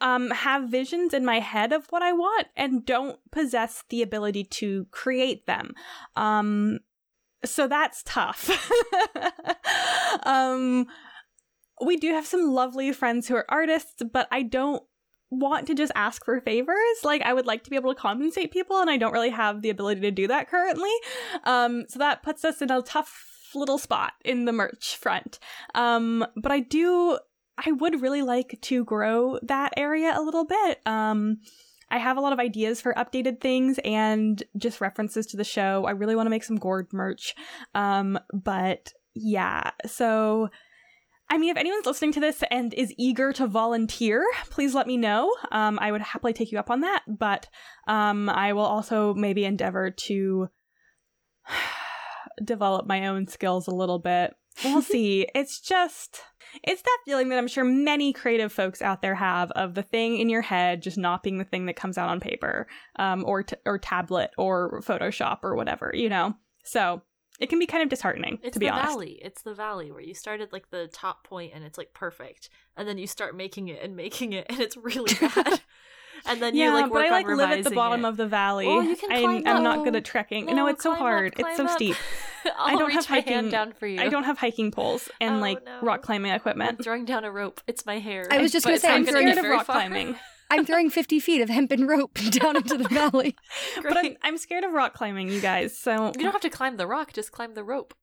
[0.00, 4.44] um, have visions in my head of what I want and don't possess the ability
[4.44, 5.74] to create them.
[6.16, 6.78] Um,
[7.44, 8.50] so that's tough.
[10.24, 10.86] um,
[11.84, 14.82] we do have some lovely friends who are artists, but I don't
[15.30, 16.76] want to just ask for favors.
[17.04, 19.62] Like I would like to be able to compensate people and I don't really have
[19.62, 20.90] the ability to do that currently.
[21.44, 25.38] Um so that puts us in a tough little spot in the merch front.
[25.74, 27.18] Um but I do
[27.58, 30.80] I would really like to grow that area a little bit.
[30.86, 31.38] Um
[31.92, 35.84] I have a lot of ideas for updated things and just references to the show.
[35.86, 37.34] I really want to make some gourd merch.
[37.74, 40.50] Um but yeah, so
[41.30, 44.96] I mean, if anyone's listening to this and is eager to volunteer, please let me
[44.96, 45.32] know.
[45.52, 47.46] Um, I would happily take you up on that, but
[47.86, 50.48] um, I will also maybe endeavor to
[52.44, 54.34] develop my own skills a little bit.
[54.64, 55.26] We'll see.
[55.34, 56.20] It's just,
[56.64, 60.18] it's that feeling that I'm sure many creative folks out there have of the thing
[60.18, 63.44] in your head just not being the thing that comes out on paper, um, or
[63.44, 66.34] t- or tablet or Photoshop or whatever, you know.
[66.64, 67.02] So
[67.38, 68.88] it can be kind of disheartening It's to be the honest.
[68.88, 69.18] valley.
[69.22, 72.86] It's the valley where you started like the top point and it's like perfect, and
[72.88, 75.60] then you start making it and making it, and it's really bad.
[76.26, 78.08] And then yeah, you like work but I like on live at the bottom it.
[78.08, 78.66] of the valley.
[78.66, 80.46] Oh, you can I'm, I'm not good at trekking.
[80.46, 81.34] no, it's so climb up, hard.
[81.38, 81.70] it's so up.
[81.70, 81.96] steep.
[82.58, 84.00] I'll don't reach have hiking- down for you.
[84.00, 85.80] I don't have hiking poles and Oh, like no.
[85.82, 86.82] rock climbing I'm equipment.
[86.82, 87.60] throwing down a rope.
[87.66, 88.26] It's my hair.
[88.30, 89.76] I was just gonna say, I'm I'm gonna scared scared of rock far.
[89.76, 90.16] climbing.
[90.52, 93.36] I'm throwing 50 feet of hempen rope down into the valley.
[93.82, 95.78] but I'm, I'm scared of rock climbing, you guys.
[95.78, 97.12] So You don't have to climb the rock.
[97.12, 97.94] Just climb the rope.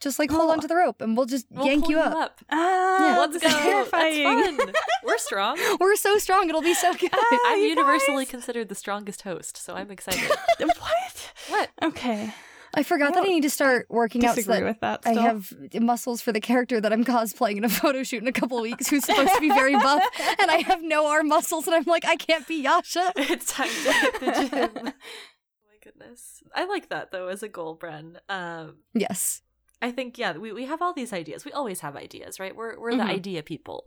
[0.00, 0.52] Just like hold Oh.
[0.52, 2.40] onto the rope and we'll just We'll yank pull you up.
[2.50, 3.18] ah, Yeah.
[3.18, 3.48] Let's go.
[3.48, 4.56] terrifying.
[4.56, 4.72] That's fun.
[5.04, 5.58] We're strong.
[5.80, 7.10] We're so strong, it'll be so good.
[7.12, 8.30] Ah, I'm universally guys.
[8.30, 10.28] considered the strongest host, so I'm excited.
[10.58, 11.32] what?
[11.48, 11.70] what?
[11.82, 12.34] Okay,
[12.74, 15.00] I forgot I that I need to start working out so disagree that with that.
[15.06, 18.32] I have muscles for the character that I'm cosplaying in a photo shoot in a
[18.32, 20.02] couple weeks who's supposed to be very buff,
[20.40, 23.12] and I have no arm muscles, and I'm like, I can't be Yasha.
[23.16, 24.70] It's time to hit the gym.
[24.76, 26.42] oh my goodness.
[26.54, 28.16] I like that though as a goal, Bren.
[28.28, 29.40] Um Yes.
[29.86, 31.44] I think yeah, we, we have all these ideas.
[31.44, 32.54] We always have ideas, right?
[32.56, 33.18] We're we're the Mhm.
[33.18, 33.78] idea people.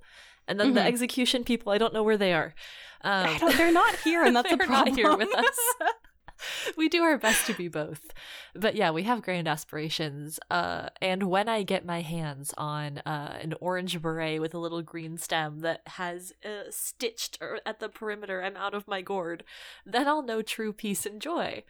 [0.48, 0.92] And then the Mhm.
[0.94, 2.54] execution people, I don't know where they are.
[3.02, 4.90] Um, I don't, they're not here, and that's the problem.
[4.96, 5.60] not here with us.
[6.78, 8.14] we do our best to be both.
[8.54, 10.40] But yeah, we have grand aspirations.
[10.52, 14.84] Uh, and when I get my hands on uh, an orange beret with a little
[14.84, 19.44] green stem that has uh, stitched at the perimeter, I'm out of my gourd,
[19.84, 21.64] then I'll know true peace and joy.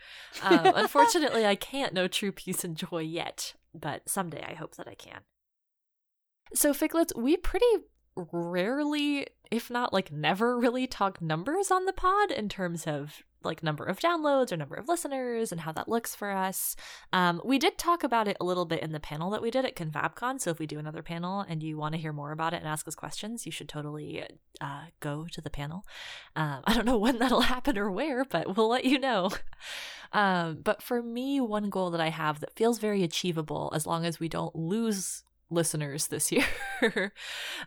[0.43, 4.87] Um, unfortunately, I can't know true peace and joy yet, but someday I hope that
[4.87, 5.21] I can.
[6.53, 7.65] So, Ficlets, we pretty
[8.15, 13.63] rarely, if not like never, really talk numbers on the pod in terms of like
[13.63, 16.75] number of downloads or number of listeners and how that looks for us.
[17.11, 19.65] Um, we did talk about it a little bit in the panel that we did
[19.65, 20.39] at ConfabCon.
[20.39, 22.67] So if we do another panel and you want to hear more about it and
[22.67, 24.23] ask us questions, you should totally
[24.61, 25.85] uh, go to the panel.
[26.35, 29.31] Um, I don't know when that'll happen or where, but we'll let you know.
[30.13, 34.05] Um, but for me, one goal that I have that feels very achievable as long
[34.05, 36.31] as we don't lose listeners this
[36.81, 37.13] year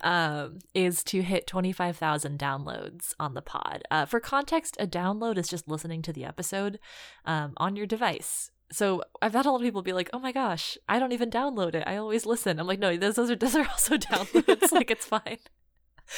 [0.02, 3.82] um, is to hit 25,000 downloads on the pod.
[3.90, 6.78] Uh, for context, a download is just listening to the episode
[7.24, 8.51] um, on your device.
[8.73, 11.28] So I've had a lot of people be like, "Oh my gosh, I don't even
[11.28, 11.82] download it.
[11.89, 14.70] I always listen." I'm like, "No, those, those are those are also downloads.
[14.70, 15.39] like it's fine."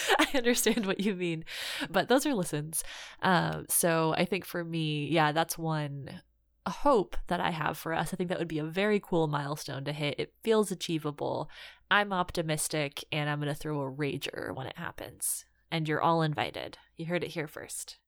[0.19, 1.45] I understand what you mean,
[1.91, 2.85] but those are listens.
[3.23, 6.21] Um, so I think for me, yeah, that's one
[6.65, 8.13] a hope that I have for us.
[8.13, 10.15] I think that would be a very cool milestone to hit.
[10.19, 11.51] It feels achievable.
[11.91, 15.45] I'm optimistic, and I'm going to throw a rager when it happens.
[15.71, 16.79] And you're all invited.
[16.97, 17.99] You heard it here first.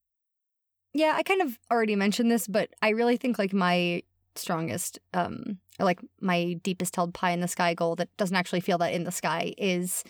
[0.93, 4.03] Yeah, I kind of already mentioned this, but I really think like my
[4.37, 8.61] strongest, um, or like my deepest held pie in the sky goal that doesn't actually
[8.61, 10.05] feel that in the sky is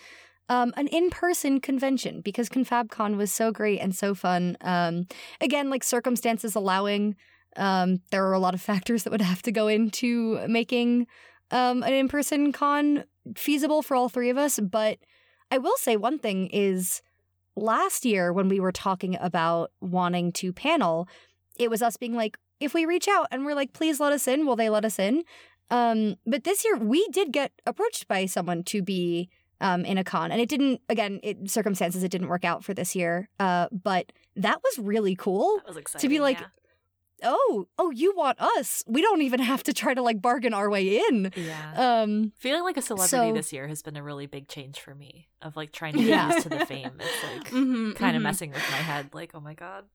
[0.49, 4.57] um, an in person convention because ConfabCon was so great and so fun.
[4.61, 5.07] Um,
[5.41, 7.15] again, like circumstances allowing,
[7.55, 11.07] um, there are a lot of factors that would have to go into making
[11.51, 13.03] um, an in person con
[13.35, 14.59] feasible for all three of us.
[14.59, 14.99] But
[15.51, 17.01] I will say one thing is
[17.55, 21.07] last year when we were talking about wanting to panel,
[21.57, 24.27] it was us being like, if we reach out and we're like, please let us
[24.27, 25.23] in, will they let us in?
[25.69, 29.29] Um, but this year we did get approached by someone to be
[29.61, 30.81] um, in a con, and it didn't.
[30.89, 33.29] Again, it, circumstances it didn't work out for this year.
[33.39, 35.57] Uh, but that was really cool.
[35.57, 36.09] That was exciting.
[36.09, 36.47] be like, yeah.
[37.25, 38.83] Oh, oh, you want us?
[38.87, 41.31] We don't even have to try to like bargain our way in.
[41.35, 41.73] yeah.
[42.03, 44.93] Um, Feeling like a celebrity so- this year has been a really big change for
[44.95, 46.27] me of like trying to get Yeah.
[46.33, 46.91] used to the fame.
[46.99, 48.23] It's like Mhm, kind of mhm.
[48.23, 49.09] messing with my head.
[49.13, 49.85] Like, oh my god,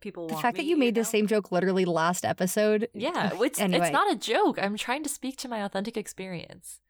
[0.00, 1.00] people the fact that you made know?
[1.00, 2.88] the same joke literally last episode.
[2.94, 3.86] Yeah, it's Anyway.
[3.86, 4.58] it's not a joke.
[4.62, 6.80] I'm trying to speak to my authentic experience.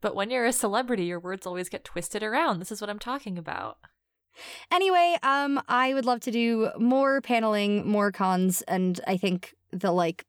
[0.00, 2.58] But when you're a celebrity, your words always get twisted around.
[2.58, 3.78] This is what I'm talking about.
[4.70, 9.92] Anyway, um, I would love to do more paneling, more cons, and I think the
[9.92, 10.24] like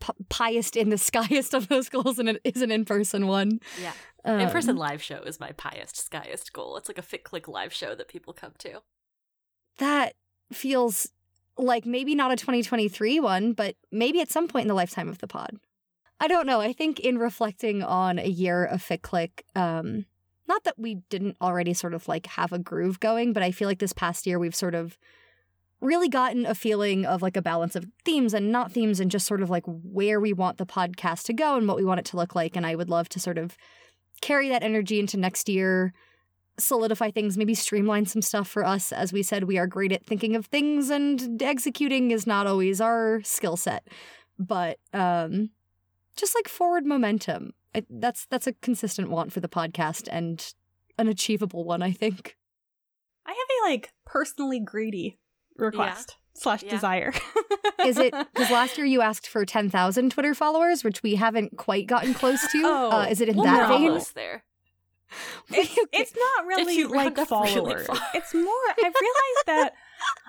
[0.00, 3.60] p- piest in the skyest of those goals and it is an in-person one.
[3.80, 3.92] Yeah.
[4.24, 6.76] Um, In person live show is my piest, skyest goal.
[6.76, 8.82] It's like a fic click live show that people come to.
[9.78, 10.14] That
[10.52, 11.08] feels
[11.56, 15.18] like maybe not a 2023 one, but maybe at some point in the lifetime of
[15.18, 15.58] the pod.
[16.22, 16.60] I don't know.
[16.60, 20.04] I think in reflecting on a year of Fic Click, um,
[20.50, 23.68] not that we didn't already sort of like have a groove going, but I feel
[23.68, 24.98] like this past year we've sort of
[25.80, 29.28] really gotten a feeling of like a balance of themes and not themes and just
[29.28, 32.04] sort of like where we want the podcast to go and what we want it
[32.06, 32.56] to look like.
[32.56, 33.56] And I would love to sort of
[34.20, 35.94] carry that energy into next year,
[36.58, 38.90] solidify things, maybe streamline some stuff for us.
[38.90, 42.80] As we said, we are great at thinking of things and executing is not always
[42.80, 43.86] our skill set.
[44.36, 45.50] But um
[46.16, 47.52] just like forward momentum.
[47.74, 50.54] I, that's that's a consistent want for the podcast and
[50.98, 52.36] an achievable one, I think.
[53.26, 55.18] I have a like personally greedy
[55.56, 56.16] request.
[56.34, 56.70] slash Yeah.
[56.70, 57.12] desire.
[57.84, 61.86] Is it because last year you asked for 10,000 Twitter followers, which we haven't quite
[61.86, 62.62] gotten close to?
[62.64, 63.88] Oh, uh, is it in well, that We're vein?
[63.88, 64.42] almost there.
[65.50, 67.86] it's, it's not really you like round up really followers.
[68.14, 68.68] it's more.
[68.70, 69.74] I've realized that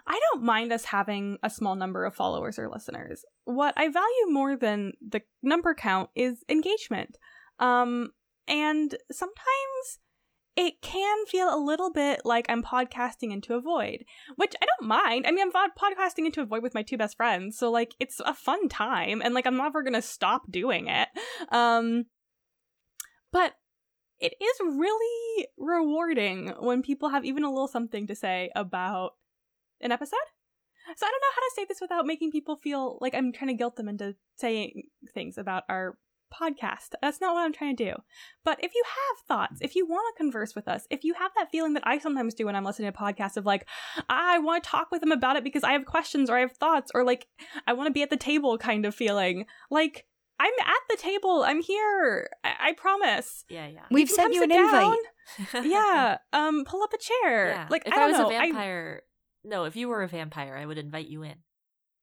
[0.08, 3.24] I don't mind us having a small number of followers or listeners.
[3.46, 7.18] What I value more than the number count is engagement.
[7.60, 8.10] Um,
[8.48, 10.00] and sometimes
[10.58, 14.04] it can feel a little bit like I'm podcasting into a void,
[14.36, 15.26] which I don't mind.
[15.26, 18.20] I mean, I'm podcasting into a void with my two best friends, so like it's
[18.20, 21.08] a fun time, and like I'm never gonna stop doing it.
[21.50, 22.06] Um,
[23.32, 23.54] but
[24.20, 29.14] it is really rewarding when people have even a little something to say about
[29.84, 30.18] an episode.
[30.96, 33.50] So I don't know how to say this without making people feel like I'm trying
[33.50, 34.84] to guilt them into saying
[35.14, 35.98] things about our
[36.34, 36.96] podcast.
[37.02, 37.94] That's not what I'm trying to do.
[38.44, 41.32] But if you have thoughts, if you want to converse with us, if you have
[41.38, 43.68] that feeling that I sometimes do when I'm listening to podcasts of like,
[44.10, 46.54] I want to talk with them about it because I have questions or I have
[46.58, 47.28] thoughts or like
[47.68, 50.06] I want to be at the table kind of feeling, like
[50.40, 51.44] I'm at the table.
[51.44, 52.28] I'm here.
[52.44, 53.46] I, I promise.
[53.50, 53.82] Yeah, yeah.
[53.92, 54.98] We've can sent you an sit invite.
[55.54, 55.70] down.
[55.70, 56.18] yeah.
[56.34, 57.50] Um, pull up a chair.
[57.50, 57.68] Yeah.
[57.70, 58.32] Like if I I, don't was know.
[58.32, 59.02] a I- vampire,
[59.44, 61.36] no, if you were a vampire, I would invite you in.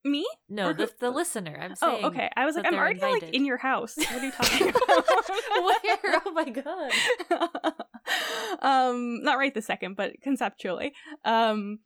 [0.04, 0.26] me?
[0.48, 1.58] No, the the listener.
[1.60, 2.04] I'm saying.
[2.04, 2.30] Oh, okay.
[2.36, 3.96] I was like, I'm already like in your house.
[3.96, 4.86] What are you talking about?
[5.84, 6.22] Where?
[6.26, 6.92] Oh my god.
[8.62, 10.92] um, not right the second, but conceptually.
[11.24, 11.80] Um,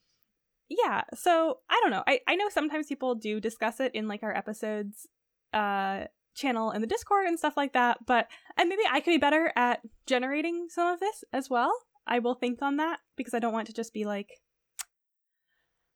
[0.68, 1.02] yeah.
[1.14, 2.04] So I don't know.
[2.06, 5.08] I I know sometimes people do discuss it in like our episodes,
[5.52, 6.04] uh,
[6.34, 7.98] channel in the Discord and stuff like that.
[8.06, 11.72] But and maybe I could be better at generating some of this as well.
[12.06, 14.28] I will think on that because I don't want to just be like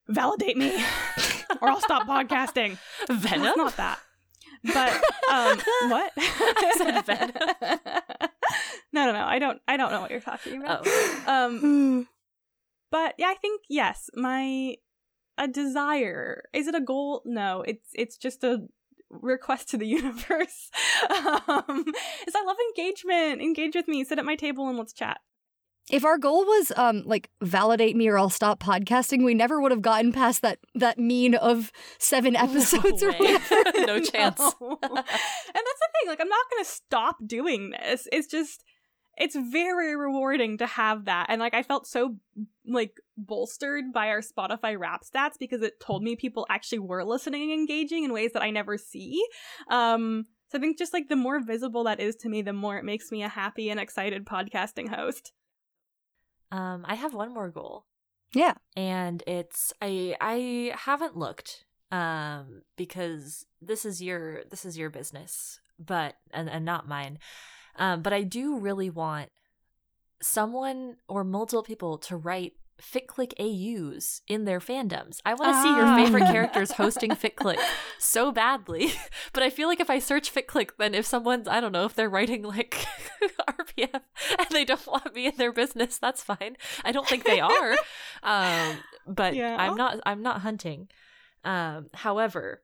[0.09, 0.75] validate me
[1.61, 2.79] or I'll stop podcasting.
[3.09, 3.47] Venom.
[3.47, 3.99] It's not that.
[4.65, 4.93] But
[5.31, 5.59] um
[5.91, 6.13] what?
[6.17, 7.33] I said Venom.
[8.93, 9.25] no, no, no.
[9.25, 10.87] I don't I don't know what you're talking about.
[10.87, 11.23] Oh.
[11.27, 12.09] Um
[12.91, 14.77] but yeah, I think yes, my
[15.39, 16.45] a desire.
[16.53, 17.23] Is it a goal?
[17.25, 18.67] No, it's it's just a
[19.11, 20.71] request to the universe.
[21.11, 21.85] um
[22.27, 23.41] is I love engagement.
[23.41, 24.05] Engage with me.
[24.05, 25.21] Sit at my table and let's chat.
[25.91, 29.71] If our goal was um like validate me or I'll stop podcasting, we never would
[29.71, 33.63] have gotten past that that mean of seven episodes or whatever.
[33.87, 34.39] No chance.
[34.39, 34.79] No.
[34.83, 36.09] and that's the thing.
[36.09, 38.09] Like, I'm not going to stop doing this.
[38.11, 38.65] It's just,
[39.17, 41.27] it's very rewarding to have that.
[41.29, 42.17] And like, I felt so
[42.67, 47.53] like bolstered by our Spotify rap stats because it told me people actually were listening
[47.53, 49.23] and engaging in ways that I never see.
[49.71, 52.77] Um, so I think just like the more visible that is to me, the more
[52.77, 55.33] it makes me a happy and excited podcasting host.
[56.53, 57.85] Um, I have one more goal.
[58.35, 58.55] Yeah.
[58.77, 65.61] and it's I I haven't looked um because this is your this is your business
[65.79, 67.19] but and, and not mine
[67.77, 69.31] um but I do really want
[70.21, 75.21] someone or multiple people to write FicClick AUs in their fandoms.
[75.25, 75.97] I want to see your Ah.
[75.97, 77.59] favorite characters hosting FicClick
[77.99, 78.93] so badly.
[79.33, 81.95] But I feel like if I search FicClick, then if someone's, I don't know, if
[81.95, 82.87] they're writing like
[83.49, 84.01] RPF
[84.39, 86.57] and they don't want me in their business, that's fine.
[86.85, 87.77] I don't think they are.
[88.23, 88.77] um,
[89.07, 89.57] but Yeah.
[89.59, 90.89] I'm not, I'm not hunting.
[91.45, 92.63] Um, however,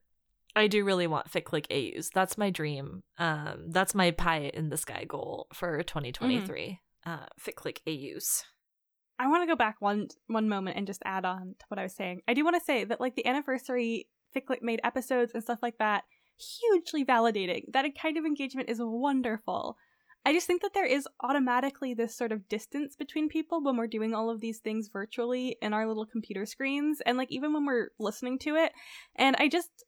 [0.57, 2.11] I do really want FicClick AUs.
[2.15, 3.03] That's my dream.
[3.19, 6.81] Um, that's my pie in the sky goal for 2023.
[7.07, 8.45] Uh, FicClick AUs.
[9.23, 11.85] I want to go back one one moment and just add on to what I
[11.85, 12.23] was saying.
[12.27, 15.79] I do want to say that like the anniversary FicClick made episodes and stuff like
[15.79, 16.03] that,
[16.37, 17.63] hugely validating.
[17.73, 19.77] That kind of engagement is wonderful.
[20.25, 23.87] I just think that there is automatically this sort of distance between people when we're
[23.87, 27.65] doing all of these things virtually in our little computer screens and like even when
[27.65, 28.73] we're listening to it.
[29.15, 29.85] And I just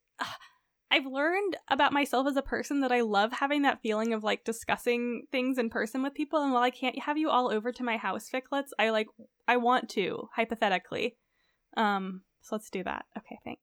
[0.91, 4.45] I've learned about myself as a person that I love having that feeling of like
[4.45, 6.41] discussing things in person with people.
[6.43, 9.09] And while I can't have you all over to my house, Ficlets, I like
[9.49, 11.17] I want to hypothetically.
[11.77, 13.07] Um, so let's do that.
[13.19, 13.63] Okay, thanks.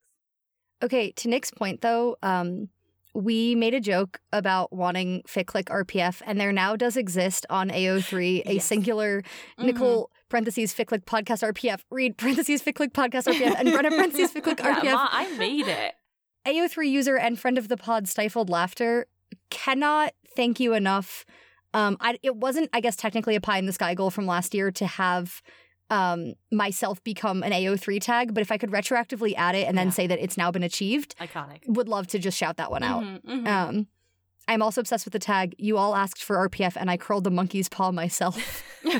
[0.84, 2.68] Okay, to Nick's point though, um,
[3.14, 8.41] we made a joke about wanting FicClick RPF, and there now does exist on AO3
[8.45, 8.65] a Yes.
[8.65, 9.65] singular Mm-hmm.
[9.68, 14.76] Nicole parentheses FicClick podcast RPF, Reed parentheses FicClick podcast RPF, and Brenna parentheses FicClick Yeah,
[14.81, 14.93] RPF.
[14.93, 15.93] Ma, I made it.
[16.45, 19.07] AO3 user and friend of the pod Stifled Laughter
[19.49, 21.26] cannot thank you enough.
[21.73, 24.53] Um, I, it wasn't, I guess, technically a pie in the sky goal from last
[24.53, 25.41] year to have
[25.89, 29.88] um, myself become an AO3 tag, but if I could retroactively add it and then
[29.88, 29.91] Yeah.
[29.93, 31.59] say that it's now been achieved, Iconic.
[31.68, 33.03] would love to just shout that one out.
[33.03, 33.47] Mhm, mhm.
[33.47, 33.88] Um,
[34.47, 35.53] I'm also obsessed with the tag.
[35.57, 38.63] You all asked for RPF, and I curled the monkey's paw myself.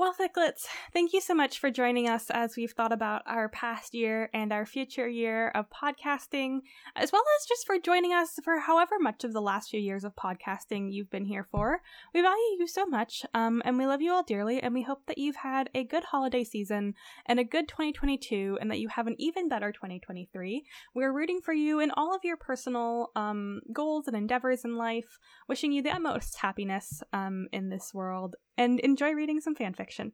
[0.00, 0.64] well, Ficlets,
[0.94, 4.50] thank you so much for joining us as we've thought about our past year and
[4.50, 6.60] our future year of podcasting,
[6.96, 10.02] as well as just for joining us for however much of the last few years
[10.02, 11.82] of podcasting you've been here for.
[12.14, 15.04] We value you so much, um, and we love you all dearly, and we hope
[15.04, 16.94] that you've had a good holiday season
[17.26, 20.64] and a good 2022, and that you have an even better 2023.
[20.94, 25.18] We're rooting for you in all of your personal um, goals and endeavors in life,
[25.46, 30.12] wishing you the utmost happiness um, in this world and enjoy reading some fan fiction.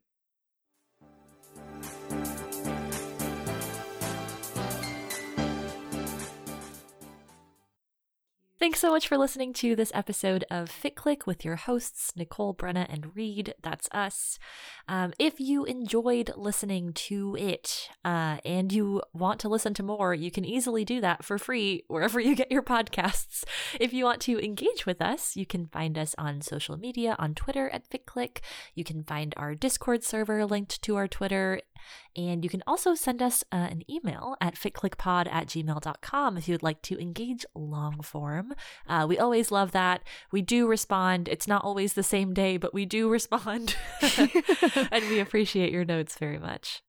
[8.58, 12.54] Thanks so much for listening to this episode of Fic Click with your hosts, Nicole,
[12.54, 13.52] Brenna, and Reed.
[13.62, 14.38] That's us.
[14.88, 20.14] Um, if you enjoyed listening to it uh, and you want to listen to more,
[20.14, 23.44] you can easily do that for free wherever you get your podcasts.
[23.78, 27.34] If you want to engage with us, you can find us on social media on
[27.34, 28.38] Twitter at FicClick.
[28.74, 31.60] You can find our Discord server linked to our Twitter
[32.16, 36.62] and you can also send us uh, an email at ficlickpod at gmail.com if you'd
[36.62, 38.45] like to engage long form.
[38.88, 40.02] Uh, we always love that.
[40.30, 41.28] We do respond.
[41.28, 43.76] It's not always the same day, but we do respond.
[44.18, 46.82] and we appreciate your notes very much.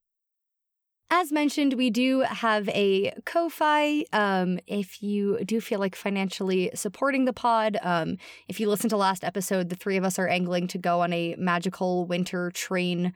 [1.09, 4.03] As mentioned, we do have a Ko-Fi.
[4.11, 8.17] Um, if you do feel like financially supporting the pod, um,
[8.49, 11.13] if you listen to last episode, the three of us are angling to go on
[11.13, 13.13] a magical winter train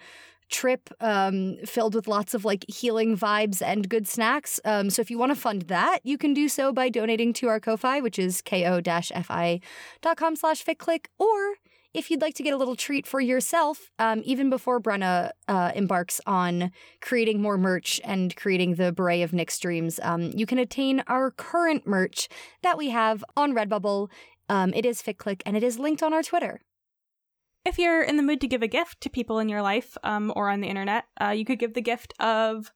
[0.51, 4.59] trip um, filled with lots of like healing vibes and good snacks.
[4.65, 7.47] Um, so if you want to fund that, you can do so by donating to
[7.47, 11.55] our Ko-Fi, which is ko-fi.com slash ficlick, or
[11.93, 15.71] if you'd like to get a little treat for yourself, um, even before Brenna uh,
[15.75, 16.71] embarks on
[17.01, 21.31] creating more merch and creating the Beret of Nick's dreams, um, you can attain our
[21.31, 22.29] current merch
[22.63, 24.09] that we have on Redbubble.
[24.47, 26.61] Um, it is FicClick and it is linked on our Twitter.
[27.63, 30.33] If you're in the mood to give a gift to people in your life um,
[30.35, 32.71] or on the internet, uh, you could give the gift of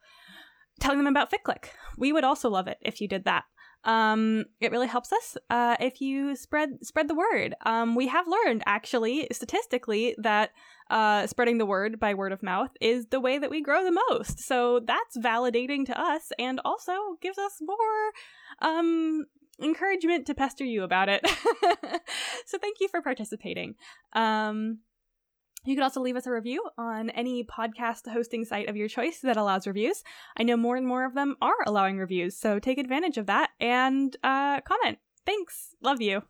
[0.79, 1.69] telling them about FicClick.
[1.97, 3.45] We would also love it if you did that.
[3.85, 7.53] Um, it really helps us uh, if you spread spread the word.
[7.65, 10.51] Um, we have learned actually statistically that
[10.89, 13.99] uh, spreading the word by word of mouth is the way that we grow the
[14.09, 14.39] most.
[14.39, 18.11] So that's validating to us and also gives us more
[18.61, 19.25] um,
[19.61, 21.25] encouragement to pester you about it.
[22.45, 23.75] so thank you for participating.
[24.13, 24.79] Um,
[25.65, 29.19] you can also leave us a review on any podcast hosting site of your choice
[29.21, 30.03] that allows reviews.
[30.37, 33.49] I know more and more of them are allowing reviews, so take advantage of that
[33.59, 34.99] and uh, comment.
[35.25, 35.75] Thanks.
[35.81, 36.21] Love you.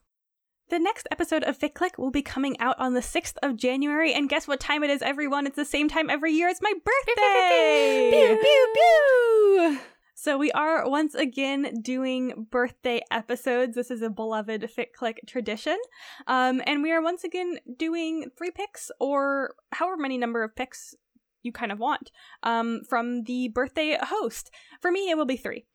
[0.69, 4.27] The next episode of Click will be coming out on the 6th of January, and
[4.27, 5.45] guess what time it is, everyone?
[5.45, 6.47] It's the same time every year.
[6.47, 8.09] It's my birthday!
[8.11, 9.79] pew, pew, pew!
[10.17, 13.75] So we are once again doing birthday episodes.
[13.75, 15.77] This is a beloved Fic Click tradition.
[16.25, 20.95] Um, and we are once again doing three picks or however many number of picks
[21.43, 22.11] you kind of want
[22.43, 24.51] um, from the birthday host.
[24.79, 25.65] For me, it will be three.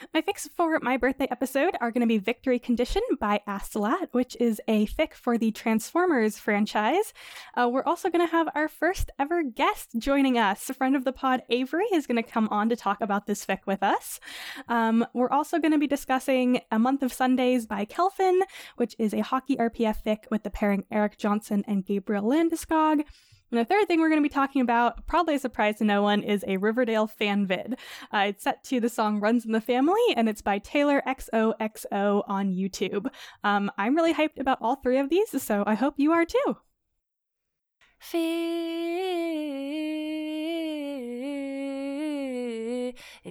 [0.14, 4.36] My fics for my birthday episode are going to be Victory Condition by Astolat, which
[4.40, 7.12] is a fic for the Transformers franchise.
[7.54, 10.70] Uh, we're also going to have our first ever guest joining us.
[10.70, 13.44] A friend of the pod, Avery, is going to come on to talk about this
[13.44, 14.20] fic with us.
[14.68, 18.40] Um, we're also going to be discussing A Month of Sundays by Kelfin,
[18.76, 23.04] which is a hockey RPF fic with the pairing Erik Johnson and Gabriel Landeskog.
[23.50, 26.02] And the third thing we're going to be talking about, probably a surprise to no
[26.02, 27.78] one, is a Riverdale fan vid.
[28.12, 32.24] Uh, it's set to the song Runs in the Family, and it's by Taylor XOXO
[32.28, 33.08] on YouTube.
[33.42, 36.56] Um, I'm really hyped about all three of these, so I hope you are too.
[38.02, 38.70] Fic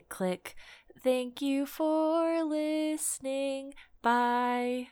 [0.10, 0.56] click.
[1.02, 3.74] Thank you for listening.
[4.02, 4.90] Bye.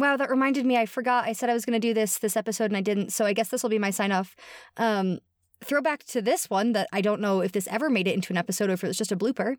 [0.00, 0.78] Wow, that reminded me.
[0.78, 1.26] I forgot.
[1.26, 3.12] I said I was going to do this this episode and I didn't.
[3.12, 4.34] So I guess this will be my sign off.
[4.78, 5.18] Um,
[5.62, 8.38] throwback to this one that I don't know if this ever made it into an
[8.38, 9.56] episode or if it was just a blooper.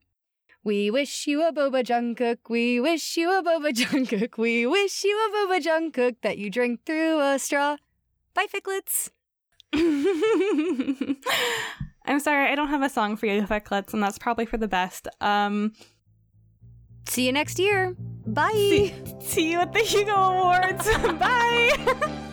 [0.63, 2.37] We wish you a boba Jungkook.
[2.49, 4.39] We wish you a boba Jungkook.
[4.39, 7.77] We wish you a boba Jungkook that you drink through a straw.
[8.33, 9.11] Bye, ficlets.
[12.05, 14.67] I'm sorry, I don't have a song for you, ficlets, and that's probably for the
[14.67, 15.07] best.
[15.21, 15.73] Um,
[17.07, 17.95] See you next year.
[18.25, 18.51] Bye.
[18.53, 20.85] see, see you at the Hugo Awards.
[21.19, 22.17] Bye.